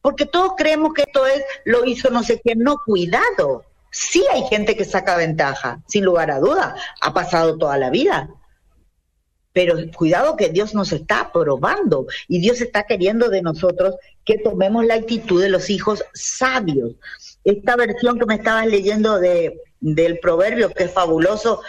Porque 0.00 0.24
todos 0.24 0.52
creemos 0.56 0.94
que 0.94 1.02
esto 1.02 1.26
es, 1.26 1.42
lo 1.64 1.84
hizo 1.84 2.08
no 2.10 2.22
sé 2.22 2.40
quién, 2.40 2.60
no, 2.60 2.78
cuidado. 2.78 3.64
Sí 3.90 4.24
hay 4.32 4.44
gente 4.44 4.76
que 4.76 4.84
saca 4.86 5.16
ventaja, 5.16 5.80
sin 5.88 6.04
lugar 6.04 6.30
a 6.30 6.38
duda, 6.38 6.76
ha 7.02 7.12
pasado 7.12 7.58
toda 7.58 7.76
la 7.76 7.90
vida 7.90 8.30
pero 9.56 9.74
cuidado 9.96 10.36
que 10.36 10.50
Dios 10.50 10.74
nos 10.74 10.92
está 10.92 11.32
probando 11.32 12.06
y 12.28 12.40
Dios 12.40 12.60
está 12.60 12.82
queriendo 12.82 13.30
de 13.30 13.40
nosotros 13.40 13.94
que 14.22 14.36
tomemos 14.36 14.84
la 14.84 14.96
actitud 14.96 15.40
de 15.40 15.48
los 15.48 15.70
hijos 15.70 16.04
sabios. 16.12 16.92
Esta 17.42 17.74
versión 17.74 18.18
que 18.18 18.26
me 18.26 18.34
estabas 18.34 18.66
leyendo 18.66 19.18
de, 19.18 19.58
del 19.80 20.18
proverbio, 20.18 20.68
que 20.68 20.84
es 20.84 20.90
fabuloso, 20.90 21.62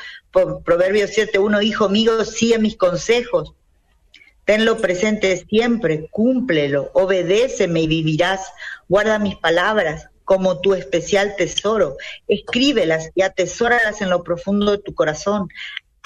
proverbio 0.65 1.05
7.1, 1.05 1.63
hijo 1.63 1.87
mío, 1.87 2.25
sigue 2.25 2.59
mis 2.59 2.75
consejos, 2.75 3.53
tenlo 4.43 4.75
presente 4.79 5.45
siempre, 5.49 6.09
cúmplelo, 6.11 6.91
obedéceme 6.91 7.83
y 7.83 7.87
vivirás, 7.87 8.51
guarda 8.89 9.17
mis 9.17 9.37
palabras 9.37 10.09
como 10.25 10.59
tu 10.59 10.73
especial 10.73 11.37
tesoro, 11.37 11.95
escríbelas 12.27 13.11
y 13.15 13.21
atesóralas 13.21 14.01
en 14.01 14.09
lo 14.09 14.25
profundo 14.25 14.71
de 14.73 14.79
tu 14.79 14.93
corazón, 14.93 15.47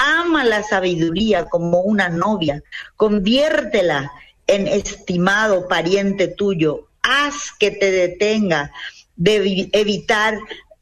ama 0.01 0.43
la 0.43 0.63
sabiduría 0.63 1.45
como 1.45 1.81
una 1.81 2.09
novia, 2.09 2.63
conviértela 2.95 4.11
en 4.47 4.67
estimado 4.67 5.67
pariente 5.67 6.27
tuyo, 6.27 6.87
haz 7.03 7.51
que 7.59 7.71
te 7.71 7.91
detenga 7.91 8.71
de 9.15 9.69
evitar 9.73 10.39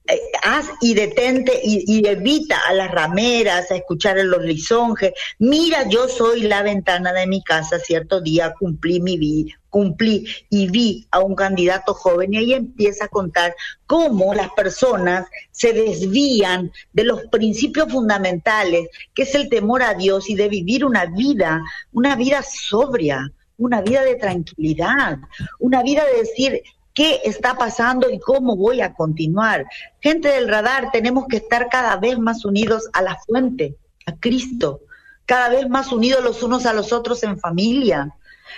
eh, 0.07 0.19
haz 0.43 0.67
y 0.81 0.93
detente 0.93 1.59
y, 1.63 2.07
evita 2.07 2.59
a 2.67 2.73
las 2.73 2.89
rameras, 2.89 3.69
a 3.69 3.75
escuchar 3.75 4.17
a 4.17 4.23
los 4.23 4.41
lisonjes. 4.41 5.13
Mira, 5.37 5.87
yo 5.87 6.07
soy 6.07 6.41
la 6.41 6.63
ventana 6.63 7.13
de 7.13 7.27
mi 7.27 7.43
casa, 7.43 7.77
cierto 7.77 8.21
día 8.21 8.53
cumplí 8.57 9.01
mi, 9.01 9.53
cumplí 9.69 10.27
y 10.49 10.69
vi 10.69 11.07
a 11.11 11.19
un 11.19 11.35
candidato 11.35 11.93
joven 11.93 12.33
y 12.33 12.37
ahí 12.37 12.53
empieza 12.53 13.05
a 13.05 13.09
contar 13.09 13.55
cómo 13.85 14.33
las 14.33 14.49
personas 14.51 15.27
se 15.51 15.73
desvían 15.73 16.71
de 16.93 17.03
los 17.03 17.21
principios 17.27 17.91
fundamentales, 17.91 18.89
que 19.13 19.23
es 19.23 19.35
el 19.35 19.49
temor 19.49 19.83
a 19.83 19.93
Dios 19.93 20.29
y 20.29 20.35
de 20.35 20.49
vivir 20.49 20.85
una 20.85 21.05
vida, 21.05 21.61
una 21.91 22.15
vida 22.15 22.41
sobria, 22.43 23.31
una 23.57 23.81
vida 23.81 24.03
de 24.03 24.15
tranquilidad, 24.15 25.19
una 25.59 25.83
vida 25.83 26.05
de 26.05 26.19
decir, 26.19 26.61
qué 26.93 27.21
está 27.23 27.55
pasando 27.55 28.09
y 28.09 28.19
cómo 28.19 28.55
voy 28.55 28.81
a 28.81 28.93
continuar. 28.93 29.65
Gente 30.01 30.29
del 30.29 30.49
radar, 30.49 30.91
tenemos 30.91 31.27
que 31.27 31.37
estar 31.37 31.69
cada 31.69 31.95
vez 31.95 32.19
más 32.19 32.43
unidos 32.43 32.89
a 32.93 33.01
la 33.01 33.17
fuente, 33.25 33.77
a 34.05 34.15
Cristo, 34.17 34.81
cada 35.25 35.49
vez 35.49 35.69
más 35.69 35.91
unidos 35.91 36.23
los 36.23 36.43
unos 36.43 36.65
a 36.65 36.73
los 36.73 36.91
otros 36.91 37.23
en 37.23 37.39
familia. 37.39 38.15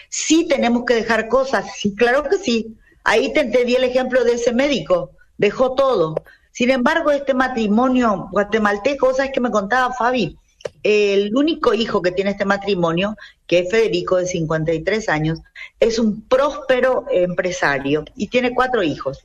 Sí 0.10 0.48
tenemos 0.48 0.86
que 0.86 0.96
dejar 0.96 1.28
cosas, 1.28 1.66
sí, 1.76 1.96
claro 1.96 2.24
que 2.24 2.38
sí. 2.38 2.78
Ahí 3.04 3.34
te, 3.34 3.44
di 3.46 3.76
el 3.76 3.84
ejemplo 3.84 4.24
de 4.24 4.34
ese 4.34 4.54
médico, 4.54 5.12
dejó 5.38 5.74
todo. 5.74 6.16
Sin 6.52 6.70
embargo, 6.70 7.12
este 7.12 7.34
matrimonio 7.34 8.28
guatemalteco, 8.32 9.14
¿sabes 9.14 9.32
que 9.32 9.40
me 9.40 9.52
contaba 9.52 9.94
Fabi? 9.94 10.38
el 10.84 11.36
único 11.36 11.74
hijo 11.74 12.02
que 12.02 12.12
tiene 12.12 12.32
este 12.32 12.46
matrimonio, 12.46 13.16
que 13.48 13.60
es 13.60 13.70
Federico, 13.70 14.18
de 14.18 14.26
53 14.26 15.10
años, 15.10 15.40
es 15.80 16.00
un 16.00 16.22
próspero 16.22 17.06
empresario 17.12 18.06
y 18.16 18.28
tiene 18.28 18.54
cuatro 18.54 18.84
hijos. 18.84 19.20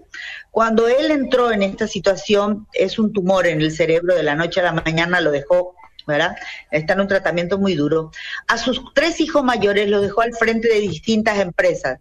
Cuando 0.51 0.89
él 0.89 1.11
entró 1.11 1.53
en 1.53 1.63
esta 1.63 1.87
situación, 1.87 2.67
es 2.73 2.99
un 2.99 3.13
tumor 3.13 3.47
en 3.47 3.61
el 3.61 3.73
cerebro, 3.73 4.15
de 4.15 4.23
la 4.23 4.35
noche 4.35 4.61
a 4.61 4.65
la 4.65 4.73
mañana 4.73 5.21
lo 5.21 5.31
dejó, 5.31 5.75
¿verdad? 6.07 6.37
Está 6.71 6.95
en 6.95 7.01
un 7.01 7.09
tratamiento 7.09 7.59
muy 7.59 7.75
duro. 7.75 8.11
A 8.49 8.59
sus 8.59 8.83
tres 8.95 9.21
hijos 9.21 9.43
mayores 9.45 9.89
los 9.89 10.03
dejó 10.03 10.23
al 10.23 10.35
frente 10.35 10.69
de 10.69 10.81
distintas 10.81 11.39
empresas 11.39 11.99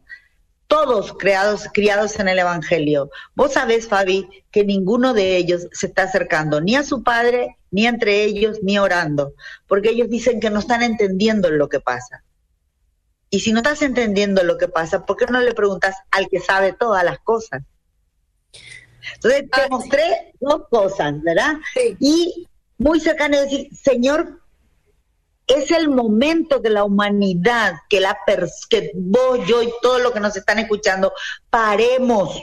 todos 0.68 1.14
creados, 1.14 1.68
criados 1.74 2.20
en 2.20 2.28
el 2.28 2.40
Evangelio. 2.40 3.10
Vos 3.36 3.54
sabés, 3.54 3.88
Fabi, 3.88 4.28
que 4.52 4.64
ninguno 4.64 5.14
de 5.14 5.38
ellos 5.38 5.68
se 5.72 5.88
está 5.88 6.04
acercando 6.04 6.62
ni 6.62 6.76
a 6.76 6.84
su 6.84 7.04
padre, 7.04 7.58
ni 7.72 7.88
entre 7.88 8.24
ellos, 8.24 8.60
ni 8.64 8.80
orando, 8.80 9.34
porque 9.68 9.90
ellos 9.90 10.10
dicen 10.10 10.40
que 10.40 10.50
no 10.50 10.60
están 10.60 10.82
entendiendo 10.82 11.50
lo 11.52 11.70
que 11.70 11.80
pasa. 11.80 12.24
Y 13.30 13.42
si 13.42 13.52
no 13.52 13.60
estás 13.60 13.82
entendiendo 13.82 14.44
lo 14.44 14.58
que 14.58 14.68
pasa, 14.68 15.06
¿por 15.06 15.18
qué 15.18 15.26
no 15.26 15.42
le 15.42 15.54
preguntas 15.54 15.96
al 16.12 16.30
que 16.30 16.40
sabe 16.40 16.74
todas 16.74 17.04
las 17.04 17.20
cosas? 17.20 17.62
Entonces 19.16 19.50
te 19.52 19.62
ah, 19.62 19.68
mostré 19.70 20.34
dos 20.40 20.64
cosas, 20.70 21.22
¿verdad? 21.22 21.56
Y 22.00 22.48
muy 22.78 23.00
cercano 23.00 23.40
decir, 23.40 23.70
Señor, 23.74 24.42
es 25.48 25.72
el 25.72 25.90
momento 25.90 26.60
de 26.60 26.72
la 26.72 26.84
humanidad, 26.84 27.74
que, 27.90 28.00
la 28.00 28.18
que 28.70 28.92
vos, 28.96 29.40
yo 29.48 29.62
y 29.62 29.72
todos 29.82 30.02
los 30.02 30.12
que 30.12 30.20
nos 30.20 30.36
están 30.36 30.60
escuchando, 30.60 31.14
paremos 31.50 32.42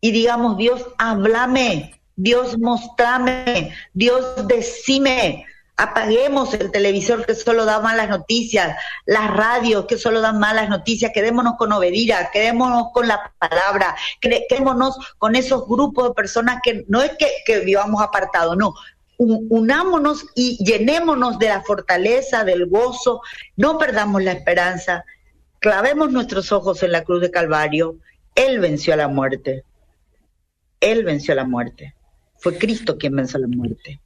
y 0.00 0.12
digamos, 0.12 0.56
Dios, 0.56 0.86
háblame, 0.98 2.00
Dios, 2.16 2.58
mostrame, 2.58 3.74
Dios, 3.94 4.46
decime. 4.46 5.44
Apaguemos 5.80 6.54
el 6.54 6.72
televisor 6.72 7.24
que 7.24 7.36
solo 7.36 7.64
da 7.64 7.78
malas 7.78 8.08
noticias, 8.08 8.76
las 9.06 9.30
radios 9.30 9.86
que 9.86 9.96
solo 9.96 10.20
dan 10.20 10.40
malas 10.40 10.68
noticias, 10.68 11.12
quedémonos 11.14 11.54
con 11.56 11.72
obedira, 11.72 12.30
quedémonos 12.32 12.88
con 12.92 13.06
la 13.06 13.32
palabra, 13.38 13.94
quedémonos 14.20 14.98
con 15.18 15.36
esos 15.36 15.68
grupos 15.68 16.08
de 16.08 16.14
personas 16.14 16.58
que 16.64 16.84
no 16.88 17.00
es 17.00 17.12
que, 17.16 17.28
que 17.46 17.60
vivamos 17.60 18.02
apartados, 18.02 18.56
no, 18.56 18.74
unámonos 19.18 20.26
y 20.34 20.62
llenémonos 20.64 21.38
de 21.38 21.48
la 21.48 21.62
fortaleza, 21.62 22.44
del 22.44 22.66
gozo, 22.66 23.20
no 23.56 23.76
perdamos 23.76 24.22
la 24.22 24.32
esperanza, 24.32 25.04
clavemos 25.58 26.12
nuestros 26.12 26.52
ojos 26.52 26.82
en 26.82 26.92
la 26.92 27.04
cruz 27.04 27.20
de 27.20 27.30
Calvario. 27.30 27.98
Él 28.34 28.60
venció 28.60 28.94
a 28.94 28.96
la 28.96 29.08
muerte. 29.08 29.64
Él 30.80 31.04
venció 31.04 31.32
a 31.32 31.36
la 31.36 31.44
muerte. 31.44 31.94
Fue 32.36 32.56
Cristo 32.56 32.96
quien 32.96 33.16
venció 33.16 33.40
la 33.40 33.48
muerte. 33.48 34.00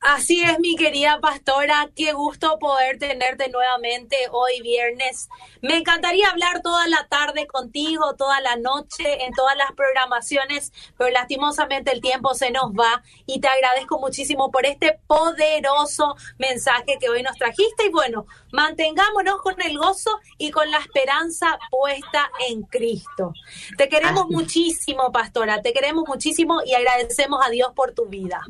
Así 0.00 0.40
es, 0.40 0.60
mi 0.60 0.76
querida 0.76 1.18
pastora, 1.20 1.90
qué 1.96 2.12
gusto 2.12 2.56
poder 2.60 3.00
tenerte 3.00 3.48
nuevamente 3.48 4.16
hoy 4.30 4.62
viernes. 4.62 5.28
Me 5.60 5.76
encantaría 5.76 6.30
hablar 6.30 6.62
toda 6.62 6.86
la 6.86 7.08
tarde 7.08 7.48
contigo, 7.48 8.14
toda 8.14 8.40
la 8.40 8.54
noche, 8.54 9.24
en 9.24 9.32
todas 9.32 9.56
las 9.56 9.72
programaciones, 9.72 10.72
pero 10.96 11.10
lastimosamente 11.10 11.90
el 11.92 12.00
tiempo 12.00 12.32
se 12.34 12.52
nos 12.52 12.70
va 12.70 13.02
y 13.26 13.40
te 13.40 13.48
agradezco 13.48 13.98
muchísimo 13.98 14.52
por 14.52 14.66
este 14.66 15.00
poderoso 15.08 16.14
mensaje 16.38 16.96
que 17.00 17.08
hoy 17.08 17.24
nos 17.24 17.36
trajiste 17.36 17.86
y 17.86 17.90
bueno, 17.90 18.26
mantengámonos 18.52 19.42
con 19.42 19.60
el 19.60 19.76
gozo 19.78 20.20
y 20.38 20.52
con 20.52 20.70
la 20.70 20.78
esperanza 20.78 21.58
puesta 21.72 22.30
en 22.48 22.62
Cristo. 22.62 23.32
Te 23.76 23.88
queremos 23.88 24.28
muchísimo, 24.28 25.10
pastora, 25.10 25.60
te 25.60 25.72
queremos 25.72 26.04
muchísimo 26.06 26.60
y 26.64 26.74
agradecemos 26.74 27.44
a 27.44 27.50
Dios 27.50 27.72
por 27.74 27.94
tu 27.94 28.06
vida. 28.06 28.40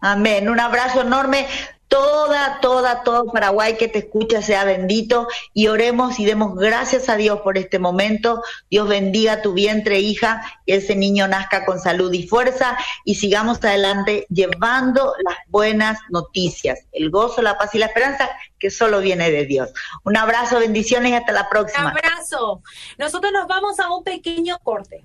Amén. 0.00 0.48
Un 0.48 0.60
abrazo 0.60 1.02
enorme. 1.02 1.46
Toda, 1.88 2.60
toda, 2.60 3.02
todo 3.02 3.32
Paraguay 3.32 3.76
que 3.76 3.88
te 3.88 3.98
escucha 3.98 4.42
sea 4.42 4.64
bendito 4.64 5.26
y 5.52 5.66
oremos 5.66 6.20
y 6.20 6.24
demos 6.24 6.54
gracias 6.54 7.08
a 7.08 7.16
Dios 7.16 7.40
por 7.40 7.58
este 7.58 7.80
momento. 7.80 8.44
Dios 8.70 8.88
bendiga 8.88 9.42
tu 9.42 9.54
vientre, 9.54 9.98
hija, 9.98 10.40
que 10.66 10.76
ese 10.76 10.94
niño 10.94 11.26
nazca 11.26 11.66
con 11.66 11.80
salud 11.80 12.12
y 12.12 12.28
fuerza 12.28 12.78
y 13.04 13.16
sigamos 13.16 13.58
adelante 13.64 14.24
llevando 14.30 15.14
las 15.24 15.36
buenas 15.48 15.98
noticias, 16.10 16.78
el 16.92 17.10
gozo, 17.10 17.42
la 17.42 17.58
paz 17.58 17.74
y 17.74 17.78
la 17.78 17.86
esperanza 17.86 18.30
que 18.60 18.70
solo 18.70 19.00
viene 19.00 19.32
de 19.32 19.46
Dios. 19.46 19.72
Un 20.04 20.16
abrazo, 20.16 20.60
bendiciones 20.60 21.10
y 21.10 21.14
hasta 21.14 21.32
la 21.32 21.48
próxima. 21.48 21.86
Un 21.86 21.98
abrazo. 21.98 22.62
Nosotros 22.98 23.32
nos 23.32 23.48
vamos 23.48 23.80
a 23.80 23.92
un 23.92 24.04
pequeño 24.04 24.60
corte. 24.62 25.02